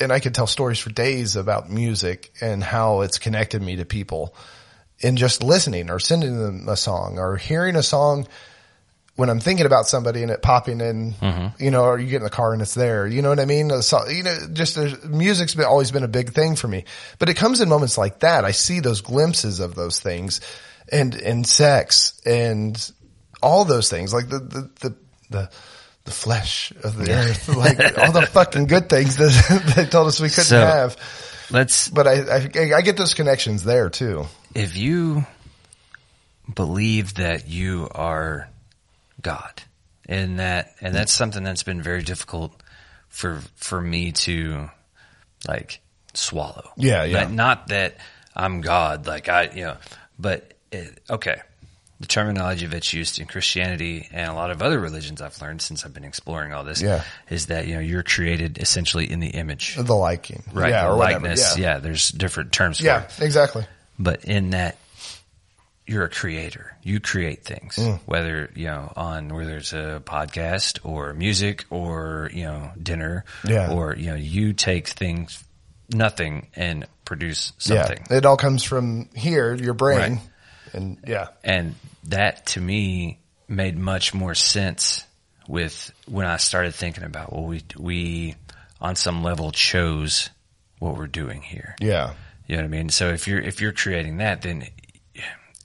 and 0.00 0.10
I 0.10 0.18
could 0.18 0.34
tell 0.34 0.46
stories 0.46 0.78
for 0.78 0.88
days 0.88 1.36
about 1.36 1.70
music 1.70 2.32
and 2.40 2.64
how 2.64 3.02
it's 3.02 3.18
connected 3.18 3.60
me 3.60 3.76
to 3.76 3.84
people 3.84 4.34
in 4.98 5.16
just 5.16 5.42
listening 5.42 5.90
or 5.90 5.98
sending 5.98 6.38
them 6.38 6.66
a 6.68 6.76
song 6.76 7.18
or 7.18 7.36
hearing 7.36 7.76
a 7.76 7.82
song 7.82 8.26
when 9.14 9.28
I'm 9.28 9.40
thinking 9.40 9.66
about 9.66 9.86
somebody 9.86 10.22
and 10.22 10.30
it 10.30 10.40
popping 10.40 10.80
in, 10.80 11.12
mm-hmm. 11.12 11.62
you 11.62 11.70
know, 11.70 11.84
or 11.84 11.98
you 11.98 12.08
get 12.08 12.16
in 12.16 12.22
the 12.22 12.30
car 12.30 12.54
and 12.54 12.62
it's 12.62 12.72
there, 12.72 13.06
you 13.06 13.20
know 13.20 13.28
what 13.28 13.40
I 13.40 13.44
mean? 13.44 13.82
So- 13.82 14.08
you 14.08 14.22
know, 14.22 14.34
just 14.54 14.78
music's 15.04 15.54
been, 15.54 15.66
always 15.66 15.90
been 15.90 16.04
a 16.04 16.08
big 16.08 16.32
thing 16.32 16.56
for 16.56 16.66
me, 16.66 16.86
but 17.18 17.28
it 17.28 17.34
comes 17.34 17.60
in 17.60 17.68
moments 17.68 17.98
like 17.98 18.20
that. 18.20 18.46
I 18.46 18.52
see 18.52 18.80
those 18.80 19.02
glimpses 19.02 19.60
of 19.60 19.74
those 19.74 20.00
things 20.00 20.40
and, 20.92 21.14
and 21.14 21.46
sex 21.46 22.20
and 22.24 22.92
all 23.42 23.64
those 23.64 23.88
things, 23.90 24.12
like 24.14 24.28
the, 24.28 24.38
the, 24.38 24.70
the, 24.80 24.96
the, 25.30 25.50
the 26.04 26.10
flesh 26.10 26.72
of 26.84 26.96
the 26.96 27.12
earth, 27.12 27.48
like 27.48 27.98
all 27.98 28.12
the 28.12 28.26
fucking 28.32 28.66
good 28.66 28.88
things 28.88 29.16
that 29.16 29.72
they 29.76 29.86
told 29.86 30.06
us 30.08 30.20
we 30.20 30.28
couldn't 30.28 30.44
So- 30.44 30.64
have. 30.64 30.96
Let's, 31.50 31.88
But 31.90 32.06
I, 32.06 32.12
I, 32.12 32.76
I 32.76 32.80
get 32.80 32.96
those 32.96 33.12
connections 33.14 33.62
there 33.62 33.90
too. 33.90 34.24
if 34.54 34.76
you 34.76 35.26
believe 36.52 37.14
that 37.14 37.48
you 37.48 37.88
are 37.94 38.48
God 39.20 39.62
and 40.08 40.38
that, 40.38 40.74
and 40.80 40.94
that's 40.94 41.12
something 41.12 41.42
that's 41.42 41.62
been 41.62 41.82
very 41.82 42.02
difficult 42.02 42.52
for, 43.08 43.40
for 43.56 43.80
me 43.80 44.12
to 44.12 44.70
like 45.46 45.80
swallow. 46.14 46.70
Yeah, 46.76 47.04
yeah. 47.04 47.22
Not, 47.24 47.32
not 47.32 47.68
that 47.68 47.96
I'm 48.34 48.60
God, 48.62 49.06
like 49.06 49.28
I, 49.28 49.50
you 49.54 49.64
know, 49.64 49.76
but 50.18 50.54
it, 50.72 51.00
okay. 51.10 51.40
The 52.00 52.06
terminology 52.08 52.66
that's 52.66 52.92
used 52.92 53.20
in 53.20 53.26
Christianity 53.26 54.08
and 54.10 54.28
a 54.28 54.34
lot 54.34 54.50
of 54.50 54.60
other 54.60 54.80
religions 54.80 55.22
I've 55.22 55.40
learned 55.40 55.62
since 55.62 55.84
I've 55.84 55.94
been 55.94 56.02
exploring 56.04 56.52
all 56.52 56.64
this 56.64 56.82
Yeah. 56.82 57.04
is 57.30 57.46
that, 57.46 57.68
you 57.68 57.74
know, 57.74 57.80
you're 57.80 58.02
created 58.02 58.58
essentially 58.58 59.08
in 59.08 59.20
the 59.20 59.28
image. 59.28 59.76
The 59.76 59.94
liking. 59.94 60.42
Right. 60.52 60.70
Yeah. 60.70 60.86
the 60.86 60.90
Or 60.90 60.96
whatever. 60.96 61.20
likeness. 61.20 61.56
Yeah. 61.56 61.74
yeah. 61.74 61.78
There's 61.78 62.08
different 62.10 62.50
terms 62.50 62.78
for 62.78 62.86
Yeah. 62.86 63.02
it 63.04 63.20
Exactly. 63.20 63.66
but 64.00 64.24
in 64.24 64.50
that 64.50 64.78
you're 65.86 66.04
a 66.04 66.08
creator. 66.08 66.76
You 66.82 67.00
create 67.00 67.44
things, 67.44 67.76
mm. 67.76 67.98
whether, 68.06 68.50
you 68.54 68.66
know, 68.66 68.92
on 68.96 69.28
whether 69.34 69.56
it's 69.56 69.72
a 69.72 70.00
podcast 70.04 70.78
or 70.84 71.12
music 71.12 71.64
or, 71.70 72.30
you 72.32 72.44
know, 72.44 72.70
dinner 72.80 73.24
Yeah. 73.44 73.70
or, 73.72 73.94
you 73.96 74.06
know, 74.06 74.14
you 74.16 74.52
take 74.52 74.88
things, 74.88 75.42
nothing 75.92 76.46
and 76.56 76.86
produce 77.04 77.52
something. 77.58 78.04
Yeah. 78.10 78.16
It 78.18 78.26
all 78.26 78.36
comes 78.36 78.62
from 78.64 79.08
here, 79.14 79.54
your 79.54 79.74
brain. 79.74 79.98
Right. 80.14 80.20
And 80.72 80.98
yeah. 81.06 81.28
And 81.44 81.74
that 82.04 82.46
to 82.46 82.60
me 82.60 83.20
made 83.48 83.76
much 83.76 84.14
more 84.14 84.34
sense 84.34 85.04
with 85.48 85.92
when 86.06 86.26
I 86.26 86.36
started 86.36 86.74
thinking 86.74 87.04
about, 87.04 87.32
well, 87.32 87.44
we, 87.44 87.62
we 87.78 88.34
on 88.80 88.96
some 88.96 89.22
level 89.22 89.50
chose 89.52 90.30
what 90.78 90.96
we're 90.96 91.06
doing 91.06 91.42
here. 91.42 91.76
Yeah. 91.80 92.14
You 92.46 92.56
know 92.56 92.62
what 92.62 92.66
I 92.66 92.70
mean? 92.70 92.88
So 92.88 93.10
if 93.10 93.28
you're 93.28 93.40
if 93.40 93.60
you're 93.60 93.72
creating 93.72 94.18
that, 94.18 94.42
then 94.42 94.66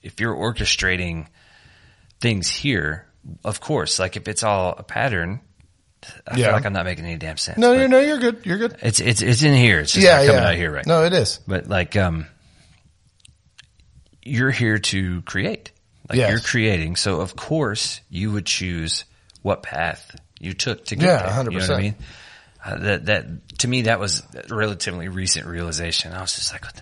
if 0.03 0.19
you're 0.19 0.35
orchestrating 0.35 1.27
things 2.19 2.47
here, 2.47 3.05
of 3.43 3.59
course, 3.59 3.99
like 3.99 4.15
if 4.15 4.27
it's 4.27 4.43
all 4.43 4.75
a 4.77 4.83
pattern, 4.83 5.41
I 6.27 6.37
Yeah. 6.37 6.45
feel 6.45 6.53
like 6.53 6.65
I'm 6.65 6.73
not 6.73 6.85
making 6.85 7.05
any 7.05 7.17
damn 7.17 7.37
sense. 7.37 7.57
No, 7.57 7.75
no, 7.75 7.87
no, 7.87 7.99
you're 7.99 8.19
good. 8.19 8.45
You're 8.45 8.59
good. 8.59 8.77
it's 8.81 8.99
it's 8.99 9.21
it's 9.21 9.41
in 9.43 9.53
here. 9.55 9.79
It's 9.79 9.91
just 9.91 10.05
yeah. 10.05 10.25
coming 10.25 10.41
yeah. 10.41 10.49
out 10.49 10.55
here 10.55 10.71
right. 10.71 10.85
No, 10.85 11.03
it 11.03 11.13
is. 11.13 11.39
But 11.47 11.67
like 11.67 11.95
um 11.95 12.27
you're 14.27 14.51
here 14.51 14.77
to 14.79 15.21
create. 15.23 15.71
Like 16.09 16.17
Yes. 16.19 16.31
you're 16.31 16.39
creating. 16.39 16.95
So 16.95 17.21
of 17.21 17.35
course 17.35 18.01
you 18.09 18.31
would 18.31 18.45
choose 18.45 19.03
what 19.41 19.63
path 19.63 20.15
you 20.39 20.53
took 20.53 20.85
to 20.85 20.95
get 20.95 21.05
Yeah, 21.05 21.17
there. 21.43 21.43
You 21.51 21.59
know 21.59 21.59
what 21.59 21.69
100%. 21.69 21.75
I 21.77 21.81
mean? 21.81 21.95
Uh, 22.63 22.77
that, 22.79 23.05
that, 23.05 23.57
to 23.59 23.67
me, 23.67 23.83
that 23.83 23.99
was 23.99 24.23
a 24.49 24.53
relatively 24.55 25.07
recent 25.07 25.45
realization. 25.47 26.11
I 26.13 26.21
was 26.21 26.33
just 26.35 26.51
like, 26.51 26.63
what 26.65 26.75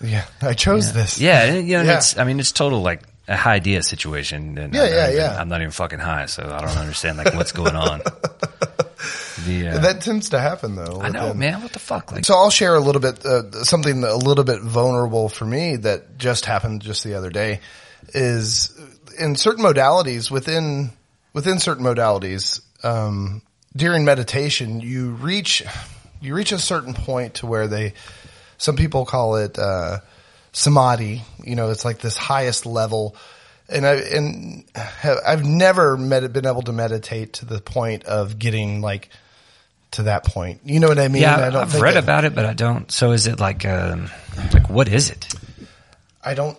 the, 0.00 0.08
Yeah, 0.08 0.24
I 0.40 0.54
chose 0.54 0.92
this. 0.92 1.20
yeah, 1.20 1.54
you 1.54 1.76
know, 1.78 1.82
Yeah. 1.82 1.96
it's, 1.98 2.18
I 2.18 2.24
mean, 2.24 2.40
it's 2.40 2.52
total 2.52 2.80
like 2.82 3.02
a 3.28 3.36
high 3.36 3.54
idea 3.54 3.82
situation. 3.82 4.58
And 4.58 4.74
Yeah, 4.74 4.82
I'm 4.82 4.92
yeah, 4.92 5.04
even- 5.06 5.16
yeah. 5.16 5.36
I'm 5.40 5.48
not 5.48 5.60
even 5.60 5.70
fucking 5.72 5.98
high, 6.00 6.26
so 6.26 6.42
I 6.44 6.60
don't 6.66 6.76
understand 6.78 7.18
like 7.18 7.34
what's 7.34 7.52
going 7.52 7.76
on. 7.76 8.00
The, 9.44 9.68
uh, 9.68 9.78
That 9.78 10.00
tends 10.00 10.30
to 10.30 10.40
happen 10.40 10.74
though. 10.74 11.00
I 11.00 11.08
know, 11.10 11.34
man. 11.34 11.62
What 11.62 11.72
the 11.72 11.78
fuck? 11.78 12.12
Like, 12.12 12.24
So 12.24 12.34
I'll 12.34 12.50
share 12.50 12.74
a 12.74 12.80
little 12.80 13.00
bit, 13.00 13.24
uh, 13.24 13.64
something 13.64 14.04
a 14.04 14.16
little 14.16 14.44
bit 14.44 14.60
vulnerable 14.62 15.28
for 15.28 15.44
me 15.44 15.76
that 15.76 16.18
just 16.18 16.44
happened 16.44 16.82
just 16.82 17.04
the 17.04 17.14
other 17.14 17.30
day 17.30 17.60
is 18.14 18.78
in 19.18 19.36
certain 19.36 19.64
modalities 19.64 20.30
within, 20.30 20.90
within 21.32 21.58
certain 21.58 21.84
modalities, 21.84 22.60
um, 22.82 23.42
during 23.74 24.04
meditation, 24.04 24.80
you 24.80 25.10
reach, 25.10 25.62
you 26.20 26.34
reach 26.34 26.52
a 26.52 26.58
certain 26.58 26.94
point 26.94 27.34
to 27.34 27.46
where 27.46 27.68
they, 27.68 27.94
some 28.58 28.76
people 28.76 29.06
call 29.06 29.36
it, 29.36 29.58
uh, 29.58 30.00
samadhi. 30.52 31.22
You 31.42 31.56
know, 31.56 31.70
it's 31.70 31.84
like 31.84 31.98
this 31.98 32.16
highest 32.16 32.66
level. 32.66 33.16
And 33.68 33.86
I, 33.86 33.94
and 33.94 34.64
have, 34.74 35.18
I've 35.26 35.44
never 35.44 35.96
med- 35.96 36.32
been 36.32 36.46
able 36.46 36.62
to 36.62 36.72
meditate 36.72 37.34
to 37.34 37.46
the 37.46 37.60
point 37.60 38.04
of 38.04 38.38
getting 38.38 38.82
like, 38.82 39.08
to 39.92 40.04
that 40.04 40.24
point. 40.24 40.60
You 40.64 40.80
know 40.80 40.88
what 40.88 40.98
I 40.98 41.08
mean? 41.08 41.22
yeah, 41.22 41.36
I 41.36 41.50
don't 41.50 41.62
I've 41.62 41.70
think 41.72 41.82
read 41.84 41.94
that- 41.94 42.04
about 42.04 42.24
it, 42.24 42.34
but 42.34 42.44
I 42.44 42.52
don't. 42.54 42.90
So 42.90 43.12
is 43.12 43.26
it 43.26 43.40
like, 43.40 43.64
um, 43.64 44.10
like 44.52 44.68
what 44.68 44.88
is 44.88 45.10
it? 45.10 45.32
I 46.24 46.34
don't. 46.34 46.56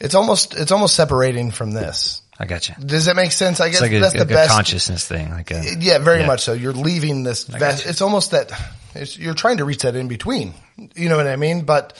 It's 0.00 0.14
almost 0.14 0.54
it's 0.54 0.72
almost 0.72 0.96
separating 0.96 1.50
from 1.50 1.70
this. 1.70 2.20
I 2.38 2.46
got 2.46 2.68
you. 2.68 2.74
Does 2.84 3.04
that 3.06 3.14
make 3.16 3.30
sense? 3.32 3.60
I 3.60 3.68
guess 3.70 3.80
like 3.80 3.92
a, 3.92 4.00
that's 4.00 4.12
the 4.12 4.18
like 4.20 4.28
best. 4.28 4.50
consciousness 4.52 5.06
thing. 5.06 5.30
Like 5.30 5.50
a, 5.52 5.62
yeah, 5.78 5.98
very 5.98 6.20
Yeah. 6.20 6.26
much 6.26 6.40
so. 6.42 6.52
You're 6.52 6.72
leaving 6.72 7.22
this. 7.22 7.44
Vast, 7.44 7.84
you. 7.84 7.90
it's 7.90 8.02
almost 8.02 8.32
that 8.32 8.50
it's, 8.94 9.16
you're 9.16 9.34
trying 9.34 9.58
to 9.58 9.64
reach 9.64 9.82
that 9.82 9.94
in 9.94 10.08
between. 10.08 10.52
You 10.96 11.08
know 11.08 11.16
what 11.16 11.28
I 11.28 11.36
mean? 11.36 11.64
But 11.64 11.96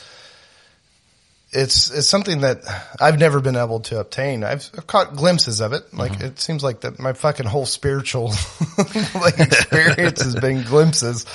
it's 1.54 1.90
it's 1.90 2.08
something 2.08 2.40
that 2.40 2.62
I've 3.00 3.18
never 3.18 3.40
been 3.40 3.56
able 3.56 3.80
to 3.80 4.00
obtain. 4.00 4.42
I've, 4.44 4.68
I've 4.76 4.86
caught 4.86 5.14
glimpses 5.14 5.60
of 5.60 5.72
it. 5.72 5.94
Like 5.94 6.12
Mm-hmm. 6.12 6.24
it 6.26 6.40
seems 6.40 6.62
like 6.64 6.80
that 6.80 6.98
my 6.98 7.12
fucking 7.12 7.46
whole 7.46 7.66
spiritual 7.66 8.28
like 9.14 9.38
experience 9.38 10.22
has 10.22 10.34
been 10.34 10.62
glimpses. 10.64 11.26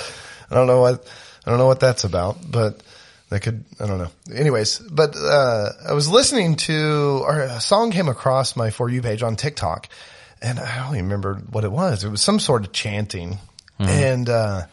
I 0.50 0.54
don't 0.54 0.66
know 0.66 0.80
what 0.80 1.06
I 1.46 1.50
don't 1.50 1.58
know 1.58 1.66
what 1.66 1.80
that's 1.80 2.04
about, 2.04 2.38
but 2.48 2.82
that 3.30 3.40
could 3.40 3.64
I 3.80 3.86
don't 3.86 3.98
know. 3.98 4.10
Anyways, 4.34 4.78
but 4.80 5.16
uh 5.16 5.70
I 5.88 5.92
was 5.94 6.08
listening 6.08 6.56
to 6.56 7.22
or 7.24 7.40
a 7.40 7.60
song 7.60 7.90
came 7.90 8.08
across 8.08 8.56
my 8.56 8.70
for 8.70 8.88
you 8.90 9.00
page 9.02 9.22
on 9.22 9.36
TikTok, 9.36 9.88
and 10.42 10.58
I 10.60 10.76
don't 10.84 10.94
even 10.96 11.04
remember 11.06 11.34
what 11.50 11.64
it 11.64 11.72
was. 11.72 12.04
It 12.04 12.10
was 12.10 12.20
some 12.20 12.40
sort 12.40 12.64
of 12.66 12.72
chanting, 12.72 13.38
and 13.78 14.28
uh 14.28 14.66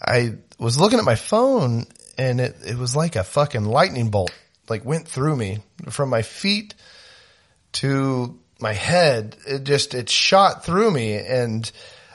I 0.00 0.36
was 0.58 0.78
looking 0.80 0.98
at 0.98 1.04
my 1.04 1.16
phone, 1.16 1.84
and 2.16 2.40
it 2.40 2.56
it 2.64 2.78
was 2.78 2.96
like 2.96 3.16
a 3.16 3.24
fucking 3.24 3.64
lightning 3.64 4.10
bolt 4.10 4.32
like 4.68 4.84
went 4.84 5.08
through 5.08 5.36
me 5.36 5.58
from 5.90 6.10
my 6.10 6.22
feet 6.22 6.74
to 7.72 8.38
my 8.60 8.72
head. 8.72 9.36
It 9.46 9.64
just, 9.64 9.94
it 9.94 10.08
shot 10.08 10.64
through 10.64 10.90
me. 10.90 11.16
And 11.16 11.70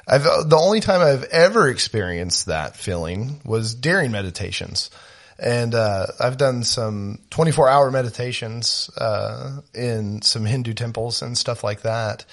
I've, 0.07 0.23
the 0.23 0.59
only 0.59 0.79
time 0.79 1.01
I've 1.01 1.23
ever 1.25 1.67
experienced 1.67 2.47
that 2.47 2.75
feeling 2.75 3.41
was 3.45 3.75
during 3.75 4.11
meditations. 4.11 4.89
And, 5.37 5.73
uh, 5.73 6.07
I've 6.19 6.37
done 6.37 6.63
some 6.63 7.19
24 7.31 7.67
hour 7.69 7.91
meditations, 7.91 8.89
uh, 8.97 9.61
in 9.73 10.21
some 10.21 10.45
Hindu 10.45 10.73
temples 10.73 11.21
and 11.21 11.37
stuff 11.37 11.63
like 11.63 11.81
that. 11.81 12.25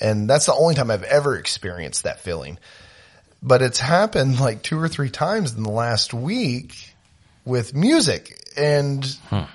And 0.00 0.28
that's 0.28 0.46
the 0.46 0.54
only 0.54 0.74
time 0.74 0.90
I've 0.90 1.02
ever 1.04 1.36
experienced 1.36 2.04
that 2.04 2.20
feeling. 2.20 2.58
But 3.42 3.60
it's 3.60 3.78
happened 3.78 4.40
like 4.40 4.62
two 4.62 4.80
or 4.80 4.88
three 4.88 5.10
times 5.10 5.54
in 5.54 5.62
the 5.62 5.70
last 5.70 6.14
week 6.14 6.94
with 7.44 7.74
music 7.74 8.43
and, 8.56 9.04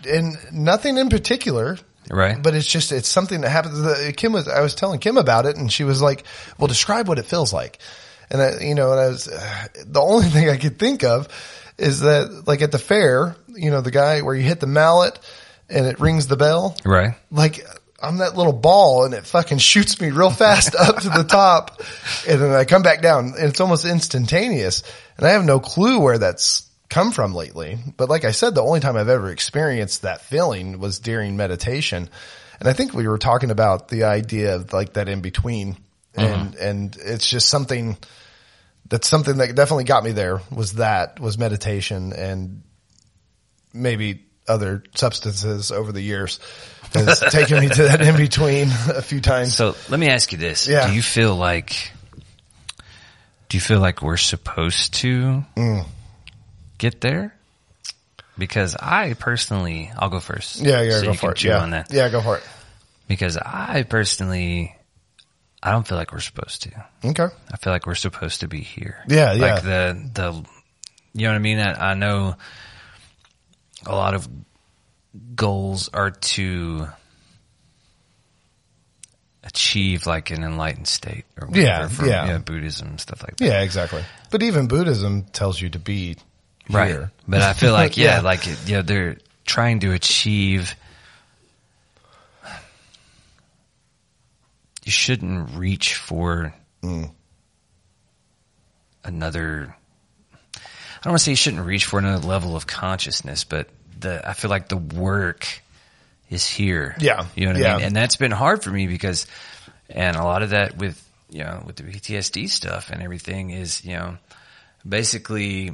and 0.08 0.38
nothing 0.52 0.98
in 0.98 1.10
particular. 1.10 1.78
right? 2.10 2.42
But 2.42 2.56
it's 2.56 2.68
just, 2.68 2.92
it's 2.92 3.08
something 3.10 3.42
that 3.42 3.50
happens. 3.50 3.80
The- 3.82 4.14
Kim 4.16 4.34
was, 4.34 4.48
I 4.48 4.62
was 4.62 4.76
telling 4.76 5.00
Kim 5.00 5.18
about 5.18 5.46
it 5.46 5.58
and 5.58 5.72
she 5.72 5.84
was 5.84 6.02
like, 6.02 6.24
well, 6.58 6.68
describe 6.68 7.08
what 7.08 7.20
it 7.20 7.26
feels 7.26 7.54
like. 7.54 7.80
And 8.32 8.42
I, 8.42 8.60
you 8.60 8.76
know, 8.76 8.92
and 8.92 9.00
I 9.00 9.08
was, 9.08 9.28
uh, 9.28 9.68
the 9.86 10.02
only 10.02 10.28
thing 10.30 10.50
I 10.50 10.58
could 10.58 10.78
think 10.80 11.04
of 11.04 11.28
is 11.78 12.02
that 12.02 12.44
like 12.46 12.62
at 12.62 12.72
the 12.72 12.78
fair, 12.80 13.36
you 13.48 13.72
know, 13.72 13.82
the 13.82 13.92
guy 13.92 14.22
where 14.22 14.36
you 14.36 14.44
hit 14.44 14.60
the 14.60 14.68
mallet 14.68 15.18
and 15.70 15.86
it 15.86 16.00
rings 16.00 16.28
the 16.28 16.36
bell. 16.38 16.76
right. 16.86 17.14
Like 17.32 17.66
I'm 18.02 18.18
that 18.20 18.36
little 18.38 18.54
ball 18.54 19.06
and 19.06 19.14
it 19.14 19.26
fucking 19.26 19.58
shoots 19.70 20.00
me 20.00 20.10
real 20.12 20.30
fast 20.32 20.74
up 20.76 20.98
to 21.02 21.10
the 21.10 21.24
top 21.24 21.82
and 22.28 22.42
then 22.42 22.52
I 22.52 22.66
come 22.66 22.82
back 22.82 23.02
down 23.02 23.34
and 23.38 23.50
it's 23.50 23.60
almost 23.62 23.86
instantaneous. 23.86 24.84
And 25.18 25.28
I 25.28 25.32
have 25.32 25.44
no 25.46 25.60
clue 25.60 26.00
where 26.00 26.18
that's 26.18 26.69
come 26.90 27.12
from 27.12 27.34
lately. 27.34 27.78
But 27.98 28.10
like 28.10 28.26
I 28.26 28.32
said, 28.32 28.56
the 28.56 28.64
only 28.64 28.80
time 28.80 28.98
I've 28.98 29.10
ever 29.10 29.30
experienced 29.30 30.02
that 30.02 30.22
feeling 30.22 30.80
was 30.80 31.00
during 31.00 31.38
meditation. 31.38 32.10
And 32.60 32.68
I 32.68 32.74
think 32.74 32.94
we 32.94 33.08
were 33.08 33.18
talking 33.18 33.52
about 33.52 33.88
the 33.88 34.04
idea 34.04 34.56
of 34.56 34.74
like 34.74 34.94
that 34.94 35.08
in 35.08 35.22
between 35.22 35.78
and, 36.16 36.56
and 36.56 36.98
it's 37.00 37.30
just 37.30 37.48
something 37.48 37.98
that's 38.90 39.08
something 39.08 39.38
that 39.38 39.56
definitely 39.56 39.84
got 39.84 40.04
me 40.04 40.12
there 40.12 40.42
was 40.52 40.74
that 40.74 41.20
was 41.20 41.38
meditation 41.38 42.12
and 42.14 42.64
maybe 43.74 44.26
other 44.48 44.84
substances 44.96 45.72
over 45.72 45.92
the 45.92 46.02
years 46.02 46.40
has 46.94 47.20
taken 47.32 47.60
me 47.60 47.70
to 47.70 47.84
that 47.84 48.02
in 48.02 48.18
between 48.18 48.68
a 48.90 49.02
few 49.02 49.22
times. 49.22 49.56
So 49.56 49.76
let 49.90 50.00
me 50.00 50.10
ask 50.10 50.32
you 50.32 50.40
this: 50.40 50.68
Yeah. 50.68 50.88
Do 50.88 50.94
you 50.94 51.04
feel 51.04 51.36
like, 51.36 51.92
do 53.48 53.58
you 53.58 53.62
feel 53.62 53.80
like 53.80 54.02
we're 54.02 54.18
supposed 54.18 54.96
to 54.96 55.46
Mm. 55.56 55.86
Get 56.80 57.02
there? 57.02 57.36
Because 58.38 58.76
I 58.76 59.14
personally, 59.14 59.92
I'll 59.98 60.10
go 60.10 60.20
first. 60.20 60.62
yeah, 60.62 60.82
yeah, 60.82 61.00
so 61.00 61.06
go 61.08 61.14
for 61.14 61.32
it. 61.34 61.44
Yeah. 61.44 61.84
yeah, 61.92 62.10
go 62.10 62.22
for 62.22 62.38
it. 62.38 62.44
Because 63.08 63.38
I 63.38 63.84
personally, 63.84 64.76
I 65.62 65.72
don't 65.72 65.86
feel 65.88 65.98
like 65.98 66.12
we're 66.14 66.20
supposed 66.22 66.64
to. 66.64 66.86
Okay. 67.04 67.28
I 67.52 67.58
feel 67.58 67.74
like 67.74 67.86
we're 67.86 67.96
supposed 67.96 68.40
to 68.40 68.48
be 68.48 68.62
here. 68.62 69.04
Yeah, 69.08 69.34
yeah. 69.34 69.54
Like 69.54 69.64
the 69.64 70.10
the, 70.14 70.46
you 71.14 71.24
know 71.28 71.32
what 71.32 71.36
I 71.36 71.40
mean. 71.40 71.60
I, 71.60 71.92
I 71.92 71.94
know 71.96 72.36
a 73.86 73.92
lot 73.96 74.14
of 74.14 74.28
goals 75.36 75.90
are 75.90 76.12
to 76.12 76.88
achieve 79.44 80.06
like 80.06 80.32
an 80.32 80.44
enlightened 80.44 80.88
state 80.88 81.26
or 81.40 81.48
whatever 81.48 81.66
Yeah, 81.66 81.88
from, 81.88 82.08
yeah. 82.08 82.26
you 82.28 82.34
know, 82.34 82.40
Buddhism 82.40 82.98
stuff 82.98 83.24
like 83.24 83.38
that. 83.38 83.46
Yeah, 83.46 83.62
exactly. 83.62 84.04
But 84.32 84.44
even 84.44 84.68
Buddhism 84.68 85.24
tells 85.24 85.60
you 85.60 85.70
to 85.70 85.80
be 85.80 86.18
Right. 86.70 86.88
here. 86.90 87.12
But 87.28 87.42
I 87.42 87.54
feel 87.54 87.74
like 87.74 87.98
yeah, 87.98 88.16
Yeah. 88.18 88.22
like 88.22 88.46
you 88.46 88.76
know, 88.78 88.82
they're 88.82 89.18
trying 89.46 89.80
to 89.82 89.92
achieve. 89.94 90.76
You 94.86 94.92
shouldn't 94.92 95.52
reach 95.56 95.96
for 95.96 96.54
Mm. 96.82 97.12
another. 99.04 99.76
I 100.56 101.02
don't 101.04 101.12
want 101.12 101.20
to 101.20 101.24
say 101.26 101.32
you 101.32 101.36
shouldn't 101.36 101.66
reach 101.66 101.86
for 101.86 102.00
another 102.00 102.26
level 102.26 102.56
of 102.56 102.66
consciousness, 102.68 103.44
but 103.44 103.70
the 104.00 104.28
I 104.28 104.34
feel 104.34 104.50
like 104.50 104.70
the 104.70 104.78
work 104.78 105.46
is 106.30 106.46
here. 106.48 106.96
Yeah. 107.00 107.26
you 107.36 107.46
know 107.46 107.54
what 107.54 107.62
Yeah. 107.62 107.74
I 107.74 107.78
mean, 107.78 107.86
and 107.88 107.96
that's 107.96 108.16
been 108.16 108.32
hard 108.32 108.64
for 108.64 108.70
me 108.72 108.88
because, 108.88 109.28
and 109.90 110.16
a 110.16 110.24
lot 110.24 110.42
of 110.44 110.52
that 110.52 110.78
with 110.78 111.02
you 111.30 111.44
know 111.44 111.62
with 111.66 111.76
the 111.76 111.84
PTSD 111.84 112.50
stuff 112.50 112.90
and 112.90 113.02
everything 113.04 113.50
is 113.52 113.84
you 113.86 113.96
know 113.98 114.18
basically 114.88 115.74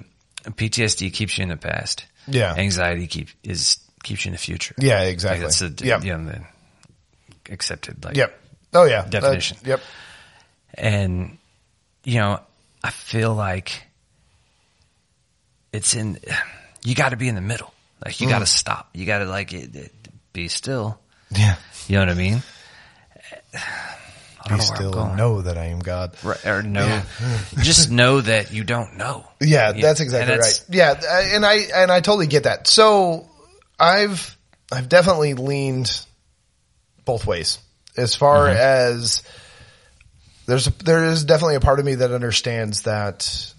PTSD 0.51 1.11
keeps 1.13 1.37
you 1.37 1.43
in 1.43 1.49
the 1.49 1.57
past. 1.57 2.05
Yeah. 2.27 2.53
Anxiety 2.55 3.07
keep 3.07 3.29
is 3.43 3.77
keeps 4.03 4.25
you 4.25 4.29
in 4.29 4.33
the 4.33 4.37
future. 4.39 4.75
Yeah, 4.79 4.99
Like 4.99 5.09
exactly. 5.13 5.41
that's 5.41 5.61
a 5.61 5.69
Yep. 5.69 6.03
you 6.03 6.17
know, 6.17 6.31
the 6.31 7.53
accepted 7.53 8.03
like 8.03 8.15
Yep. 8.17 8.39
Oh 8.73 8.83
yeah. 8.85 9.01
That- 9.03 9.11
Definition. 9.11 9.57
yep. 9.65 9.81
and 10.73 11.37
you 12.03 12.19
know 12.19 12.39
I 12.83 12.91
feel 12.91 13.33
like 13.33 13.83
it's 15.73 15.95
in 15.95 16.19
you 16.83 16.95
got 16.95 17.09
to 17.09 17.17
be 17.17 17.27
in 17.27 17.35
the 17.35 17.41
middle. 17.41 17.73
Like 18.03 18.19
you 18.21 18.27
got 18.29 18.37
Mm. 18.41 18.45
to 18.45 18.51
stop. 18.51 18.89
You 18.93 19.05
got 19.05 19.19
to 19.19 19.25
like 19.25 19.53
it, 19.53 19.75
it- 19.75 19.91
be 20.33 20.47
still. 20.49 20.99
Yeah. 21.31 21.55
You 21.87 21.95
know 21.95 22.01
what 22.01 22.09
I 22.09 22.13
mean? 22.15 22.43
I 24.45 24.49
Be 24.49 24.57
know 24.57 24.63
still 24.63 24.99
and 24.99 25.17
know 25.17 25.41
that 25.41 25.57
I 25.57 25.65
am 25.65 25.79
God. 25.79 26.15
Right, 26.23 26.45
or 26.45 26.61
no, 26.63 27.01
just 27.57 27.89
know 27.91 28.21
that 28.21 28.51
you 28.51 28.63
don't 28.63 28.97
know. 28.97 29.25
Yeah, 29.41 29.73
Yeah, 29.75 29.81
that's 29.81 29.99
exactly 30.01 30.33
and 30.33 30.41
right. 30.41 30.65
Yeah, 30.69 30.93
and 31.35 31.45
I 31.45 31.55
and 31.73 31.91
I 31.91 31.99
totally 32.01 32.27
get 32.27 32.43
that. 32.43 32.67
So 32.67 33.27
I've 33.79 34.37
I've 34.71 34.87
definitely 34.89 35.33
leaned 35.33 36.05
both 37.05 37.25
ways 37.25 37.59
as 37.97 38.15
far 38.15 38.47
Mm-hmm. 38.47 38.57
as 38.57 39.23
there's 40.47 40.67
a, 40.67 40.71
there 40.83 41.05
is 41.05 41.25
definitely 41.25 41.55
a 41.55 41.59
part 41.59 41.79
of 41.79 41.85
me 41.85 41.95
that 41.95 42.11
understands 42.11 42.83
that 42.83 43.53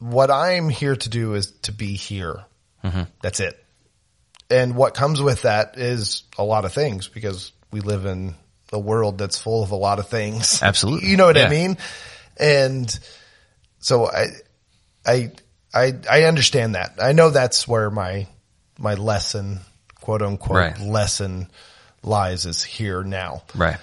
what 0.00 0.30
I'm 0.30 0.68
here 0.68 0.96
to 0.96 1.08
do 1.08 1.34
is 1.34 1.50
to 1.62 1.72
be 1.72 1.94
here. 1.94 2.44
Mm-hmm. 2.84 3.02
That's 3.22 3.40
it. 3.40 3.62
and 4.50 4.74
what 4.74 4.94
comes 4.94 5.20
with 5.22 5.42
that 5.42 5.78
is 5.78 6.22
a 6.38 6.44
lot 6.44 6.64
of 6.64 6.72
things 6.72 7.08
because 7.08 7.52
we 7.70 7.80
live 7.80 8.04
in 8.06 8.34
a 8.72 8.78
world 8.78 9.18
that's 9.18 9.38
full 9.40 9.62
of 9.62 9.70
a 9.70 9.76
lot 9.76 9.98
of 9.98 10.08
things. 10.08 10.62
Absolutely. 10.62 11.08
You 11.08 11.16
know 11.16 11.26
what 11.26 11.36
Yeah. 11.36 11.46
I 11.46 11.50
mean? 11.50 11.76
And 12.38 12.98
so 13.80 14.06
I, 14.06 14.26
I, 15.06 15.32
I, 15.74 15.92
I 16.10 16.22
understand 16.24 16.74
that. 16.74 16.94
I 17.02 17.12
know 17.12 17.30
that's 17.30 17.66
where 17.66 17.90
my, 17.90 18.26
my 18.78 18.94
lesson, 18.94 19.60
quote 20.00 20.22
unquote, 20.22 20.56
Right. 20.56 20.80
lesson 20.80 21.48
lies 22.02 22.46
is 22.46 22.62
here 22.62 23.02
now. 23.02 23.42
Right. 23.54 23.78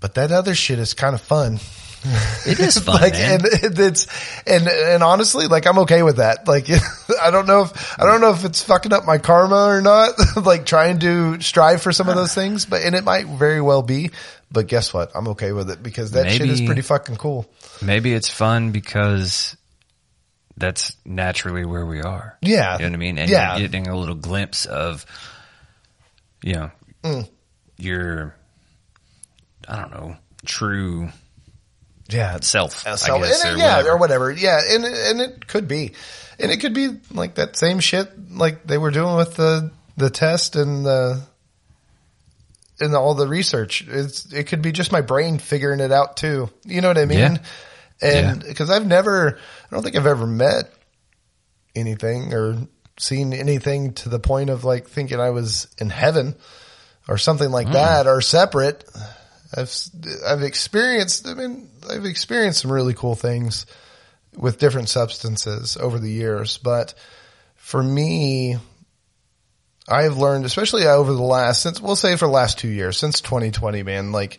But 0.00 0.14
that 0.14 0.32
other 0.32 0.54
shit 0.54 0.78
is 0.78 0.94
kind 0.94 1.14
of 1.14 1.20
fun. 1.20 1.58
It 2.04 2.60
is 2.60 2.78
fun, 2.84 3.00
like, 3.00 3.12
man. 3.14 3.40
and 3.40 3.78
it's, 3.78 4.06
and, 4.46 4.66
and 4.68 5.02
honestly, 5.02 5.46
like, 5.46 5.66
I'm 5.66 5.78
okay 5.80 6.02
with 6.02 6.16
that. 6.18 6.46
Like, 6.46 6.66
I 7.22 7.30
don't 7.30 7.46
know 7.46 7.62
if, 7.62 8.00
I 8.00 8.04
don't 8.04 8.20
know 8.20 8.30
if 8.32 8.44
it's 8.44 8.62
fucking 8.62 8.92
up 8.92 9.04
my 9.04 9.18
karma 9.18 9.64
or 9.66 9.80
not, 9.80 10.10
like 10.44 10.64
trying 10.66 11.00
to 11.00 11.40
strive 11.40 11.82
for 11.82 11.92
some 11.92 12.08
of 12.08 12.14
those 12.14 12.34
things, 12.34 12.66
but, 12.66 12.82
and 12.82 12.94
it 12.94 13.04
might 13.04 13.26
very 13.26 13.60
well 13.60 13.82
be, 13.82 14.10
but 14.50 14.66
guess 14.68 14.94
what? 14.94 15.10
I'm 15.14 15.28
okay 15.28 15.52
with 15.52 15.70
it 15.70 15.82
because 15.82 16.12
that 16.12 16.30
shit 16.30 16.48
is 16.48 16.60
pretty 16.60 16.82
fucking 16.82 17.16
cool. 17.16 17.46
Maybe 17.82 18.12
it's 18.14 18.28
fun 18.30 18.70
because 18.72 19.56
that's 20.56 20.96
naturally 21.04 21.64
where 21.64 21.84
we 21.86 22.00
are. 22.00 22.36
Yeah. 22.42 22.74
You 22.74 22.84
know 22.84 22.90
what 22.90 22.94
I 22.94 22.96
mean? 22.98 23.18
And 23.18 23.30
Yeah. 23.30 23.56
you're 23.58 23.68
getting 23.68 23.88
a 23.88 23.96
little 23.96 24.14
glimpse 24.14 24.66
of, 24.66 25.04
you 26.42 26.54
know, 26.54 26.70
Mm. 27.04 27.28
your, 27.76 28.34
I 29.68 29.76
don't 29.76 29.90
know, 29.92 30.16
true 30.44 31.10
Yeah. 32.08 32.38
self, 32.40 32.86
Uh, 32.86 32.90
I 32.90 33.18
guess, 33.20 33.44
and 33.44 33.56
or 33.56 33.58
yeah, 33.58 33.76
whatever. 33.76 33.90
or 33.90 33.96
whatever. 33.98 34.30
Yeah, 34.32 34.60
and 34.70 34.84
and 34.84 35.20
it 35.20 35.46
could 35.46 35.68
be, 35.68 35.92
and 36.38 36.50
it 36.50 36.60
could 36.60 36.74
be 36.74 36.96
like 37.12 37.34
that 37.36 37.56
same 37.56 37.80
shit 37.80 38.08
like 38.32 38.64
they 38.66 38.78
were 38.78 38.90
doing 38.90 39.16
with 39.16 39.34
the 39.36 39.70
the 39.96 40.10
test 40.10 40.56
and 40.56 40.86
the 40.86 41.20
and 42.80 42.94
all 42.94 43.14
the 43.14 43.26
research. 43.26 43.84
It's 43.88 44.32
it 44.32 44.44
could 44.46 44.62
be 44.62 44.72
just 44.72 44.92
my 44.92 45.00
brain 45.00 45.38
figuring 45.38 45.80
it 45.80 45.92
out 45.92 46.16
too. 46.16 46.48
You 46.64 46.80
know 46.80 46.88
what 46.88 46.98
I 46.98 47.04
mean? 47.06 47.18
Yeah. 47.18 47.38
And 48.00 48.44
because 48.44 48.70
I've 48.70 48.86
never, 48.86 49.36
I 49.36 49.74
don't 49.74 49.82
think 49.82 49.96
I've 49.96 50.06
ever 50.06 50.26
met 50.26 50.72
anything 51.74 52.32
or 52.32 52.56
seen 52.96 53.32
anything 53.32 53.94
to 53.94 54.08
the 54.08 54.20
point 54.20 54.50
of 54.50 54.64
like 54.64 54.86
thinking 54.88 55.18
I 55.20 55.30
was 55.30 55.66
in 55.78 55.90
heaven 55.90 56.36
or 57.08 57.18
something 57.18 57.50
like 57.50 57.72
that 57.72 58.06
or 58.06 58.20
separate. 58.20 58.84
I've, 59.54 59.74
I've 60.26 60.42
experienced, 60.42 61.26
I 61.26 61.34
mean, 61.34 61.68
I've 61.88 62.04
experienced 62.04 62.60
some 62.60 62.72
really 62.72 62.94
cool 62.94 63.14
things 63.14 63.66
with 64.36 64.58
different 64.58 64.88
substances 64.88 65.76
over 65.76 65.98
the 65.98 66.10
years, 66.10 66.58
but 66.58 66.94
for 67.56 67.82
me, 67.82 68.56
I've 69.88 70.18
learned, 70.18 70.44
especially 70.44 70.86
over 70.86 71.12
the 71.12 71.22
last, 71.22 71.62
since 71.62 71.80
we'll 71.80 71.96
say 71.96 72.16
for 72.16 72.26
the 72.26 72.32
last 72.32 72.58
two 72.58 72.68
years, 72.68 72.98
since 72.98 73.20
2020, 73.22 73.82
man, 73.82 74.12
like 74.12 74.38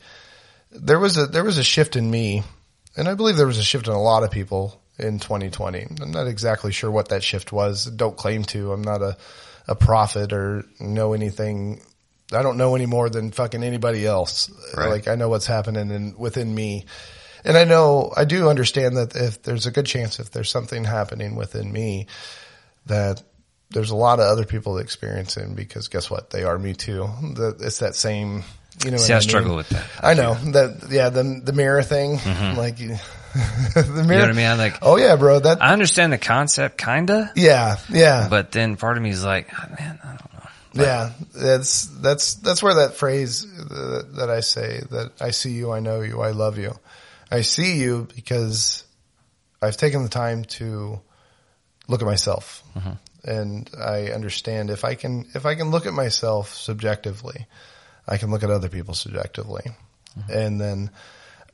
there 0.72 0.99
was 0.99 1.18
a, 1.18 1.26
there 1.26 1.43
was 1.43 1.57
a 1.57 1.64
shift 1.64 1.95
in 1.95 2.10
me 2.10 2.43
and 2.99 3.07
I 3.07 3.14
believe 3.14 3.38
there 3.38 3.47
was 3.47 3.57
a 3.57 3.64
shift 3.64 3.88
in 3.88 3.93
a 3.93 4.01
lot 4.01 4.24
of 4.24 4.32
people 4.32 4.82
in 4.97 5.20
2020. 5.20 5.88
I'm 6.01 6.12
not 6.12 6.28
exactly 6.28 6.72
sure 6.72 6.91
what 6.91 7.10
that 7.10 7.24
shift 7.24 7.53
was. 7.53 7.86
Don't 7.86 8.18
claim 8.18 8.43
to. 8.45 8.74
I'm 8.74 8.82
not 8.82 9.01
a, 9.01 9.18
a 9.68 9.76
prophet 9.76 10.34
or 10.34 10.66
know 10.82 11.14
anything. 11.14 11.82
I 12.32 12.44
don't 12.44 12.58
know 12.58 12.76
any 12.76 12.86
more 12.86 13.10
than 13.10 13.32
fucking 13.32 13.64
anybody 13.64 14.06
else. 14.06 14.52
Right. 14.76 14.90
Like 14.90 15.08
I 15.08 15.16
know 15.16 15.30
what's 15.30 15.48
happening 15.48 15.90
in, 15.90 16.16
within 16.18 16.54
me. 16.54 16.86
And 17.44 17.58
I 17.58 17.64
know, 17.64 18.12
I 18.16 18.26
do 18.26 18.50
understand 18.50 18.98
that 18.98 19.16
if 19.16 19.42
there's 19.44 19.66
a 19.66 19.72
good 19.72 19.86
chance 19.86 20.20
if 20.20 20.32
there's 20.32 20.52
something 20.52 20.84
happening 20.84 21.36
within 21.36 21.72
me 21.72 22.08
that 22.86 23.24
there's 23.72 23.92
a 23.92 23.96
lot 23.96 24.20
of 24.20 24.26
other 24.26 24.46
people 24.46 24.78
experiencing 24.78 25.56
because 25.56 25.88
guess 25.88 26.10
what? 26.10 26.30
They 26.32 26.44
are 26.44 26.58
me 26.58 26.74
too. 26.74 27.10
The, 27.22 27.56
it's 27.62 27.80
that 27.80 27.96
same, 27.96 28.44
you 28.84 28.92
know, 28.92 28.98
See, 28.98 29.14
what 29.14 29.18
I 29.18 29.20
mean? 29.20 29.22
struggle 29.22 29.56
with 29.56 29.70
that. 29.70 29.86
I 30.02 30.14
know 30.16 30.34
that, 30.52 30.88
yeah, 30.90 31.10
the, 31.10 31.42
the 31.44 31.54
mirror 31.54 31.82
thing, 31.84 32.20
like 32.58 32.78
the 32.78 32.86
mirror. 32.88 33.00
Mm-hmm. 33.74 34.12
You 34.12 34.18
know 34.18 34.20
what 34.22 34.30
I 34.30 34.34
mean? 34.34 34.48
I'm 34.48 34.58
like, 34.58 34.80
Oh 34.82 34.98
yeah, 34.98 35.16
bro. 35.16 35.40
That, 35.40 35.62
I 35.64 35.72
understand 35.72 36.12
the 36.12 36.18
concept, 36.18 36.78
kinda, 36.78 37.32
yeah, 37.36 37.78
yeah, 37.90 38.28
but 38.30 38.52
then 38.52 38.76
part 38.76 38.98
of 38.98 39.04
me 39.04 39.12
is 39.12 39.24
like, 39.24 39.50
oh, 39.54 39.70
man, 39.80 40.00
I 40.04 40.08
don't 40.08 40.29
yeah. 40.74 41.12
That's, 41.34 41.86
that's, 41.86 42.36
that's 42.36 42.62
where 42.62 42.76
that 42.76 42.96
phrase 42.96 43.46
uh, 43.46 44.04
that 44.18 44.30
I 44.30 44.42
say 44.42 44.82
that 44.92 45.14
I 45.22 45.32
see 45.32 45.52
you, 45.52 45.72
I 45.72 45.80
know 45.80 46.02
you, 46.02 46.22
I 46.22 46.32
love 46.32 46.58
you. 46.58 46.74
I 47.32 47.42
see 47.42 47.78
you 47.80 48.08
because 48.16 48.84
I've 49.62 49.78
taken 49.78 50.04
the 50.04 50.10
time 50.10 50.46
to 50.46 51.02
look 51.88 52.02
at 52.02 52.06
myself 52.06 52.64
and 53.24 53.70
I 53.80 54.08
understand 54.08 54.70
if 54.70 54.84
I 54.86 54.96
can, 54.96 55.28
if 55.34 55.46
I 55.46 55.56
can 55.56 55.72
look 55.72 55.86
at 55.86 55.94
myself 55.94 56.54
subjectively, 56.54 57.46
I 58.08 58.18
can 58.18 58.32
look 58.32 58.44
at 58.44 58.50
other 58.50 58.70
people 58.70 58.94
subjectively. 58.94 59.64
And 60.32 60.60
then 60.60 60.90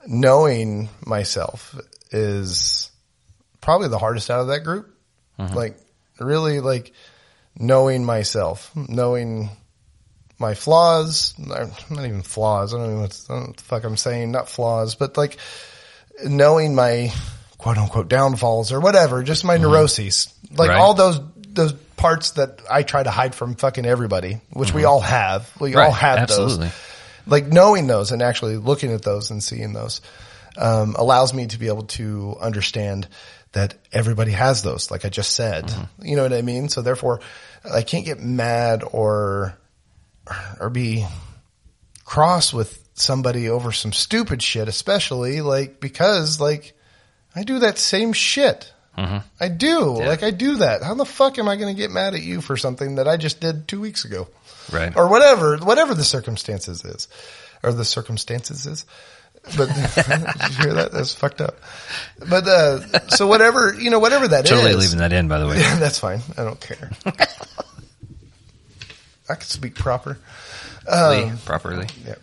knowing 0.07 0.89
myself 1.05 1.76
is 2.11 2.89
probably 3.59 3.89
the 3.89 3.97
hardest 3.97 4.30
out 4.30 4.39
of 4.39 4.47
that 4.47 4.63
group. 4.63 4.95
Like 5.55 5.78
really 6.20 6.61
like 6.61 6.93
knowing 7.57 8.03
myself, 8.05 8.71
knowing 8.75 9.49
my 10.39 10.53
flaws, 10.53 11.33
not 11.37 11.69
even 11.91 12.21
flaws. 12.21 12.73
I 12.73 12.77
don't 12.77 12.95
know 12.95 13.01
what, 13.01 13.21
I 13.29 13.33
don't 13.33 13.41
know 13.41 13.47
what 13.47 13.57
the 13.57 13.63
fuck 13.63 13.83
I'm 13.83 13.97
saying. 13.97 14.31
Not 14.31 14.49
flaws, 14.49 14.95
but 14.95 15.17
like 15.17 15.37
knowing 16.25 16.75
my 16.75 17.11
quote 17.57 17.77
unquote 17.77 18.09
downfalls 18.09 18.71
or 18.71 18.79
whatever, 18.79 19.23
just 19.23 19.43
my 19.45 19.57
neuroses, 19.57 20.33
like 20.57 20.69
Right. 20.69 20.77
all 20.79 20.93
those, 20.93 21.19
those 21.35 21.71
parts 21.95 22.31
that 22.31 22.59
I 22.69 22.83
try 22.83 23.01
to 23.01 23.09
hide 23.11 23.33
from 23.33 23.55
fucking 23.55 23.85
everybody, 23.85 24.41
which 24.51 24.73
we 24.73 24.83
all 24.83 24.99
have. 24.99 25.49
We 25.59 25.75
all 25.75 25.91
have 25.91 26.19
Absolutely. 26.19 26.65
those. 26.67 26.75
Like 27.27 27.47
knowing 27.47 27.87
those 27.87 28.11
and 28.11 28.21
actually 28.21 28.57
looking 28.57 28.91
at 28.91 29.01
those 29.01 29.31
and 29.31 29.41
seeing 29.41 29.71
those, 29.73 30.01
um, 30.57 30.95
allows 30.97 31.33
me 31.33 31.47
to 31.47 31.57
be 31.57 31.67
able 31.67 31.83
to 31.83 32.35
understand 32.39 33.07
that 33.55 33.73
everybody 33.93 34.31
has 34.31 34.63
those, 34.63 34.91
like 34.91 35.05
I 35.05 35.09
just 35.09 35.31
said. 35.31 35.65
Mm-hmm. 35.65 36.05
You 36.05 36.15
know 36.17 36.23
what 36.23 36.33
I 36.33 36.41
mean? 36.41 36.67
So 36.67 36.81
therefore 36.81 37.21
I 37.69 37.81
can't 37.81 38.05
get 38.05 38.19
mad 38.19 38.83
or, 38.89 39.57
or 40.59 40.69
be 40.69 41.05
cross 42.03 42.53
with 42.53 42.77
somebody 42.95 43.49
over 43.49 43.71
some 43.71 43.93
stupid 43.93 44.43
shit, 44.43 44.67
especially 44.67 45.39
like 45.39 45.79
because 45.79 46.39
like 46.39 46.73
I 47.33 47.43
do 47.43 47.59
that 47.59 47.77
same 47.77 48.11
shit. 48.11 48.71
Mm-hmm. 48.97 49.17
I 49.39 49.47
do. 49.47 49.97
Like 49.99 50.23
I 50.23 50.31
do 50.31 50.57
that. 50.57 50.83
How 50.83 50.93
the 50.93 51.05
fuck 51.05 51.39
am 51.39 51.47
I 51.47 51.55
going 51.55 51.73
to 51.73 51.79
get 51.79 51.91
mad 51.91 52.13
at 52.13 52.21
you 52.21 52.41
for 52.41 52.57
something 52.57 52.95
that 52.95 53.07
I 53.07 53.15
just 53.15 53.39
did 53.39 53.67
two 53.67 53.79
weeks 53.79 54.03
ago? 54.05 54.27
Right. 54.71 54.95
Or 54.95 55.07
whatever, 55.07 55.57
whatever 55.57 55.93
the 55.93 56.03
circumstances 56.03 56.83
is, 56.83 57.07
or 57.63 57.71
the 57.71 57.85
circumstances 57.85 58.65
is. 58.65 58.85
But 59.57 59.67
did 60.39 60.57
you 60.57 60.63
hear 60.63 60.73
that? 60.73 60.91
That's 60.91 61.13
fucked 61.13 61.41
up. 61.41 61.59
But 62.19 62.47
uh, 62.47 63.07
so 63.09 63.27
whatever 63.27 63.75
you 63.79 63.89
know, 63.89 63.99
whatever 63.99 64.27
that 64.27 64.45
is, 64.45 64.51
Totally 64.51 64.73
leaving 64.73 64.99
that 64.99 65.13
in, 65.13 65.27
by 65.27 65.39
the 65.39 65.47
way. 65.47 65.57
yeah, 65.59 65.77
that's 65.77 65.99
fine. 65.99 66.21
I 66.37 66.43
don't 66.43 66.59
care. 66.59 66.91
I 69.27 69.35
can 69.35 69.41
speak 69.41 69.75
proper. 69.75 70.17
Lee, 70.87 71.31
properly. 71.45 71.87
Yeah. 72.05 72.15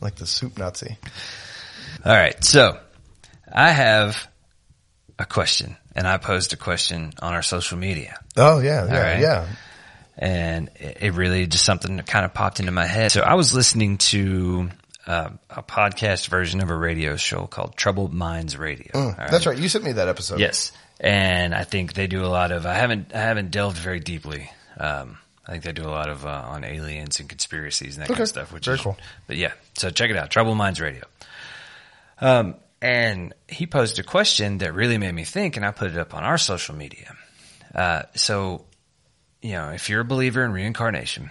like 0.00 0.14
the 0.16 0.26
soup 0.26 0.58
Nazi. 0.58 0.96
All 2.04 2.14
right. 2.14 2.42
So 2.44 2.78
I 3.52 3.70
have 3.70 4.28
a 5.18 5.26
question 5.26 5.76
and 5.96 6.06
I 6.06 6.18
posed 6.18 6.52
a 6.52 6.56
question 6.56 7.12
on 7.20 7.34
our 7.34 7.42
social 7.42 7.76
media 7.76 8.20
Oh 8.36 8.60
yeah, 8.60 8.86
yeah, 8.86 9.00
right. 9.00 9.20
yeah. 9.20 9.46
And 10.18 10.70
it 10.76 11.14
really 11.14 11.46
just 11.46 11.64
something 11.64 11.96
that 11.96 12.06
kind 12.06 12.24
of 12.24 12.34
popped 12.34 12.60
into 12.60 12.72
my 12.72 12.86
head. 12.86 13.12
So 13.12 13.20
I 13.20 13.34
was 13.34 13.54
listening 13.54 13.98
to 13.98 14.68
uh, 15.06 15.30
a 15.48 15.62
podcast 15.62 16.28
version 16.28 16.60
of 16.60 16.70
a 16.70 16.76
radio 16.76 17.16
show 17.16 17.46
called 17.46 17.76
Troubled 17.76 18.12
Minds 18.12 18.56
Radio. 18.56 18.90
All 18.94 19.14
right? 19.16 19.30
That's 19.30 19.46
right. 19.46 19.56
You 19.56 19.68
sent 19.68 19.84
me 19.84 19.92
that 19.92 20.08
episode. 20.08 20.40
Yes, 20.40 20.72
and 21.00 21.54
I 21.54 21.64
think 21.64 21.94
they 21.94 22.08
do 22.08 22.24
a 22.24 22.28
lot 22.28 22.52
of. 22.52 22.66
I 22.66 22.74
haven't 22.74 23.14
I 23.14 23.20
haven't 23.20 23.50
delved 23.50 23.78
very 23.78 24.00
deeply. 24.00 24.50
Um, 24.78 25.18
I 25.46 25.52
think 25.52 25.64
they 25.64 25.72
do 25.72 25.84
a 25.84 25.90
lot 25.90 26.10
of 26.10 26.26
uh, 26.26 26.44
on 26.48 26.64
aliens 26.64 27.20
and 27.20 27.28
conspiracies 27.28 27.96
and 27.96 28.02
that 28.02 28.08
kind 28.08 28.20
of 28.20 28.28
stuff. 28.28 28.52
Which 28.52 28.66
Very 28.66 28.76
is 28.76 28.82
cool. 28.82 28.98
But 29.26 29.36
yeah, 29.36 29.52
so 29.74 29.90
check 29.90 30.10
it 30.10 30.16
out, 30.16 30.30
Troubled 30.30 30.58
Minds 30.58 30.80
Radio. 30.80 31.04
Um, 32.20 32.56
and 32.80 33.34
he 33.48 33.66
posed 33.66 33.98
a 33.98 34.02
question 34.02 34.58
that 34.58 34.74
really 34.74 34.98
made 34.98 35.14
me 35.14 35.24
think, 35.24 35.56
and 35.56 35.64
I 35.64 35.70
put 35.70 35.90
it 35.90 35.96
up 35.96 36.14
on 36.14 36.22
our 36.22 36.38
social 36.38 36.74
media. 36.74 37.16
Uh, 37.74 38.02
so, 38.14 38.64
you 39.48 39.54
know, 39.54 39.70
if 39.70 39.88
you're 39.88 40.02
a 40.02 40.04
believer 40.04 40.44
in 40.44 40.52
reincarnation, 40.52 41.30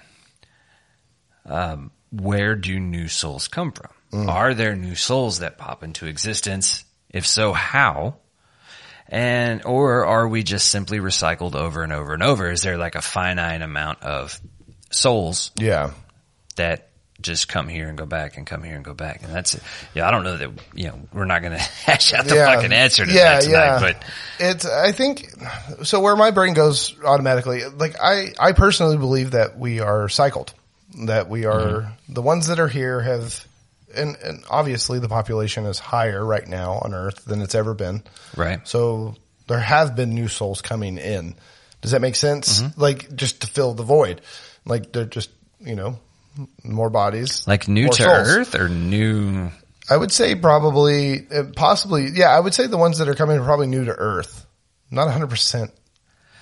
um, 1.46 1.92
where 2.12 2.56
do 2.56 2.80
new 2.80 3.08
souls 3.08 3.48
come 3.48 3.72
from? 3.72 3.92
Mm. 4.12 4.28
Are 4.28 4.54
there 4.56 4.76
new 4.76 4.96
souls 4.96 5.40
that 5.40 5.60
pop 5.60 5.84
into 5.84 6.08
existence? 6.08 6.84
If 7.12 7.28
so, 7.28 7.54
how? 7.54 8.16
And, 9.08 9.64
or 9.66 10.06
are 10.06 10.28
we 10.28 10.42
just 10.42 10.70
simply 10.70 10.98
recycled 10.98 11.54
over 11.54 11.84
and 11.84 11.94
over 11.94 12.14
and 12.16 12.24
over? 12.24 12.50
Is 12.50 12.64
there 12.64 12.78
like 12.78 12.96
a 12.96 13.02
finite 13.04 13.62
amount 13.62 14.02
of 14.02 14.42
souls 14.90 15.52
Yeah. 15.56 15.92
that 16.56 16.90
just 17.22 17.48
come 17.48 17.68
here 17.68 17.88
and 17.90 17.98
go 17.98 18.06
back 18.06 18.38
and 18.38 18.46
come 18.46 18.62
here 18.64 18.76
and 18.76 18.86
go 18.86 18.94
back. 18.94 19.24
And 19.24 19.34
that's 19.34 19.56
it. 19.56 19.64
Yeah, 19.96 20.08
I 20.08 20.12
don't 20.12 20.24
know 20.24 20.38
that, 20.38 20.50
you 20.76 20.88
know, 20.88 21.00
we're 21.14 21.26
not 21.26 21.42
going 21.42 21.54
to 21.58 21.60
hash 21.60 22.14
out 22.14 22.26
the 22.26 22.36
Yeah. 22.36 22.54
fucking 22.56 22.72
answer 22.74 23.06
to 23.06 23.12
Yeah, 23.12 23.40
that 23.40 23.42
tonight, 23.44 23.66
yeah. 23.66 23.80
but 23.80 24.04
It's, 24.40 24.66
I 24.66 24.92
think, 24.92 25.28
so 25.84 26.00
where 26.00 26.16
my 26.16 26.32
brain 26.32 26.54
goes 26.54 26.96
automatically, 27.04 27.64
like 27.66 27.96
I, 28.02 28.34
I 28.40 28.52
personally 28.52 28.98
believe 28.98 29.32
that 29.32 29.58
we 29.58 29.80
are 29.80 30.08
cycled, 30.10 30.54
that 31.06 31.28
we 31.30 31.46
are, 31.46 31.58
Mm-hmm. 31.82 32.14
the 32.14 32.22
ones 32.22 32.48
that 32.48 32.60
are 32.60 32.68
here 32.68 33.02
have, 33.02 33.46
and, 33.96 34.16
and 34.24 34.44
obviously 34.50 35.00
the 35.00 35.10
population 35.10 35.66
is 35.66 35.80
higher 35.80 36.24
right 36.24 36.48
now 36.48 36.74
on 36.84 36.94
earth 36.94 37.26
than 37.26 37.42
it's 37.42 37.56
ever 37.56 37.74
been. 37.74 38.04
right. 38.36 38.66
So 38.68 39.16
there 39.48 39.60
have 39.60 39.96
been 39.96 40.10
new 40.14 40.28
souls 40.28 40.62
coming 40.62 40.98
in. 40.98 41.34
Does 41.82 41.92
that 41.92 42.02
make 42.02 42.16
sense? 42.16 42.62
Mm-hmm. 42.62 42.80
Like 42.82 43.16
just 43.16 43.42
to 43.42 43.48
fill 43.48 43.74
the 43.74 43.84
void, 43.84 44.22
like 44.66 44.92
they're 44.92 45.06
just, 45.06 45.30
you 45.62 45.76
know, 45.76 45.98
more 46.64 46.90
bodies, 46.90 47.48
Like 47.48 47.68
new 47.68 47.88
to 47.88 47.94
souls. 47.94 48.10
earth 48.10 48.56
or 48.56 48.70
new, 48.70 49.50
I 49.90 49.98
would 49.98 50.12
say 50.12 50.36
probably, 50.36 51.28
uh, 51.30 51.44
possibly, 51.56 52.10
yeah. 52.14 52.30
I 52.30 52.40
would 52.40 52.54
say 52.54 52.68
the 52.68 52.78
ones 52.78 52.98
that 53.00 53.08
are 53.08 53.14
coming 53.16 53.38
are 53.40 53.44
probably 53.46 53.68
new 53.68 53.86
to 53.86 53.92
Earth. 53.94 54.46
Not 54.92 55.10
hundred 55.12 55.30
percent. 55.30 55.72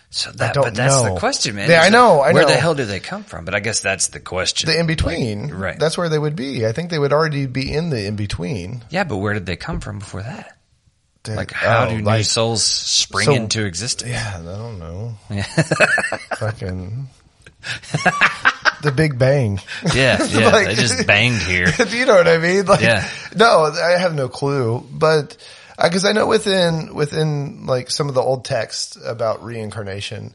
so 0.10 0.32
that, 0.32 0.56
but 0.56 0.74
that's 0.76 1.04
know. 1.04 1.14
the 1.14 1.20
question, 1.20 1.56
man. 1.56 1.70
Yeah, 1.70 1.82
I 1.82 1.90
know, 1.90 2.22
I 2.22 2.32
Where 2.34 2.44
know. 2.44 2.50
the 2.50 2.56
hell 2.56 2.76
do 2.76 2.86
they 2.86 3.00
come 3.00 3.24
from? 3.24 3.44
But 3.46 3.54
I 3.56 3.60
guess 3.60 3.82
that's 3.82 4.08
the 4.08 4.20
question. 4.20 4.70
The 4.70 4.80
in 4.80 4.88
between, 4.88 5.50
right. 5.52 5.78
That's 5.80 5.98
where 5.98 6.10
they 6.10 6.20
would 6.20 6.36
be. 6.36 6.66
I 6.66 6.72
think 6.72 6.90
they 6.90 7.00
would 7.00 7.14
already 7.14 7.46
be 7.48 7.72
in 7.74 7.90
the 7.90 8.06
in 8.06 8.16
between. 8.16 8.84
yeah, 8.90 9.04
but 9.04 9.18
where 9.18 9.34
did 9.34 9.46
they 9.46 9.56
come 9.56 9.80
from 9.80 10.00
before 10.00 10.22
that? 10.24 10.52
Like 11.28 11.52
how 11.52 11.88
do 11.88 12.00
new 12.00 12.22
souls 12.24 12.64
spring 12.64 13.26
so- 13.26 13.34
into 13.34 13.66
existence? 13.66 14.12
Yeah, 14.12 14.38
I 14.40 14.44
don't 14.44 14.78
know. 14.80 15.16
Yeah. 15.32 15.42
Fucking 16.38 17.10
the 18.82 18.92
Big 18.92 19.18
Bang. 19.20 19.60
Yeah, 19.94 20.24
yeah. 20.26 20.50
Like- 20.50 20.68
they 20.70 20.76
just 20.76 21.06
banged 21.08 21.42
here. 21.42 21.68
you 21.90 22.06
know 22.06 22.16
what 22.16 22.28
I 22.28 22.38
mean? 22.38 22.66
Like, 22.66 22.82
Yeah. 22.82 23.08
no, 23.36 23.66
I 23.66 23.98
have 24.00 24.14
no 24.16 24.30
clue, 24.30 24.86
but 24.92 25.38
because 25.82 26.06
I 26.06 26.12
know 26.14 26.28
within 26.28 26.94
within 26.96 27.66
like 27.66 27.90
some 27.92 28.08
of 28.10 28.16
the 28.16 28.22
old 28.22 28.46
texts 28.46 28.98
about 29.04 29.44
reincarnation, 29.44 30.34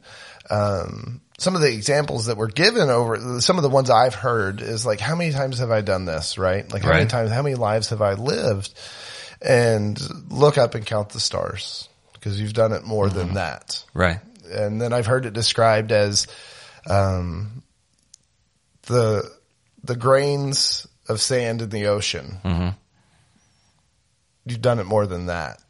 um, 0.51 1.21
some 1.39 1.55
of 1.55 1.63
the 1.63 1.73
examples 1.73 2.27
that 2.27 2.37
were 2.37 2.49
given 2.49 2.91
over 2.91 3.41
some 3.41 3.57
of 3.57 3.63
the 3.63 3.71
ones 3.71 3.89
I've 3.89 4.15
heard 4.15 4.61
is 4.61 4.85
like, 4.85 5.01
how 5.01 5.15
many 5.17 5.33
times 5.33 5.59
have 5.61 5.71
I 5.71 5.81
done 5.81 6.05
this? 6.05 6.37
Right? 6.37 6.71
Like, 6.71 6.83
how 6.83 6.93
many 6.93 7.07
times, 7.07 7.31
how 7.31 7.43
many 7.43 7.55
lives 7.55 7.89
have 7.91 8.03
I 8.03 8.15
lived? 8.15 8.75
And 9.43 9.99
look 10.31 10.59
up 10.59 10.75
and 10.75 10.85
count 10.85 11.09
the 11.11 11.21
stars 11.21 11.89
because 12.13 12.39
you've 12.39 12.53
done 12.53 12.73
it 12.73 12.85
more 12.85 13.09
than 13.09 13.33
that 13.35 13.83
Right. 13.95 14.19
and 14.53 14.79
then 14.79 14.93
I've 14.93 15.07
heard 15.07 15.25
it 15.25 15.33
described 15.33 15.93
as 15.93 16.27
um, 16.87 17.63
the 18.91 19.31
the 19.85 19.97
grains 19.97 20.87
of 21.09 21.21
sand 21.21 21.63
in 21.63 21.71
the 21.71 21.87
ocean. 21.87 22.37
Mm-hmm. 22.45 22.69
You've 24.47 24.61
done 24.63 24.79
it 24.79 24.85
more 24.87 25.07
than 25.07 25.27
that. 25.27 25.61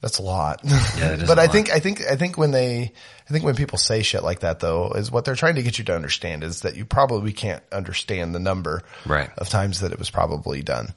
That's 0.00 0.18
a 0.18 0.22
lot. 0.22 0.60
Yeah, 0.64 1.16
but 1.26 1.38
I 1.38 1.42
lot. 1.44 1.52
think 1.52 1.70
I 1.70 1.78
think 1.78 2.00
I 2.10 2.16
think 2.16 2.38
when 2.38 2.52
they 2.52 2.92
I 3.28 3.32
think 3.32 3.44
when 3.44 3.54
people 3.54 3.76
say 3.78 4.02
shit 4.02 4.22
like 4.22 4.40
that 4.40 4.60
though 4.60 4.92
is 4.92 5.10
what 5.10 5.24
they're 5.24 5.34
trying 5.34 5.56
to 5.56 5.62
get 5.62 5.78
you 5.78 5.84
to 5.84 5.94
understand 5.94 6.42
is 6.42 6.62
that 6.62 6.74
you 6.76 6.84
probably 6.86 7.32
can't 7.32 7.62
understand 7.70 8.34
the 8.34 8.38
number 8.40 8.82
Right. 9.04 9.30
of 9.36 9.48
times 9.50 9.80
that 9.80 9.92
it 9.92 9.98
was 9.98 10.08
probably 10.10 10.62
done. 10.62 10.94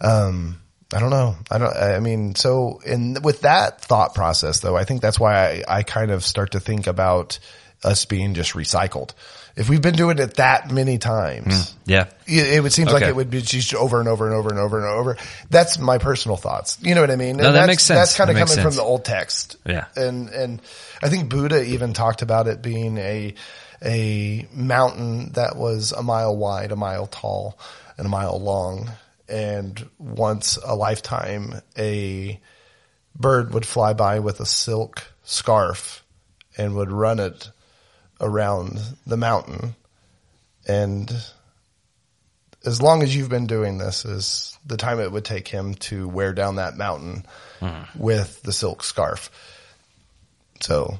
Um, 0.00 0.60
I 0.94 1.00
don't 1.00 1.10
know. 1.10 1.34
I 1.50 1.58
don't, 1.58 1.76
I 1.76 1.98
mean, 1.98 2.36
so 2.36 2.78
in, 2.86 3.16
with 3.22 3.40
that 3.40 3.80
thought 3.80 4.14
process 4.14 4.60
though, 4.60 4.76
I 4.76 4.84
think 4.84 5.02
that's 5.02 5.18
why 5.18 5.34
I, 5.68 5.78
I 5.78 5.82
kind 5.82 6.12
of 6.12 6.22
start 6.24 6.52
to 6.52 6.60
think 6.60 6.86
about 6.86 7.40
us 7.84 8.04
being 8.04 8.34
just 8.34 8.52
recycled. 8.52 9.10
If 9.56 9.68
we've 9.68 9.82
been 9.82 9.94
doing 9.94 10.18
it 10.18 10.34
that 10.34 10.72
many 10.72 10.98
times, 10.98 11.70
hmm. 11.70 11.78
Yeah. 11.86 12.06
it, 12.26 12.54
it 12.54 12.62
would 12.62 12.72
seem 12.72 12.88
like 12.88 13.04
it 13.04 13.14
would 13.14 13.30
be 13.30 13.40
just 13.40 13.74
over 13.74 14.00
and 14.00 14.08
over 14.08 14.26
and 14.26 14.34
over 14.34 14.50
and 14.50 14.58
over 14.58 14.78
and 14.78 14.88
over. 14.88 15.16
That's 15.48 15.78
my 15.78 15.98
personal 15.98 16.36
thoughts. 16.36 16.78
You 16.82 16.94
know 16.94 17.00
what 17.00 17.10
I 17.10 17.16
mean? 17.16 17.36
No, 17.36 17.44
And 17.44 17.54
that 17.54 17.60
that's, 17.60 17.68
makes 17.68 17.82
sense. 17.84 17.98
That's 17.98 18.16
kind 18.16 18.30
of 18.30 18.36
That 18.36 18.48
coming 18.48 18.62
from 18.62 18.74
the 18.74 18.82
old 18.82 19.04
text. 19.04 19.56
Yeah. 19.64 19.86
And, 19.94 20.28
and 20.30 20.62
I 21.02 21.08
think 21.08 21.28
Buddha 21.30 21.62
even 21.62 21.92
talked 21.92 22.22
about 22.22 22.48
it 22.48 22.62
being 22.62 22.98
a, 22.98 23.34
a 23.84 24.48
mountain 24.52 25.32
that 25.32 25.56
was 25.56 25.92
a 25.92 26.02
mile 26.02 26.36
wide, 26.36 26.72
a 26.72 26.76
mile 26.76 27.06
tall, 27.06 27.58
and 27.96 28.06
a 28.06 28.10
mile 28.10 28.40
long. 28.40 28.90
And 29.28 29.88
once 29.98 30.58
a 30.64 30.74
lifetime, 30.74 31.60
a 31.78 32.40
bird 33.14 33.54
would 33.54 33.66
fly 33.66 33.92
by 33.92 34.18
with 34.18 34.40
a 34.40 34.46
silk 34.46 35.12
scarf 35.22 36.04
and 36.56 36.74
would 36.74 36.90
run 36.90 37.20
it 37.20 37.50
around 38.24 38.80
the 39.06 39.16
mountain. 39.16 39.76
And 40.66 41.12
as 42.64 42.80
long 42.80 43.02
as 43.02 43.14
you've 43.14 43.28
been 43.28 43.46
doing 43.46 43.78
this 43.78 44.04
is 44.04 44.58
the 44.64 44.76
time 44.78 44.98
it 44.98 45.12
would 45.12 45.24
take 45.24 45.46
him 45.46 45.74
to 45.74 46.08
wear 46.08 46.32
down 46.32 46.56
that 46.56 46.76
mountain 46.76 47.26
mm-hmm. 47.60 47.98
with 48.02 48.42
the 48.42 48.52
silk 48.52 48.82
scarf. 48.82 49.30
So 50.60 50.98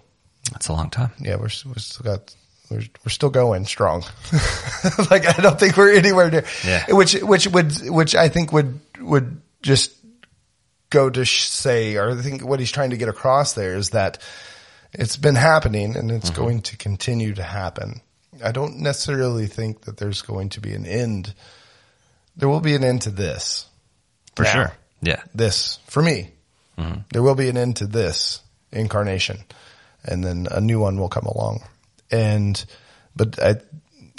That's 0.53 0.68
a 0.68 0.75
long 0.75 0.91
time. 0.91 1.11
yeah, 1.18 1.37
we're, 1.37 1.49
we're 1.66 1.79
still 1.79 2.05
got, 2.05 2.35
we're, 2.70 2.83
we're 3.05 3.11
still 3.11 3.31
going 3.31 3.64
strong. 3.64 4.03
like 5.11 5.27
I 5.27 5.41
don't 5.41 5.59
think 5.59 5.77
we're 5.77 5.95
anywhere 5.95 6.31
near, 6.31 6.45
Yeah. 6.64 6.85
which, 6.91 7.14
which 7.14 7.47
would, 7.49 7.72
which 7.89 8.14
I 8.14 8.29
think 8.29 8.53
would, 8.53 8.79
would 9.01 9.41
just 9.62 9.93
go 10.91 11.09
to 11.09 11.25
sh- 11.25 11.45
say, 11.45 11.97
or 11.97 12.11
I 12.11 12.20
think 12.20 12.45
what 12.45 12.61
he's 12.61 12.70
trying 12.70 12.91
to 12.91 12.99
get 12.99 13.09
across 13.09 13.55
there 13.55 13.75
is 13.75 13.91
that 13.91 14.18
it's 14.95 15.16
been 15.16 15.34
happening 15.34 15.97
and 15.97 16.11
it's 16.11 16.30
mm-hmm. 16.30 16.42
going 16.42 16.62
to 16.62 16.76
continue 16.76 17.34
to 17.34 17.42
happen. 17.42 18.01
I 18.42 18.53
don't 18.53 18.78
necessarily 18.78 19.47
think 19.47 19.82
that 19.82 19.97
there's 19.97 20.22
going 20.22 20.51
to 20.51 20.61
be 20.61 20.74
an 20.74 20.86
end. 20.86 21.34
There 22.36 22.49
will 22.49 22.61
be 22.61 22.74
an 22.74 22.84
end 22.84 23.03
to 23.03 23.11
this. 23.11 23.66
For 24.34 24.42
Now, 24.42 24.53
sure. 24.53 24.72
Yeah. 25.03 25.22
This 25.34 25.78
for 25.86 26.03
me. 26.03 26.30
Mm-hmm. 26.78 27.01
There 27.12 27.22
will 27.22 27.36
be 27.36 27.49
an 27.49 27.57
end 27.57 27.76
to 27.76 27.86
this 27.86 28.40
incarnation 28.72 29.45
and 30.05 30.22
then 30.22 30.47
a 30.51 30.61
new 30.61 30.80
one 30.80 30.99
will 30.99 31.09
come 31.09 31.26
along. 31.26 31.62
And, 32.11 32.62
but 33.16 33.40
I, 33.42 33.57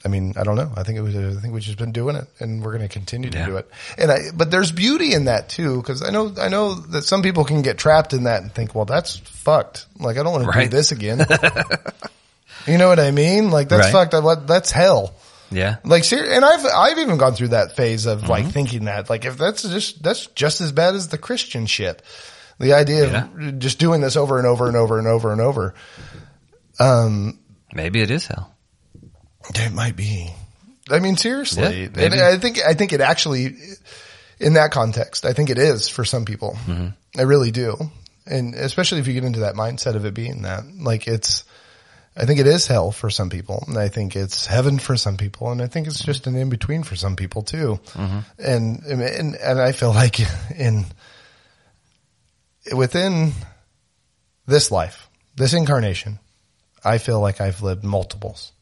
I 0.06 0.08
mean, 0.08 0.34
I 0.38 0.44
don't 0.44 0.56
know. 0.56 0.72
I 0.78 0.84
think 0.84 1.00
it 1.00 1.02
was, 1.02 1.16
I 1.16 1.42
think 1.42 1.52
we've 1.54 1.64
just 1.64 1.80
been 1.80 1.92
doing 1.92 2.16
it 2.16 2.28
and 2.40 2.64
we're 2.64 2.72
going 2.78 2.88
to 2.88 2.94
continue 2.94 3.32
to 3.32 3.38
Yeah. 3.40 3.46
do 3.48 3.58
it. 3.58 3.68
And 3.98 4.12
I, 4.12 4.20
but 4.36 4.52
there's 4.52 4.72
beauty 4.72 5.14
in 5.14 5.26
that 5.26 5.50
too. 5.50 5.82
Cause 5.82 6.04
I 6.04 6.12
know, 6.12 6.32
I 6.40 6.48
know 6.48 6.76
that 6.76 7.02
some 7.04 7.24
people 7.24 7.44
can 7.44 7.64
get 7.64 7.78
trapped 7.80 8.14
in 8.14 8.26
that 8.26 8.44
and 8.44 8.54
think, 8.54 8.76
well, 8.76 8.86
that's 8.86 9.18
fucked. 9.18 9.88
Like, 10.00 10.18
I 10.18 10.24
don't 10.24 10.32
want 10.32 10.54
to 10.54 10.62
do 10.62 10.68
this 10.70 10.92
again. 10.92 11.20
you 12.68 12.78
know 12.78 12.88
what 12.88 13.00
I 13.00 13.10
mean? 13.12 13.50
Like 13.52 13.68
that's 13.70 13.92
Right. 13.94 14.12
fucked. 14.12 14.48
That's 14.48 14.72
hell. 14.72 15.14
Yeah. 15.52 15.78
Like, 15.84 16.04
ser- 16.04 16.26
and 16.30 16.44
I've 16.46 16.66
I've 16.66 16.98
even 17.00 17.18
gone 17.18 17.34
through 17.34 17.50
that 17.50 17.76
phase 17.76 18.06
of 18.06 18.22
Mm-hmm. 18.22 18.30
like 18.30 18.48
thinking 18.52 18.86
that 18.86 19.10
like 19.10 19.26
if 19.26 19.38
that's 19.38 19.62
just 19.64 20.02
that's 20.04 20.28
just 20.28 20.62
as 20.62 20.72
bad 20.72 20.96
as 20.96 21.08
the 21.10 21.18
Christian 21.18 21.66
shit. 21.66 22.02
The 22.60 22.74
idea 22.74 23.24
of 23.34 23.60
just 23.60 23.80
doing 23.80 24.02
this 24.02 24.16
over 24.16 24.38
and 24.38 24.48
over 24.48 24.68
and 24.68 24.78
over 24.78 24.98
and 24.98 25.08
over 25.08 25.32
and 25.34 25.42
over. 25.42 25.74
Maybe 27.74 28.02
it 28.02 28.12
is 28.12 28.28
hell. 28.28 28.55
It 29.54 29.74
might 29.74 29.96
be. 29.96 30.32
I 30.90 31.00
mean, 31.00 31.18
seriously, 31.18 31.64
Yeah, 31.96 32.04
and. 32.04 32.14
I 32.14 32.38
think 32.38 32.60
I 32.64 32.74
think 32.74 32.94
it 32.94 33.02
actually, 33.02 33.56
in 34.40 34.54
that 34.54 34.72
context, 34.72 35.26
I 35.26 35.34
think 35.34 35.50
it 35.50 35.58
is 35.58 35.90
for 35.90 36.06
some 36.06 36.26
people. 36.26 36.58
Mm-hmm. 36.66 37.20
I 37.20 37.24
really 37.24 37.52
do, 37.52 37.76
and 38.26 38.54
especially 38.54 39.00
if 39.00 39.08
you 39.08 39.14
get 39.14 39.24
into 39.24 39.42
that 39.42 39.56
mindset 39.56 39.96
of 39.96 40.06
it 40.06 40.14
being 40.14 40.44
that, 40.44 40.64
like 40.80 41.08
it's. 41.08 41.44
I 42.18 42.26
think 42.26 42.40
it 42.40 42.48
is 42.48 42.66
hell 42.66 42.94
for 42.94 43.10
some 43.10 43.30
people, 43.30 43.66
and 43.68 43.78
I 43.78 43.90
think 43.90 44.16
it's 44.16 44.46
heaven 44.46 44.80
for 44.80 44.96
some 44.96 45.18
people, 45.18 45.52
and 45.52 45.62
I 45.62 45.68
think 45.68 45.88
it's 45.88 46.02
just 46.02 46.28
an 46.28 46.36
in 46.38 46.50
between 46.50 46.84
for 46.84 46.96
some 46.96 47.18
people 47.18 47.42
too. 47.42 47.78
Mm-hmm. 47.88 48.20
And, 48.40 48.84
and 48.86 49.36
and 49.36 49.60
I 49.60 49.74
feel 49.74 49.92
like 49.92 50.22
in 50.58 50.86
within 52.74 53.34
this 54.48 54.72
life, 54.72 55.10
this 55.36 55.54
incarnation, 55.54 56.20
I 56.86 57.00
feel 57.00 57.20
like 57.20 57.42
I've 57.42 57.62
lived 57.62 57.84
multiples. 57.84 58.54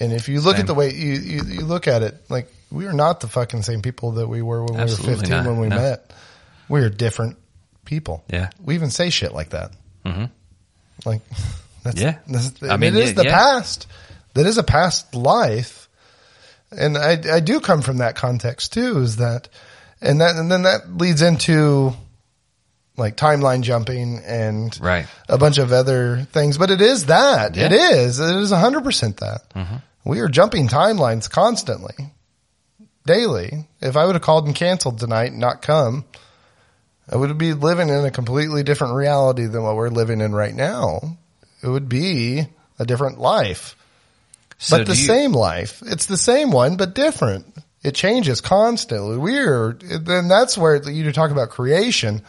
And 0.00 0.12
if 0.12 0.28
you 0.28 0.40
look 0.40 0.56
Same. 0.56 0.62
at 0.62 0.66
the 0.66 0.74
way 0.74 0.92
you, 0.94 1.12
you, 1.14 1.42
you 1.44 1.60
look 1.64 1.88
at 1.88 2.02
it, 2.02 2.14
like 2.28 2.52
we 2.70 2.86
are 2.86 2.92
not 2.92 3.20
the 3.20 3.28
fucking 3.28 3.62
same 3.62 3.82
people 3.82 4.12
that 4.12 4.28
we 4.28 4.42
were 4.42 4.64
when 4.64 4.78
Absolutely 4.78 5.08
we 5.08 5.14
were 5.14 5.20
15 5.20 5.36
not. 5.36 5.46
when 5.46 5.60
we 5.60 5.68
No. 5.68 5.76
met. 5.76 6.12
We 6.68 6.80
are 6.82 6.90
different 6.90 7.36
people. 7.84 8.24
Yeah. 8.28 8.50
We 8.62 8.74
even 8.74 8.90
say 8.90 9.10
shit 9.10 9.32
like 9.32 9.50
that. 9.50 9.72
Mm-hmm. 10.04 10.24
Like, 11.06 11.22
that's, 11.82 12.00
Yeah. 12.00 12.18
that's- 12.26 12.54
I 12.62 12.74
I 12.74 12.76
mean, 12.76 12.94
it 12.94 13.02
is 13.02 13.14
the 13.14 13.24
yeah. 13.24 13.34
past. 13.34 13.86
That 14.34 14.46
is 14.46 14.58
a 14.58 14.62
past 14.62 15.14
life. 15.14 15.88
And 16.70 16.98
I, 16.98 17.18
I 17.36 17.40
do 17.40 17.60
come 17.60 17.80
from 17.82 17.98
that 17.98 18.14
context 18.14 18.74
too, 18.74 18.98
is 19.00 19.16
that, 19.16 19.48
and 20.02 20.20
that, 20.20 20.36
and 20.36 20.50
then 20.52 20.62
that 20.62 20.96
leads 20.98 21.22
into 21.22 21.94
like 22.98 23.16
timeline 23.16 23.62
jumping 23.62 24.18
and 24.26 24.76
Right. 24.80 25.06
a 25.28 25.38
bunch 25.38 25.58
of 25.58 25.72
other 25.72 26.26
things, 26.32 26.58
but 26.58 26.70
it 26.70 26.80
is 26.80 27.06
that. 27.06 27.56
Yeah. 27.56 27.66
It 27.66 27.72
is. 27.72 28.18
It 28.20 28.36
is 28.36 28.50
hundred 28.50 28.84
percent 28.84 29.18
that. 29.18 29.48
Mm-hmm. 29.54 29.76
We 30.04 30.20
are 30.20 30.28
jumping 30.28 30.68
timelines 30.68 31.30
constantly, 31.30 31.94
daily. 33.06 33.66
If 33.80 33.96
I 33.96 34.04
would 34.04 34.14
have 34.14 34.22
called 34.22 34.46
and 34.46 34.54
canceled 34.54 34.98
tonight 34.98 35.30
and 35.32 35.38
not 35.40 35.62
come, 35.62 36.04
I 37.10 37.16
would 37.16 37.36
be 37.38 37.54
living 37.54 37.88
in 37.88 38.04
a 38.04 38.10
completely 38.10 38.62
different 38.62 38.94
reality 38.94 39.46
than 39.46 39.62
what 39.62 39.76
we're 39.76 39.88
living 39.88 40.20
in 40.20 40.34
right 40.34 40.54
now. 40.54 41.16
It 41.62 41.68
would 41.68 41.88
be 41.88 42.46
a 42.78 42.84
different 42.86 43.18
life. 43.18 43.74
So 44.58 44.78
but 44.78 44.86
the 44.86 44.94
you- 44.96 45.06
same 45.06 45.32
life. 45.32 45.82
It's 45.86 46.06
the 46.06 46.16
same 46.16 46.50
one, 46.50 46.76
but 46.76 46.94
different. 46.94 47.46
It 47.82 47.94
changes 47.94 48.40
constantly. 48.40 49.16
We're, 49.16 49.72
then 49.74 50.26
that's 50.28 50.58
where 50.58 50.82
you 50.90 51.10
talk 51.12 51.30
about 51.30 51.50
creation. 51.50 52.22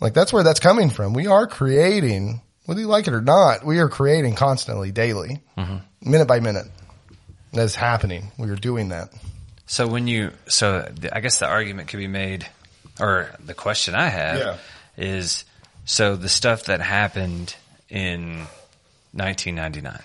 Like 0.00 0.14
that's 0.14 0.32
where 0.32 0.42
that's 0.42 0.60
coming 0.60 0.90
from. 0.90 1.14
We 1.14 1.26
are 1.26 1.46
creating, 1.46 2.42
whether 2.66 2.80
you 2.80 2.86
like 2.86 3.08
it 3.08 3.14
or 3.14 3.20
not, 3.22 3.64
we 3.64 3.78
are 3.78 3.88
creating 3.88 4.34
constantly, 4.34 4.92
daily, 4.92 5.40
Mm-hmm. 5.56 6.10
minute 6.10 6.28
by 6.28 6.40
minute. 6.40 6.66
That's 7.52 7.74
happening. 7.74 8.30
We 8.38 8.50
are 8.50 8.56
doing 8.56 8.90
that. 8.90 9.08
So 9.66 9.86
when 9.86 10.06
you, 10.06 10.32
so 10.48 10.86
I 11.12 11.20
guess 11.20 11.38
the 11.38 11.46
argument 11.46 11.88
could 11.88 11.96
be 11.98 12.06
made, 12.08 12.46
or 13.00 13.30
the 13.44 13.54
question 13.54 13.94
I 13.94 14.08
have 14.08 14.38
Yeah. 14.38 14.56
is, 14.96 15.44
so 15.86 16.16
the 16.16 16.28
stuff 16.28 16.64
that 16.64 16.80
happened 16.80 17.54
in 17.88 18.46
1999, 19.12 20.02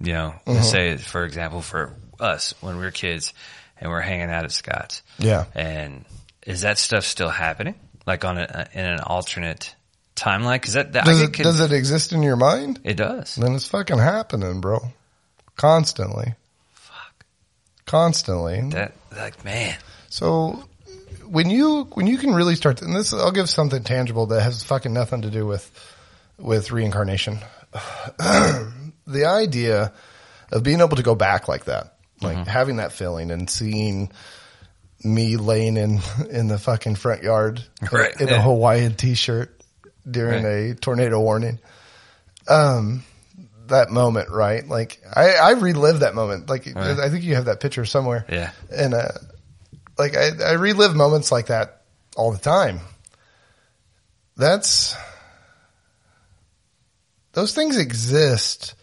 you 0.00 0.12
know, 0.12 0.34
Mm-hmm. 0.46 0.52
let's 0.52 0.70
say, 0.70 0.96
for 0.96 1.24
example, 1.24 1.60
for 1.62 1.94
us 2.20 2.54
when 2.60 2.76
we 2.76 2.84
were 2.84 2.90
kids 2.90 3.32
and 3.80 3.90
we're 3.90 4.00
hanging 4.00 4.30
out 4.30 4.44
at 4.44 4.52
Scott's. 4.52 5.02
Yeah. 5.18 5.44
And 5.54 6.04
is 6.46 6.60
that 6.62 6.78
stuff 6.78 7.04
still 7.04 7.28
happening? 7.30 7.74
Like 8.06 8.24
on 8.24 8.38
a, 8.38 8.68
in 8.72 8.84
an 8.84 9.00
alternate 9.00 9.74
timeline? 10.16 10.60
Cause 10.62 10.74
that, 10.74 10.92
that 10.94 11.04
Does 11.04 11.20
I 11.20 11.24
it, 11.24 11.32
could, 11.32 11.42
does 11.44 11.60
it 11.60 11.72
exist 11.72 12.12
in 12.12 12.22
your 12.22 12.36
mind? 12.36 12.80
it 12.84 12.96
does. 12.96 13.36
Then 13.36 13.54
it's 13.54 13.68
fucking 13.68 13.98
happening, 13.98 14.60
bro. 14.60 14.80
Constantly. 15.56 16.34
Fuck. 16.72 17.26
Constantly. 17.86 18.60
That, 18.70 18.94
like, 19.16 19.44
man. 19.44 19.76
So 20.08 20.64
when 21.26 21.48
you 21.48 21.84
when 21.92 22.06
you 22.06 22.18
can 22.18 22.34
really 22.34 22.56
start, 22.56 22.82
and 22.82 22.94
this 22.94 23.12
I'll 23.12 23.32
give 23.32 23.48
something 23.48 23.82
tangible 23.82 24.26
that 24.26 24.42
has 24.42 24.62
fucking 24.62 24.92
nothing 24.92 25.22
to 25.22 25.30
do 25.30 25.46
with 25.46 25.70
with 26.38 26.70
reincarnation. 26.72 27.38
the 28.18 29.24
idea 29.24 29.92
of 30.50 30.62
being 30.62 30.80
able 30.80 30.96
to 30.96 31.02
go 31.02 31.14
back 31.14 31.48
like 31.48 31.64
that, 31.64 31.96
like 32.20 32.36
mm-hmm. 32.36 32.50
having 32.50 32.76
that 32.76 32.92
feeling 32.92 33.30
and 33.30 33.48
seeing 33.48 34.10
me 35.04 35.36
laying 35.36 35.76
in 35.76 36.00
in 36.30 36.48
the 36.48 36.58
fucking 36.58 36.94
front 36.96 37.22
yard 37.22 37.62
Right. 37.90 38.18
in 38.20 38.28
Yeah. 38.28 38.36
a 38.36 38.40
Hawaiian 38.42 38.94
t-shirt 38.94 39.60
during 40.08 40.44
a 40.44 40.74
tornado 40.74 41.20
warning. 41.20 41.58
Um, 42.48 43.04
that 43.68 43.90
moment, 43.90 44.28
right? 44.30 44.66
Like 44.66 45.00
I, 45.14 45.34
I 45.34 45.50
relived 45.52 46.00
that 46.00 46.14
moment. 46.14 46.48
Like 46.48 46.66
Right. 46.66 46.98
I 46.98 47.08
think 47.10 47.24
you 47.24 47.34
have 47.36 47.44
that 47.46 47.60
picture 47.60 47.84
somewhere. 47.84 48.26
Yeah. 48.28 48.50
And, 48.70 48.94
uh, 48.94 49.08
like 49.98 50.16
I, 50.16 50.30
I 50.44 50.52
relive 50.52 50.94
moments 50.96 51.30
like 51.32 51.46
that 51.46 51.82
all 52.16 52.32
the 52.32 52.38
time. 52.38 52.80
That's, 54.36 54.94
those 57.32 57.54
things 57.54 57.78
exist. 57.78 58.74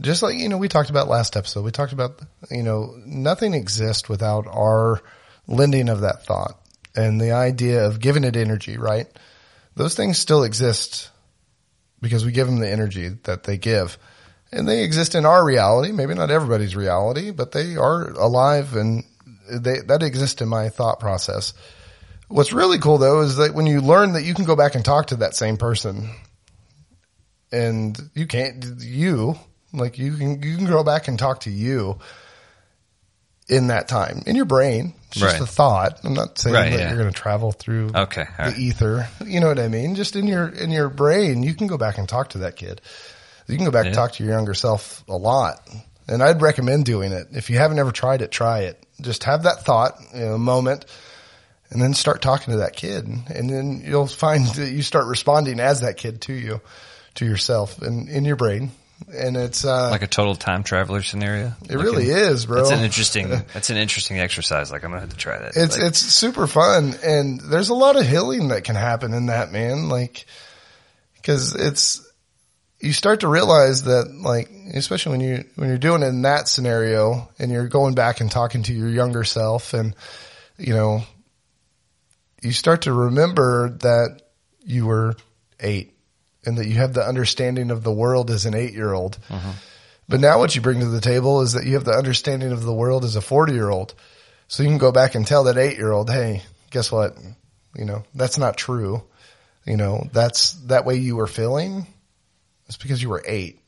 Just 0.00 0.22
like, 0.22 0.36
you 0.36 0.48
know, 0.48 0.58
we 0.58 0.68
talked 0.68 0.90
about 0.90 1.08
last 1.08 1.36
episode, 1.36 1.64
we 1.64 1.70
talked 1.70 1.92
about, 1.92 2.20
you 2.50 2.62
know, 2.62 2.94
nothing 3.06 3.54
exists 3.54 4.08
without 4.08 4.46
our 4.48 5.00
lending 5.46 5.88
of 5.88 6.00
that 6.00 6.24
thought 6.24 6.58
and 6.96 7.20
the 7.20 7.32
idea 7.32 7.86
of 7.86 8.00
giving 8.00 8.24
it 8.24 8.36
energy, 8.36 8.78
right? 8.78 9.06
Those 9.74 9.94
things 9.94 10.18
still 10.18 10.44
exist 10.44 11.10
because 12.00 12.24
we 12.24 12.32
give 12.32 12.46
them 12.46 12.60
the 12.60 12.70
energy 12.70 13.08
that 13.24 13.44
they 13.44 13.56
give. 13.56 13.98
And 14.52 14.68
they 14.68 14.84
exist 14.84 15.14
in 15.14 15.26
our 15.26 15.44
reality, 15.44 15.90
maybe 15.90 16.14
not 16.14 16.30
everybody's 16.30 16.76
reality, 16.76 17.30
but 17.32 17.52
they 17.52 17.76
are 17.76 18.10
alive 18.10 18.76
and 18.76 19.04
they, 19.50 19.80
that 19.80 20.02
exists 20.02 20.40
in 20.40 20.48
my 20.48 20.68
thought 20.68 21.00
process. 21.00 21.54
What's 22.28 22.52
really 22.52 22.78
cool 22.78 22.98
though 22.98 23.20
is 23.22 23.36
that 23.36 23.54
when 23.54 23.66
you 23.66 23.80
learn 23.80 24.12
that 24.12 24.22
you 24.22 24.34
can 24.34 24.44
go 24.44 24.56
back 24.56 24.74
and 24.74 24.84
talk 24.84 25.08
to 25.08 25.16
that 25.16 25.34
same 25.34 25.56
person 25.56 26.10
and 27.50 27.98
you 28.14 28.26
can't, 28.26 28.64
you, 28.78 29.34
like 29.72 29.98
you 29.98 30.16
can, 30.16 30.42
you 30.42 30.56
can 30.56 30.66
go 30.66 30.84
back 30.84 31.08
and 31.08 31.18
talk 31.18 31.40
to 31.40 31.50
you 31.50 31.98
in 33.48 33.66
that 33.68 33.88
time 33.88 34.22
in 34.26 34.36
your 34.36 34.44
brain. 34.46 34.94
It's 35.08 35.20
just 35.20 35.34
Right. 35.34 35.42
a 35.42 35.46
thought. 35.46 36.00
I'm 36.02 36.14
not 36.14 36.38
saying 36.38 36.54
Right, 36.54 36.70
that 36.70 36.78
yeah. 36.78 36.88
you're 36.88 36.98
going 36.98 37.12
to 37.12 37.18
travel 37.18 37.52
through 37.52 37.90
Okay. 37.94 38.24
The 38.38 38.42
right. 38.44 38.58
ether. 38.58 39.08
You 39.24 39.40
know 39.40 39.48
what 39.48 39.58
I 39.58 39.68
mean? 39.68 39.94
Just 39.94 40.16
in 40.16 40.26
your 40.26 40.48
in 40.48 40.70
your 40.70 40.88
brain, 40.88 41.42
you 41.42 41.54
can 41.54 41.66
go 41.66 41.76
back 41.78 41.98
and 41.98 42.08
talk 42.08 42.30
to 42.30 42.38
that 42.38 42.56
kid. 42.56 42.80
You 43.46 43.56
can 43.56 43.64
go 43.66 43.70
back 43.70 43.86
and 43.86 43.94
talk 43.94 44.12
to 44.12 44.24
your 44.24 44.32
younger 44.32 44.54
self 44.54 45.04
a 45.08 45.16
lot. 45.16 45.60
And 46.08 46.22
I'd 46.22 46.40
recommend 46.42 46.84
doing 46.84 47.12
it. 47.12 47.28
If 47.32 47.48
you 47.50 47.58
haven't 47.58 47.78
ever 47.78 47.92
tried 47.92 48.22
it, 48.22 48.30
try 48.30 48.60
it. 48.60 48.82
Just 49.00 49.24
have 49.24 49.42
that 49.44 49.64
thought, 49.64 49.98
you 50.14 50.20
know, 50.20 50.38
moment, 50.38 50.84
and 51.70 51.80
then 51.80 51.94
start 51.94 52.20
talking 52.22 52.52
to 52.52 52.58
that 52.58 52.74
kid. 52.76 53.06
And 53.06 53.48
then 53.50 53.82
you'll 53.84 54.06
find 54.06 54.46
that 54.46 54.70
you 54.70 54.82
start 54.82 55.06
responding 55.06 55.60
as 55.60 55.80
that 55.80 55.96
kid 55.96 56.20
to 56.22 56.32
you, 56.32 56.60
to 57.16 57.24
yourself 57.26 57.80
and 57.82 58.08
in 58.08 58.24
your 58.24 58.36
brain. 58.36 58.70
And 59.12 59.36
it's, 59.36 59.64
uh, 59.64 59.90
Like 59.90 60.02
a 60.02 60.06
total 60.06 60.34
time 60.34 60.62
traveler 60.62 61.02
scenario? 61.02 61.52
it 61.68 61.76
really 61.76 62.08
is, 62.08 62.46
bro. 62.46 62.58
That's 62.58 62.70
an 62.70 62.84
interesting. 62.84 63.28
That's 63.52 63.70
an 63.70 63.76
interesting 63.76 64.18
exercise. 64.18 64.70
Like 64.70 64.84
I'm 64.84 64.90
gonna 64.90 65.00
have 65.00 65.10
to 65.10 65.16
try 65.16 65.38
that. 65.38 65.56
It's 65.56 65.76
Like, 65.76 65.86
it's 65.86 65.98
super 65.98 66.46
fun, 66.46 66.94
and 67.04 67.40
there's 67.40 67.68
a 67.68 67.74
lot 67.74 67.96
of 67.96 68.06
healing 68.06 68.48
that 68.48 68.64
can 68.64 68.76
happen 68.76 69.12
in 69.14 69.26
that, 69.26 69.52
man. 69.52 69.88
Like, 69.88 70.26
because 71.16 71.54
it's 71.54 72.00
you 72.80 72.92
start 72.92 73.20
to 73.20 73.28
realize 73.28 73.84
that, 73.84 74.12
like, 74.14 74.50
especially 74.74 75.12
when 75.12 75.20
you 75.20 75.44
when 75.56 75.68
you're 75.68 75.78
doing 75.78 76.02
it 76.02 76.06
in 76.08 76.22
that 76.22 76.48
scenario, 76.48 77.30
and 77.38 77.50
you're 77.50 77.68
going 77.68 77.94
back 77.94 78.20
and 78.20 78.30
talking 78.30 78.62
to 78.64 78.74
your 78.74 78.88
younger 78.90 79.24
self, 79.24 79.72
and 79.74 79.94
you 80.58 80.74
know, 80.74 81.02
you 82.42 82.52
start 82.52 82.82
to 82.82 82.92
remember 82.92 83.70
that 83.80 84.20
you 84.64 84.86
were 84.86 85.14
eight, 85.60 85.93
and 86.46 86.58
that 86.58 86.66
you 86.66 86.74
have 86.74 86.92
the 86.94 87.06
understanding 87.06 87.70
of 87.70 87.82
the 87.82 87.92
world 87.92 88.30
as 88.30 88.46
an 88.46 88.54
eight 88.54 88.72
year 88.74 88.92
old. 88.92 89.18
But 90.08 90.20
now 90.20 90.38
what 90.38 90.54
you 90.54 90.60
bring 90.60 90.80
to 90.80 90.86
the 90.86 91.00
table 91.00 91.40
is 91.40 91.52
that 91.54 91.64
you 91.64 91.74
have 91.74 91.84
the 91.84 91.92
understanding 91.96 92.52
of 92.52 92.62
the 92.62 92.74
world 92.74 93.04
as 93.04 93.16
a 93.16 93.20
40 93.22 93.52
year 93.54 93.70
old. 93.70 93.94
So 94.48 94.62
you 94.62 94.68
can 94.68 94.76
go 94.78 94.92
back 94.92 95.14
and 95.14 95.26
tell 95.26 95.44
that 95.44 95.56
eight 95.56 95.78
year 95.78 95.90
old, 95.92 96.10
Hey, 96.10 96.42
guess 96.70 96.92
what? 96.92 97.16
You 97.74 97.84
know, 97.86 98.04
that's 98.14 98.36
not 98.38 98.56
true. 98.58 99.02
You 99.64 99.78
know, 99.78 100.06
that's 100.12 100.52
that 100.66 100.84
way 100.84 100.96
you 100.96 101.16
were 101.16 101.26
feeling. 101.26 101.86
It's 102.66 102.76
because 102.76 103.02
you 103.02 103.08
were 103.08 103.22
eight, 103.26 103.60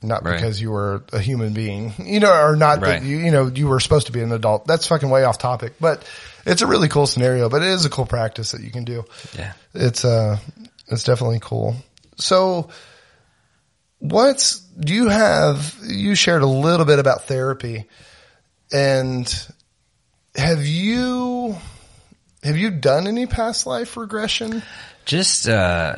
not 0.00 0.24
Right. 0.24 0.36
because 0.36 0.60
you 0.60 0.70
were 0.70 1.02
a 1.12 1.18
human 1.18 1.52
being, 1.54 1.92
you 1.98 2.20
know, 2.20 2.32
or 2.32 2.54
not 2.54 2.80
Right. 2.80 3.00
that 3.00 3.02
you, 3.02 3.18
you 3.18 3.32
know, 3.32 3.48
you 3.48 3.66
were 3.66 3.80
supposed 3.80 4.06
to 4.06 4.12
be 4.12 4.20
an 4.22 4.30
adult. 4.32 4.66
That's 4.68 4.86
fucking 4.86 5.10
way 5.10 5.24
off 5.24 5.38
topic, 5.38 5.74
but 5.80 6.04
it's 6.46 6.62
a 6.62 6.66
really 6.68 6.88
cool 6.88 7.06
scenario, 7.08 7.48
but 7.48 7.62
it 7.62 7.68
is 7.68 7.84
a 7.84 7.90
cool 7.90 8.06
practice 8.06 8.52
that 8.52 8.62
you 8.62 8.70
can 8.70 8.84
do 8.84 9.04
yeah. 9.36 9.52
it's 9.74 10.04
uh 10.04 10.38
it's 10.86 11.02
definitely 11.04 11.38
cool. 11.40 11.74
So 12.20 12.70
what's 13.98 14.60
do 14.60 14.94
you 14.94 15.08
have 15.08 15.78
you 15.84 16.14
shared 16.14 16.42
a 16.42 16.46
little 16.46 16.86
bit 16.86 16.98
about 16.98 17.24
therapy 17.24 17.86
and 18.72 19.46
have 20.34 20.64
you 20.64 21.56
have 22.42 22.56
you 22.56 22.70
done 22.70 23.06
any 23.06 23.26
past 23.26 23.66
life 23.66 23.96
regression? 23.96 24.62
Just, 25.04 25.48
uh, 25.48 25.96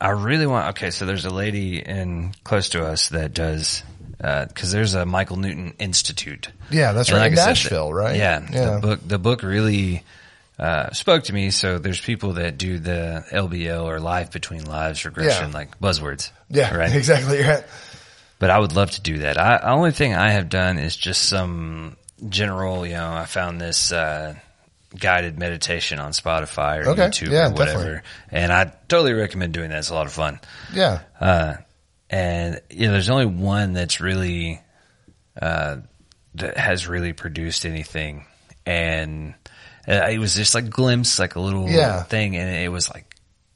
I 0.00 0.10
really 0.10 0.46
want, 0.46 0.70
okay, 0.70 0.90
so 0.90 1.06
there's 1.06 1.24
a 1.24 1.30
lady 1.30 1.80
in 1.80 2.34
close 2.44 2.70
to 2.70 2.84
us 2.84 3.10
that 3.10 3.34
does, 3.34 3.82
uh, 4.22 4.46
cause 4.54 4.72
there's 4.72 4.94
a 4.94 5.04
Michael 5.04 5.36
Newton 5.36 5.74
Institute. 5.78 6.48
Yeah, 6.70 6.92
that's 6.92 7.10
And 7.10 7.18
right. 7.18 7.32
In 7.32 7.32
I 7.34 7.36
said, 7.36 7.46
Nashville, 7.48 7.92
right? 7.92 8.16
Yeah. 8.16 8.46
Yeah. 8.50 8.70
The 8.74 8.80
book, 8.80 9.00
the 9.06 9.18
book 9.18 9.42
really, 9.42 10.02
uh, 10.58 10.90
spoke 10.92 11.24
to 11.24 11.32
me. 11.32 11.50
So 11.50 11.78
there's 11.78 12.00
people 12.00 12.34
that 12.34 12.58
do 12.58 12.78
the 12.78 13.24
LBL 13.32 13.84
or 13.84 14.00
life 14.00 14.30
between 14.32 14.64
lives 14.64 15.04
regression, 15.04 15.50
Yeah. 15.50 15.54
like 15.56 15.78
buzzwords. 15.80 16.30
Yeah, 16.48 16.74
Right. 16.74 16.92
exactly. 16.94 17.42
Right. 17.42 17.64
but 18.38 18.50
I 18.50 18.58
would 18.58 18.74
love 18.74 18.90
to 18.92 19.00
do 19.00 19.18
that. 19.18 19.38
I, 19.38 19.58
the 19.58 19.70
only 19.70 19.92
thing 19.92 20.14
I 20.14 20.30
have 20.30 20.48
done 20.48 20.78
is 20.78 20.94
just 20.96 21.22
some 21.28 21.96
general, 22.28 22.86
you 22.86 22.94
know, 22.94 23.12
I 23.12 23.24
found 23.26 23.60
this, 23.60 23.92
uh, 23.92 24.34
guided 24.98 25.38
meditation 25.38 25.98
on 25.98 26.12
Spotify 26.12 26.78
or 26.84 26.90
Okay. 26.90 27.08
YouTube 27.08 27.30
Yeah, 27.30 27.48
or 27.48 27.52
whatever. 27.52 27.78
definitely. 27.78 28.00
And 28.30 28.52
I 28.52 28.72
totally 28.88 29.12
recommend 29.12 29.52
doing 29.52 29.68
that. 29.70 29.78
It's 29.80 29.90
a 29.90 29.94
lot 29.94 30.06
of 30.06 30.12
fun. 30.12 30.40
Yeah. 30.72 31.00
Uh, 31.20 31.54
and 32.08 32.60
you 32.70 32.86
know, 32.86 32.92
there's 32.92 33.10
only 33.10 33.26
one 33.26 33.72
that's 33.74 34.00
really, 34.00 34.60
uh, 35.40 35.78
that 36.36 36.56
has 36.56 36.86
really 36.86 37.12
produced 37.12 37.66
anything. 37.66 38.24
And 38.64 39.34
it 39.86 40.18
was 40.18 40.34
just 40.34 40.54
like 40.54 40.68
glimpse, 40.70 41.18
like 41.18 41.34
a 41.36 41.40
little 41.40 41.68
Yeah. 41.68 42.02
thing. 42.02 42.36
And 42.36 42.48
it 42.64 42.68
was 42.68 42.88
like, 42.90 43.04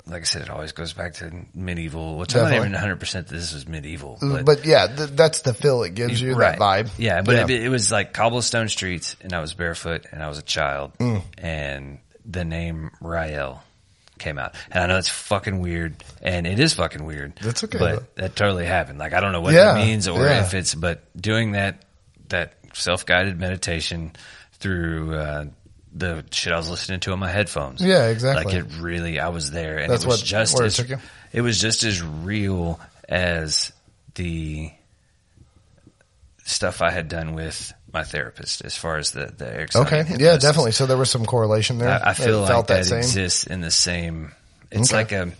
like 0.06 0.22
I 0.22 0.24
said, 0.24 0.42
it 0.42 0.50
always 0.50 0.72
goes 0.72 0.92
back 0.92 1.14
to 1.14 1.30
medieval, 1.54 2.16
which 2.18 2.32
Definitely. 2.32 2.66
I'm 2.66 2.72
not 2.72 2.84
even 2.84 2.98
100% 2.98 3.12
that 3.12 3.28
this 3.28 3.52
was 3.54 3.68
medieval. 3.68 4.18
But, 4.44 4.64
yeah, 4.64 4.86
th- 4.88 5.10
that's 5.10 5.42
the 5.42 5.54
feel 5.54 5.82
it 5.84 5.94
gives 5.94 6.20
you, 6.20 6.34
that 6.36 6.58
vibe. 6.58 6.90
Yeah, 6.98 7.22
but 7.22 7.50
It, 7.50 7.62
it 7.64 7.68
was 7.68 7.92
like 7.92 8.12
cobblestone 8.12 8.68
streets, 8.68 9.14
and 9.20 9.32
I 9.32 9.40
was 9.40 9.54
barefoot, 9.54 10.06
and 10.10 10.22
I 10.22 10.28
was 10.28 10.38
a 10.38 10.42
child, 10.42 10.92
Mm. 10.98 11.22
and 11.38 11.98
the 12.26 12.44
name 12.44 12.90
Rael 13.00 13.62
came 14.18 14.38
out. 14.38 14.54
And 14.70 14.82
I 14.82 14.86
know 14.88 14.98
it's 14.98 15.08
fucking 15.08 15.60
weird, 15.60 15.94
and 16.22 16.46
it 16.46 16.58
is 16.58 16.74
fucking 16.74 17.04
weird. 17.04 17.36
That's 17.40 17.62
okay, 17.64 17.78
but 17.78 18.14
that 18.16 18.34
totally 18.36 18.66
happened. 18.66 18.98
Like 18.98 19.12
I 19.14 19.20
don't 19.20 19.32
know 19.32 19.40
what 19.40 19.54
Yeah, 19.54 19.74
that 19.74 19.76
means, 19.86 20.08
or 20.08 20.26
yeah. 20.26 20.44
if 20.44 20.54
it's, 20.54 20.74
but 20.74 21.02
doing 21.20 21.52
that 21.52 21.82
that 22.28 22.54
self 22.74 23.06
guided 23.06 23.38
meditation 23.38 24.12
through. 24.58 25.14
Uh, 25.14 25.44
the 25.92 26.24
shit 26.30 26.52
I 26.52 26.56
was 26.56 26.70
listening 26.70 27.00
to 27.00 27.12
on 27.12 27.18
my 27.18 27.30
headphones. 27.30 27.80
Yeah, 27.82 28.06
exactly. 28.08 28.44
Like 28.44 28.54
it 28.54 28.66
really, 28.80 29.18
I 29.20 29.28
was 29.30 29.50
there, 29.50 29.78
and 29.78 29.90
That's 29.92 30.04
it 30.04 30.06
was 30.08 30.20
what- 30.20 30.26
just 30.26 30.60
it 30.60 30.64
as 30.64 30.78
you? 30.90 30.98
it 31.32 31.40
was 31.40 31.60
just 31.60 31.84
as 31.84 32.02
real 32.02 32.78
as 33.08 33.72
the 34.14 34.70
stuff 36.44 36.82
I 36.82 36.90
had 36.90 37.08
done 37.08 37.34
with 37.34 37.72
my 37.92 38.04
therapist 38.04 38.64
as 38.64 38.76
far 38.76 38.96
as 38.98 39.12
the 39.12 39.26
the 39.36 39.62
exciting 39.62 40.00
Okay. 40.14 40.16
Yeah, 40.24 40.36
definitely. 40.36 40.72
So 40.72 40.86
there 40.86 40.96
was 40.96 41.10
some 41.10 41.24
correlation 41.26 41.78
there. 41.78 41.88
I, 41.90 42.10
I 42.10 42.14
feel 42.14 42.38
It 42.38 42.40
like 42.42 42.48
felt 42.50 42.66
that, 42.68 42.86
same. 42.86 42.98
exists 42.98 43.44
in 43.44 43.60
the 43.60 43.70
same. 43.70 44.32
It's 44.70 44.92
Okay. 44.92 44.96
like 44.96 45.12
a 45.12 45.32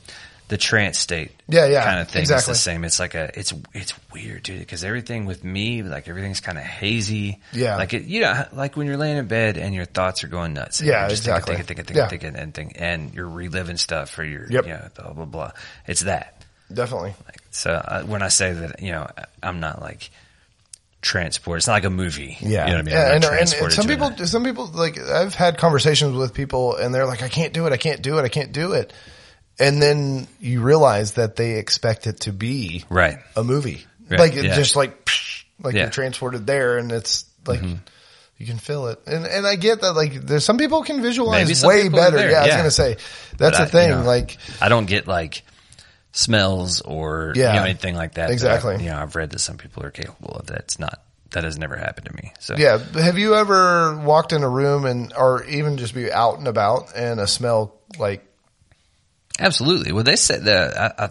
the 0.51 0.59
trance 0.59 0.99
state. 0.99 1.31
Yeah, 1.49 1.67
yeah, 1.67 1.85
kind 1.85 2.01
of 2.01 2.09
thing. 2.09 2.21
exactly. 2.23 2.51
It's 2.53 2.59
the 2.59 2.63
same. 2.63 2.85
It's 2.85 2.99
like 2.99 3.15
a. 3.15 3.31
It's 3.39 3.55
it's 3.73 3.95
weird, 4.13 4.43
dude. 4.43 4.59
Because 4.59 4.83
everything 4.85 5.25
with 5.25 5.45
me, 5.45 5.83
like 5.83 6.09
everything's 6.09 6.41
kind 6.41 6.59
of 6.59 6.65
hazy. 6.65 7.39
Yeah. 7.53 7.77
like 7.77 7.95
it. 7.95 8.03
You 8.05 8.21
know, 8.21 8.45
like 8.53 8.77
when 8.77 8.87
you're 8.89 8.97
laying 8.97 9.17
in 9.17 9.27
bed 9.29 9.57
and 9.57 9.75
your 9.75 9.85
thoughts 9.85 10.25
are 10.25 10.29
going 10.29 10.53
nuts. 10.53 10.81
and 10.81 10.89
Yeah, 10.89 11.09
just 11.09 11.23
exactly. 11.23 11.55
Thinking, 11.55 11.67
thinking, 11.67 11.85
thinking, 11.85 11.97
Yeah. 12.03 12.09
thinking, 12.09 12.37
and 12.37 12.53
thinking, 12.53 12.77
and 12.77 13.15
you're 13.15 13.29
reliving 13.29 13.77
stuff 13.77 14.11
for 14.11 14.25
your. 14.25 14.51
Yep. 14.51 14.67
You 14.67 14.73
know, 14.73 14.89
blah 14.97 15.13
blah 15.13 15.25
blah. 15.25 15.53
It's 15.87 16.01
that. 16.03 16.43
Definitely. 16.73 17.15
Like, 17.27 17.39
so 17.53 17.71
uh, 17.73 18.03
when 18.03 18.23
I 18.23 18.29
say 18.29 18.53
that, 18.53 18.83
you 18.83 18.93
know, 18.93 19.09
I'm 19.43 19.61
not 19.61 19.81
like 19.81 20.11
transport. 21.03 21.59
It's 21.59 21.67
not 21.67 21.75
like 21.75 21.85
a 21.85 21.91
movie. 21.91 22.37
Yeah. 22.41 22.49
you 22.49 22.57
know 22.57 22.63
what 22.63 22.71
I 22.73 22.83
mean. 22.83 22.95
Yeah, 22.95 23.15
and, 23.15 23.25
and, 23.25 23.55
and 23.55 23.73
some 23.73 23.87
people, 23.87 24.27
some 24.27 24.45
people 24.45 24.67
like 24.67 24.99
I've 24.99 25.35
had 25.35 25.59
conversations 25.59 26.17
with 26.17 26.35
people 26.35 26.77
and 26.77 26.95
they're 26.95 27.07
like, 27.07 27.23
I 27.23 27.29
can't 27.29 27.53
do 27.53 27.67
it. 27.67 27.73
I 27.73 27.77
can't 27.77 28.03
do 28.03 28.19
it. 28.19 28.23
I 28.23 28.29
can't 28.29 28.53
do 28.53 28.73
it. 28.73 28.93
And 29.61 29.81
then 29.83 30.27
you 30.41 30.63
realize 30.63 31.13
that 31.13 31.37
they 31.37 31.53
expect 31.59 32.07
it 32.07 32.21
to 32.21 32.33
be 32.33 32.85
right. 32.89 33.19
a 33.37 33.45
movie. 33.45 33.85
Right, 34.09 34.19
Like 34.21 34.35
it 34.35 34.45
yeah. 34.47 34.55
just 34.57 34.75
like, 34.75 35.05
psh, 35.05 35.45
like 35.63 35.75
Yeah. 35.75 35.83
you're 35.83 35.91
transported 35.91 36.47
there 36.47 36.79
and 36.79 36.91
it's 36.91 37.27
like, 37.47 37.61
Mm-hmm. 37.61 37.77
you 38.39 38.47
can 38.47 38.59
feel 38.59 38.87
it. 38.89 39.01
And, 39.07 39.27
and 39.27 39.47
I 39.47 39.57
get 39.57 39.83
that 39.83 39.93
like 39.93 40.15
there's 40.15 40.45
some 40.45 40.57
people 40.59 40.83
can 40.83 41.03
visualize 41.03 41.63
way 41.65 41.89
better. 41.91 42.17
there, 42.17 42.31
Yeah. 42.31 42.39
I 42.41 42.47
was 42.47 42.55
going 42.55 42.65
to 42.65 42.71
say 42.71 42.97
that's 43.37 43.59
But 43.59 43.71
the 43.71 43.79
I- 43.79 43.83
you 43.83 43.89
thing. 43.89 44.01
know, 44.01 44.07
like, 44.07 44.39
I 44.61 44.69
don't 44.71 44.87
get 44.87 45.07
like 45.07 45.43
smells 46.13 46.81
or 46.81 47.33
Yeah. 47.37 47.53
you 47.55 47.59
know, 47.61 47.65
anything 47.67 47.95
like 47.95 48.15
that. 48.15 48.29
that 48.29 48.33
Exactly. 48.33 48.77
I- 48.77 48.79
you 48.79 48.91
know, 48.91 48.97
I've 48.99 49.15
read 49.15 49.31
that 49.31 49.39
some 49.41 49.59
people 49.59 49.85
are 49.85 49.91
capable 49.91 50.31
of 50.37 50.47
that. 50.47 50.59
It's 50.61 50.79
not 50.79 51.03
that 51.33 51.45
has 51.45 51.57
never 51.59 51.77
happened 51.77 52.07
to 52.07 52.13
me. 52.17 52.33
So 52.41 52.57
yeah. 52.57 52.79
Have 53.01 53.17
you 53.19 53.37
ever 53.37 53.97
walked 53.99 54.33
in 54.33 54.43
a 54.43 54.49
room 54.49 54.85
and, 54.85 55.13
or 55.17 55.45
even 55.45 55.77
just 55.77 55.95
be 55.95 56.11
out 56.13 56.39
and 56.39 56.49
about 56.49 56.97
and 56.97 57.21
a 57.21 57.27
smell 57.29 57.77
like, 57.99 58.27
absolutely. 59.41 59.93
Well, 59.93 60.05
they 60.05 60.17
said 60.17 60.45
that 60.45 60.77
I, 60.79 61.05
I, 61.05 61.11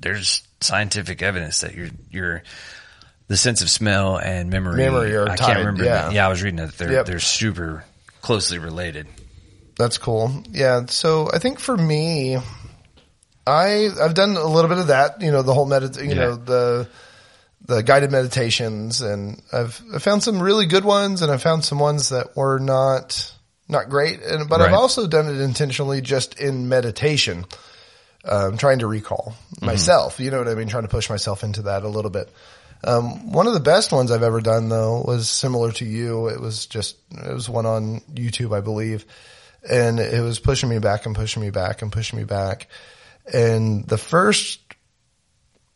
there's 0.00 0.42
scientific 0.60 1.22
evidence 1.22 1.60
that 1.60 1.74
your 1.74 1.88
your 2.10 2.42
the 3.28 3.36
sense 3.36 3.62
of 3.62 3.68
smell 3.70 4.16
and 4.18 4.50
memory. 4.50 4.76
Memory 4.76 5.14
are 5.16 5.28
I 5.28 5.36
tied, 5.36 5.46
can't 5.46 5.58
remember. 5.58 5.84
yeah. 5.84 6.10
yeah, 6.10 6.26
I 6.26 6.28
was 6.28 6.42
reading 6.42 6.56
that 6.64 6.76
they're 6.78 6.92
Yep. 6.92 7.06
they're 7.06 7.20
super 7.20 7.84
closely 8.22 8.58
related. 8.58 9.06
That's 9.76 9.98
cool. 9.98 10.42
Yeah. 10.50 10.86
So 10.86 11.30
I 11.32 11.38
think 11.38 11.58
for 11.60 11.76
me, 11.76 12.36
I 13.46 13.88
I've 14.00 14.14
done 14.14 14.36
a 14.36 14.46
little 14.46 14.68
bit 14.68 14.78
of 14.78 14.88
that. 14.88 15.20
You 15.22 15.30
know, 15.30 15.42
the 15.42 15.54
whole 15.54 15.66
medit, 15.68 16.00
you 16.02 16.08
Yeah. 16.10 16.14
know, 16.14 16.36
the 16.36 16.88
the 17.66 17.82
guided 17.82 18.10
meditations, 18.10 19.00
and 19.02 19.42
I've 19.52 19.80
I 19.94 19.98
found 19.98 20.22
some 20.22 20.40
really 20.42 20.66
good 20.66 20.84
ones, 20.84 21.22
and 21.22 21.30
I 21.30 21.36
found 21.36 21.64
some 21.64 21.78
ones 21.78 22.10
that 22.10 22.36
were 22.36 22.58
not 22.58 23.32
not 23.68 23.88
great. 23.88 24.22
And 24.22 24.48
but 24.48 24.60
I've 24.60 24.72
also 24.72 25.06
done 25.06 25.28
it 25.28 25.40
intentionally, 25.40 26.00
just 26.00 26.40
in 26.40 26.68
meditation, 26.68 27.44
um, 28.24 28.56
trying 28.56 28.80
to 28.80 28.86
recall 28.86 29.34
myself. 29.60 30.20
You 30.20 30.30
know 30.30 30.38
what 30.38 30.48
I 30.48 30.54
mean? 30.54 30.68
Trying 30.68 30.84
to 30.84 30.88
push 30.88 31.10
myself 31.10 31.44
into 31.44 31.62
that 31.62 31.82
a 31.82 31.88
little 31.88 32.10
bit. 32.10 32.30
Um, 32.84 33.32
one 33.32 33.46
of 33.46 33.54
the 33.54 33.60
best 33.60 33.92
ones 33.92 34.10
I've 34.10 34.22
ever 34.22 34.40
done 34.40 34.68
though 34.68 35.02
was 35.04 35.28
similar 35.28 35.72
to 35.72 35.84
you. 35.84 36.28
It 36.28 36.40
was 36.40 36.66
just, 36.66 36.96
it 37.10 37.32
was 37.32 37.48
one 37.48 37.66
on 37.66 38.00
YouTube, 38.12 38.56
I 38.56 38.60
believe. 38.60 39.04
And 39.68 39.98
it 39.98 40.22
was 40.22 40.38
pushing 40.38 40.68
me 40.68 40.78
back 40.78 41.04
and 41.04 41.14
pushing 41.14 41.42
me 41.42 41.50
back 41.50 41.82
and 41.82 41.90
pushing 41.90 42.18
me 42.18 42.24
back. 42.24 42.68
And 43.32 43.86
the 43.86 43.98
first 43.98 44.60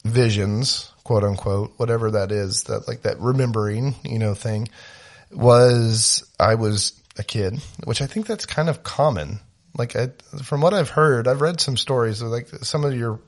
visions, 0.05 0.90
quote 1.05 1.24
unquote, 1.24 1.72
whatever 1.76 2.12
that 2.12 2.30
is, 2.30 2.64
that 2.64 2.86
like 2.86 3.03
that 3.03 3.18
remembering, 3.18 3.97
you 4.05 4.18
know, 4.18 4.34
thing 4.34 4.68
was 5.32 6.24
I 6.38 6.55
was 6.55 6.93
a 7.19 7.23
kid, 7.23 7.61
which 7.85 8.01
I 8.03 8.07
think 8.07 8.27
that's 8.27 8.47
kind 8.47 8.69
of 8.69 8.83
common. 8.83 9.41
Like 9.77 9.97
I, 9.97 10.09
from 10.43 10.61
what 10.61 10.75
I've 10.75 10.91
heard, 10.91 11.27
I've 11.29 11.41
read 11.41 11.61
some 11.61 11.77
stories 11.77 12.21
of 12.23 12.29
like 12.29 12.49
some 12.63 12.85
of 12.85 12.95
your, 12.95 13.21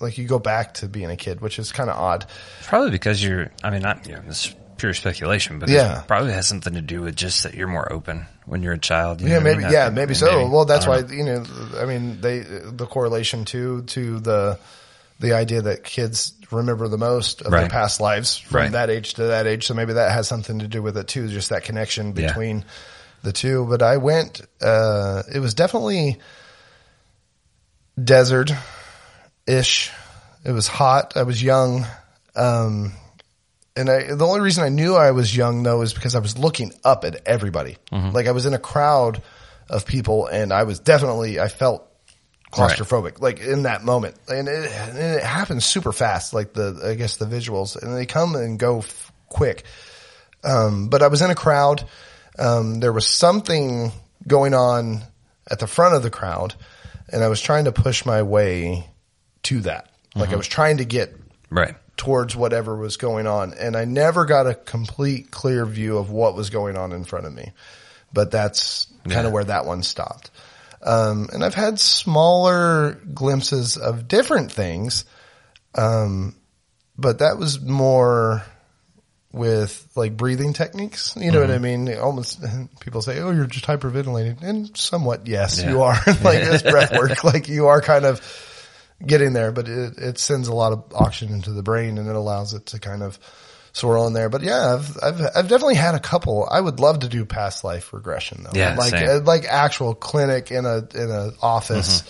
like 0.00 0.18
you 0.18 0.26
go 0.26 0.38
back 0.38 0.74
to 0.74 0.88
being 0.88 1.10
a 1.10 1.16
kid, 1.16 1.40
which 1.40 1.58
is 1.58 1.72
kind 1.72 1.88
of 1.90 1.96
odd. 1.96 2.26
Probably 2.64 2.90
because 2.90 3.22
you're. 3.22 3.50
I 3.62 3.70
mean, 3.70 3.82
not 3.82 4.06
you 4.08 4.14
know, 4.14 4.22
this 4.26 4.54
pure 4.76 4.94
speculation, 4.94 5.58
but 5.58 5.68
Yeah. 5.68 6.00
it 6.02 6.06
probably 6.08 6.32
has 6.32 6.46
something 6.48 6.74
to 6.74 6.80
do 6.80 7.02
with 7.02 7.16
just 7.16 7.42
that 7.42 7.54
you're 7.54 7.66
more 7.68 7.92
open 7.92 8.26
when 8.46 8.62
you're 8.62 8.74
a 8.74 8.78
child. 8.78 9.20
you 9.20 9.26
Yeah, 9.28 9.34
know 9.34 9.40
what 9.40 9.46
I 9.46 9.50
maybe. 9.54 9.64
mean? 9.64 9.72
Yeah, 9.72 9.90
maybe 9.90 10.14
so. 10.14 10.26
maybe. 10.26 10.50
Well, 10.50 10.64
that's 10.64 10.86
why 10.86 11.00
know. 11.00 11.08
you 11.12 11.24
know. 11.24 11.44
I 11.78 11.84
mean, 11.84 12.20
they 12.20 12.40
the 12.40 12.86
correlation 12.86 13.44
too 13.44 13.82
to 13.82 14.20
the 14.20 14.58
the 15.20 15.32
idea 15.32 15.62
that 15.62 15.82
kids 15.82 16.32
remember 16.52 16.86
the 16.86 16.96
most 16.98 17.42
of 17.42 17.50
their 17.50 17.68
past 17.68 18.00
lives 18.00 18.38
from 18.38 18.56
Right. 18.56 18.72
that 18.72 18.88
age 18.88 19.14
to 19.14 19.24
that 19.24 19.48
age. 19.48 19.66
So 19.66 19.74
maybe 19.74 19.94
that 19.94 20.12
has 20.12 20.28
something 20.28 20.60
to 20.60 20.68
do 20.68 20.80
with 20.80 20.96
it 20.96 21.08
too. 21.08 21.26
Just 21.26 21.50
that 21.50 21.64
connection 21.64 22.14
Yeah. 22.16 22.32
The 23.22 23.32
two. 23.32 23.66
But 23.68 23.82
I 23.82 23.96
went. 23.98 24.40
uh 24.60 25.22
It 25.32 25.40
was 25.40 25.54
definitely 25.54 26.18
desert 28.02 28.52
ish. 29.46 29.90
It 30.44 30.52
was 30.52 30.66
hot. 30.68 31.16
I 31.16 31.22
was 31.24 31.42
young. 31.42 31.86
Um, 32.36 32.92
and 33.76 33.88
I, 33.90 34.14
the 34.14 34.26
only 34.26 34.40
reason 34.40 34.64
I 34.64 34.68
knew 34.68 34.94
I 34.94 35.10
was 35.12 35.34
young 35.36 35.62
though 35.62 35.82
is 35.82 35.92
because 35.92 36.14
I 36.14 36.20
was 36.20 36.38
looking 36.38 36.72
up 36.84 37.04
at 37.04 37.26
everybody. 37.26 37.76
Like 38.12 38.26
I 38.26 38.32
was 38.32 38.46
in 38.46 38.54
a 38.54 38.58
crowd 38.58 39.22
of 39.68 39.86
people 39.86 40.26
and 40.26 40.52
I 40.52 40.64
was 40.64 40.78
definitely, 40.80 41.38
I 41.40 41.48
felt 41.48 41.84
claustrophobic, 42.52 43.20
like 43.20 43.40
in 43.40 43.64
that 43.64 43.84
moment. 43.84 44.16
And 44.28 44.48
it, 44.48 44.70
and 44.72 44.96
it 44.98 45.22
happens 45.22 45.64
super 45.64 45.92
fast, 45.92 46.32
like 46.32 46.52
the, 46.54 46.80
I 46.84 46.94
guess 46.94 47.16
the 47.16 47.26
visuals 47.26 47.80
and 47.80 47.94
they 47.96 48.06
come 48.06 48.34
and 48.36 48.58
go 48.58 48.78
f- 48.78 49.12
quick. 49.28 49.64
Um, 50.44 50.88
but 50.88 51.02
I 51.02 51.08
was 51.08 51.20
in 51.22 51.30
a 51.30 51.34
crowd. 51.34 51.84
Um, 52.38 52.80
there 52.80 52.92
was 52.92 53.06
something 53.06 53.92
going 54.26 54.54
on 54.54 55.02
at 55.50 55.58
the 55.58 55.66
front 55.66 55.94
of 55.94 56.02
the 56.02 56.10
crowd 56.10 56.54
and 57.10 57.24
I 57.24 57.28
was 57.28 57.40
trying 57.40 57.64
to 57.64 57.72
push 57.72 58.04
my 58.04 58.22
way 58.22 58.86
to 59.44 59.60
that. 59.60 59.88
Like 60.14 60.30
I 60.32 60.36
was 60.36 60.48
trying 60.48 60.78
to 60.78 60.84
get 60.84 61.14
Right. 61.50 61.74
towards 61.96 62.36
whatever 62.36 62.76
was 62.76 62.96
going 62.96 63.26
on. 63.26 63.54
And 63.54 63.76
I 63.76 63.84
never 63.86 64.24
got 64.26 64.46
a 64.46 64.54
complete 64.54 65.30
clear 65.30 65.64
view 65.64 65.96
of 65.98 66.10
what 66.10 66.34
was 66.34 66.50
going 66.50 66.76
on 66.76 66.92
in 66.92 67.04
front 67.04 67.24
of 67.26 67.32
me. 67.32 67.52
But 68.12 68.30
that's 68.30 68.86
kind 69.04 69.12
Yeah. 69.12 69.26
of 69.26 69.32
where 69.32 69.44
that 69.44 69.64
one 69.64 69.82
stopped. 69.82 70.30
Um, 70.82 71.28
and 71.32 71.44
I've 71.44 71.54
had 71.54 71.80
smaller 71.80 72.92
glimpses 73.14 73.76
of 73.76 74.06
different 74.08 74.52
things. 74.52 75.04
Um, 75.74 76.34
but 76.96 77.20
that 77.20 77.38
was 77.38 77.60
more 77.60 78.42
with 79.32 79.86
like 79.94 80.16
breathing 80.16 80.52
techniques. 80.54 81.14
You 81.16 81.30
know 81.32 81.40
what 81.40 81.50
I 81.50 81.58
mean? 81.58 81.94
Almost 81.96 82.42
people 82.80 83.02
say, 83.02 83.20
Oh, 83.20 83.30
you're 83.30 83.46
just 83.46 83.66
hyperventilating. 83.66 84.42
And 84.42 84.76
somewhat, 84.76 85.26
yes, 85.26 85.62
Yeah. 85.62 85.70
you 85.70 85.82
are. 85.82 85.94
like 86.06 86.40
it's 86.42 86.62
breath 86.62 86.92
work. 86.92 87.22
Like 87.24 87.48
you 87.48 87.66
are 87.66 87.80
kind 87.82 88.04
of 88.04 88.20
getting 89.04 89.32
there, 89.32 89.52
but 89.52 89.68
it, 89.68 89.98
it 89.98 90.18
sends 90.18 90.48
a 90.48 90.54
lot 90.54 90.72
of 90.72 90.84
oxygen 90.94 91.34
into 91.34 91.52
the 91.52 91.62
brain 91.62 91.98
and 91.98 92.08
it 92.08 92.16
allows 92.16 92.54
it 92.54 92.66
to 92.66 92.78
kind 92.80 93.02
of 93.02 93.18
swirl 93.72 94.06
in 94.06 94.12
there. 94.12 94.28
But 94.28 94.42
yeah, 94.42 94.74
I've, 94.74 94.96
I've, 95.02 95.20
I've 95.36 95.48
definitely 95.48 95.76
had 95.76 95.94
a 95.94 96.00
couple. 96.00 96.48
I 96.50 96.60
would 96.60 96.80
love 96.80 97.00
to 97.00 97.08
do 97.08 97.24
past 97.24 97.62
life 97.64 97.92
regression 97.92 98.44
though. 98.44 98.58
Yeah, 98.58 98.74
like, 98.76 98.90
same. 98.90 99.08
uh, 99.08 99.20
like 99.20 99.44
actual 99.44 99.94
clinic 99.94 100.50
in 100.50 100.64
a, 100.64 100.78
in 100.94 101.10
a 101.10 101.30
office. 101.42 102.02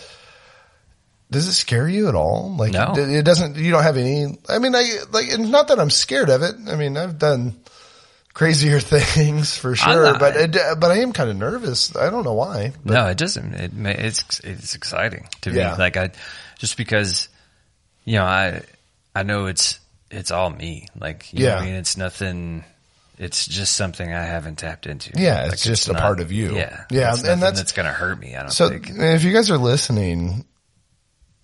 Does 1.30 1.46
it 1.46 1.52
scare 1.52 1.86
you 1.88 2.08
at 2.08 2.14
all? 2.14 2.54
Like 2.56 2.72
No. 2.72 2.92
it 2.96 3.08
it 3.10 3.22
doesn't, 3.24 3.56
you 3.56 3.70
don't 3.70 3.82
have 3.82 3.96
any, 3.98 4.38
I 4.48 4.58
mean, 4.58 4.74
I, 4.74 4.98
like, 5.10 5.26
it's 5.28 5.36
not 5.38 5.68
that 5.68 5.78
I'm 5.78 5.90
scared 5.90 6.30
of 6.30 6.42
it. 6.42 6.54
I 6.68 6.74
mean, 6.76 6.96
I've 6.96 7.18
done 7.18 7.54
crazier 8.32 8.80
things 8.80 9.56
for 9.56 9.74
sure, 9.76 10.04
not. 10.12 10.20
but 10.20 10.36
it, 10.36 10.52
but 10.80 10.90
I 10.90 10.98
am 11.00 11.12
kind 11.12 11.28
of 11.28 11.36
nervous. 11.36 11.94
I 11.94 12.08
don't 12.10 12.24
know 12.24 12.32
why. 12.34 12.72
But 12.84 12.94
no, 12.94 13.06
it 13.08 13.18
doesn't. 13.18 13.54
It 13.54 13.72
it's 13.74 14.40
it's 14.40 14.74
exciting 14.74 15.28
to 15.42 15.50
me. 15.50 15.58
Yeah. 15.58 15.74
Like 15.74 15.96
I 15.96 16.12
just 16.58 16.76
because 16.76 17.28
you 18.04 18.14
know 18.16 18.24
I 18.24 18.62
I 19.14 19.22
know 19.24 19.46
it's 19.46 19.78
it's 20.10 20.30
all 20.30 20.48
me. 20.50 20.86
Like 20.98 21.26
what 21.32 21.42
I 21.42 21.44
Yeah. 21.44 21.60
mean, 21.64 21.74
it's 21.74 21.96
nothing. 21.96 22.64
It's 23.18 23.44
just 23.46 23.74
something 23.74 24.10
I 24.14 24.22
haven't 24.22 24.56
tapped 24.60 24.86
into. 24.86 25.10
Yeah, 25.16 25.42
it's 25.46 25.50
Like, 25.50 25.58
just 25.60 25.88
a 25.88 25.94
part 25.94 26.20
of 26.20 26.30
you. 26.30 26.54
Yeah, 26.54 26.84
Yeah, 26.90 27.12
It's 27.12 27.24
and 27.24 27.42
that's- 27.42 27.58
that's 27.58 27.72
gonna 27.72 27.92
hurt 27.92 28.18
me. 28.20 28.36
I 28.36 28.42
don't 28.42 28.50
So 28.52 28.68
think. 28.70 28.88
if 28.90 29.24
you 29.24 29.32
guys 29.32 29.50
are 29.50 29.58
listening 29.58 30.44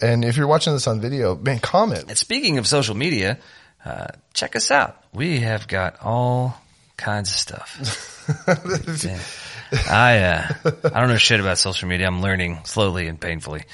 and 0.01 0.24
if 0.24 0.36
you're 0.36 0.47
watching 0.47 0.72
this 0.72 0.86
on 0.86 1.01
video, 1.01 1.34
man, 1.36 1.59
comment. 1.59 2.05
And 2.09 2.18
speaking 2.18 2.59
of 2.59 2.66
social 2.66 2.95
media, 2.95 3.38
uh, 3.84 4.09
check 4.32 4.57
us 4.57 4.70
out. 4.70 4.97
We 5.12 5.40
have 5.40 5.68
got 5.68 6.01
all 6.03 6.57
kinds 6.97 7.30
of 7.30 7.36
stuff. 7.36 8.11
I 9.90 10.18
uh, 10.18 10.53
I 10.84 11.01
don't 11.01 11.09
know 11.09 11.16
shit 11.16 11.40
about 11.40 11.59
social 11.59 11.88
media. 11.88 12.07
I'm 12.07 12.22
learning 12.22 12.61
slowly 12.64 13.09
and 13.09 13.20
painfully. 13.20 13.64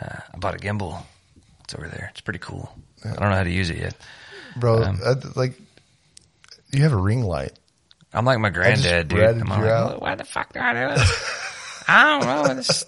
Uh, 0.00 0.16
I 0.34 0.36
bought 0.38 0.54
a 0.54 0.58
gimbal. 0.58 1.02
It's 1.64 1.74
over 1.74 1.88
there. 1.88 2.08
It's 2.10 2.20
pretty 2.20 2.40
cool. 2.40 2.70
I 3.04 3.08
don't 3.10 3.30
know 3.30 3.36
how 3.36 3.44
to 3.44 3.50
use 3.50 3.70
it 3.70 3.78
yet. 3.78 3.94
Bro, 4.56 4.82
Um, 4.82 5.00
I, 5.04 5.14
like 5.34 5.54
you 6.72 6.82
have 6.82 6.92
a 6.92 6.96
ring 6.96 7.22
light. 7.22 7.52
I'm 8.12 8.24
like 8.24 8.38
my 8.38 8.50
granddad, 8.50 9.08
dude. 9.08 9.20
I'm 9.22 9.40
like, 9.40 10.00
why 10.00 10.14
the 10.14 10.24
fuck 10.24 10.52
do 10.52 10.60
I 10.60 10.72
do 10.72 10.94
this? 10.94 11.50
I 11.86 12.18
don't 12.18 12.48
know. 12.48 12.54
This. 12.54 12.84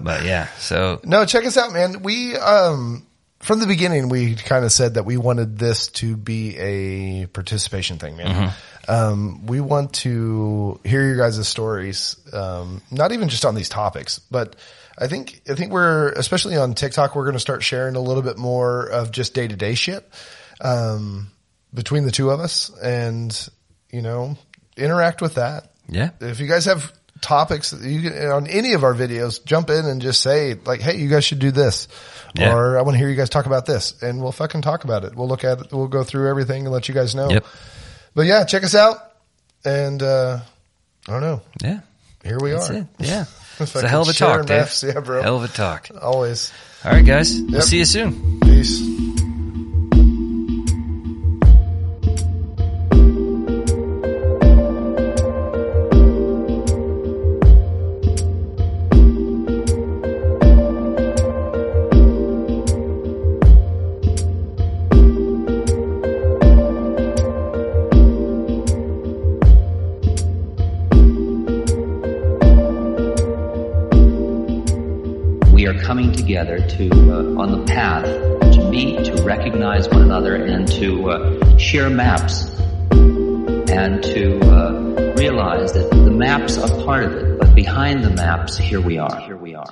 But 0.00 0.24
yeah, 0.24 0.48
so 0.58 1.00
No, 1.04 1.24
check 1.24 1.44
us 1.44 1.56
out, 1.56 1.72
man. 1.72 2.02
We 2.02 2.36
um 2.36 3.06
from 3.40 3.60
the 3.60 3.66
beginning, 3.66 4.08
we 4.08 4.34
kind 4.34 4.64
of 4.64 4.72
said 4.72 4.94
that 4.94 5.04
we 5.04 5.16
wanted 5.16 5.58
this 5.58 5.88
to 5.88 6.16
be 6.16 6.56
a 6.56 7.26
participation 7.26 7.98
thing, 7.98 8.16
man. 8.16 8.52
Um, 8.88 9.46
we 9.46 9.60
want 9.60 9.92
to 9.94 10.80
hear 10.82 11.06
your 11.06 11.16
guys' 11.16 11.46
stories, 11.46 12.16
um, 12.32 12.82
not 12.90 13.12
even 13.12 13.28
just 13.28 13.44
on 13.44 13.54
these 13.54 13.68
topics, 13.68 14.18
but 14.18 14.56
I 14.98 15.06
think, 15.08 15.42
I 15.48 15.54
think 15.54 15.72
we're, 15.72 16.08
especially 16.12 16.56
on 16.56 16.74
TikTok, 16.74 17.14
we're 17.14 17.24
going 17.24 17.34
to 17.34 17.40
start 17.40 17.62
sharing 17.62 17.96
a 17.96 18.00
little 18.00 18.22
bit 18.22 18.38
more 18.38 18.86
of 18.86 19.12
just 19.12 19.34
day 19.34 19.46
to 19.46 19.54
day 19.54 19.74
shit, 19.74 20.10
um, 20.60 21.30
between 21.72 22.04
the 22.04 22.10
two 22.10 22.30
of 22.30 22.40
us 22.40 22.70
and, 22.82 23.48
you 23.92 24.02
know, 24.02 24.36
interact 24.76 25.20
with 25.20 25.34
that. 25.34 25.70
Yeah. 25.88 26.10
If 26.20 26.40
you 26.40 26.48
guys 26.48 26.64
have 26.64 26.92
topics 27.20 27.70
that 27.70 27.88
you 27.88 28.02
can, 28.10 28.30
on 28.30 28.46
any 28.46 28.72
of 28.74 28.84
our 28.84 28.94
videos, 28.94 29.44
jump 29.44 29.70
in 29.70 29.84
and 29.86 30.00
just 30.00 30.20
say 30.20 30.54
like, 30.54 30.80
Hey, 30.80 30.96
you 30.98 31.08
guys 31.08 31.24
should 31.24 31.38
do 31.38 31.50
this. 31.50 31.88
Yeah. 32.34 32.54
Or 32.54 32.78
I 32.78 32.82
want 32.82 32.94
to 32.94 32.98
hear 32.98 33.08
you 33.08 33.16
guys 33.16 33.30
talk 33.30 33.46
about 33.46 33.66
this 33.66 34.00
and 34.02 34.20
we'll 34.22 34.32
fucking 34.32 34.62
talk 34.62 34.84
about 34.84 35.04
it. 35.04 35.14
We'll 35.14 35.28
look 35.28 35.44
at 35.44 35.60
it. 35.60 35.72
We'll 35.72 35.88
go 35.88 36.04
through 36.04 36.28
everything 36.28 36.64
and 36.64 36.72
let 36.72 36.88
you 36.88 36.94
guys 36.94 37.14
know. 37.14 37.30
Yep. 37.30 37.46
But 38.14 38.26
yeah, 38.26 38.44
check 38.44 38.64
us 38.64 38.74
out. 38.74 38.98
And, 39.64 40.02
uh, 40.02 40.40
I 41.06 41.10
don't 41.10 41.20
know. 41.22 41.42
Yeah. 41.62 41.80
Here 42.22 42.38
we 42.40 42.50
That's 42.50 42.70
are. 42.70 42.74
it. 42.74 42.86
Yeah. 42.98 43.24
It's 43.60 43.74
a 43.74 43.88
hell 43.88 44.02
of 44.02 44.08
a 44.08 44.12
talk, 44.12 44.46
Dave. 44.46 44.72
Yeah, 44.84 45.00
bro. 45.00 45.20
Hell 45.20 45.36
of 45.38 45.42
a 45.42 45.48
talk. 45.48 45.88
Always. 46.00 46.52
All 46.84 46.92
right, 46.92 47.04
guys. 47.04 47.40
We'll 47.40 47.60
see 47.60 47.78
you 47.78 47.84
soon. 47.84 48.38
Peace. 48.38 48.80
Share 81.68 81.90
maps, 81.90 82.44
and 82.90 84.02
to 84.02 84.40
uh, 84.40 85.12
realize 85.18 85.70
that 85.74 85.90
the 85.90 86.10
maps 86.10 86.56
are 86.56 86.82
part 86.82 87.04
of 87.04 87.12
it, 87.12 87.38
but 87.38 87.54
behind 87.54 88.02
the 88.02 88.08
maps, 88.08 88.56
here 88.56 88.80
we 88.80 88.96
are. 88.96 89.37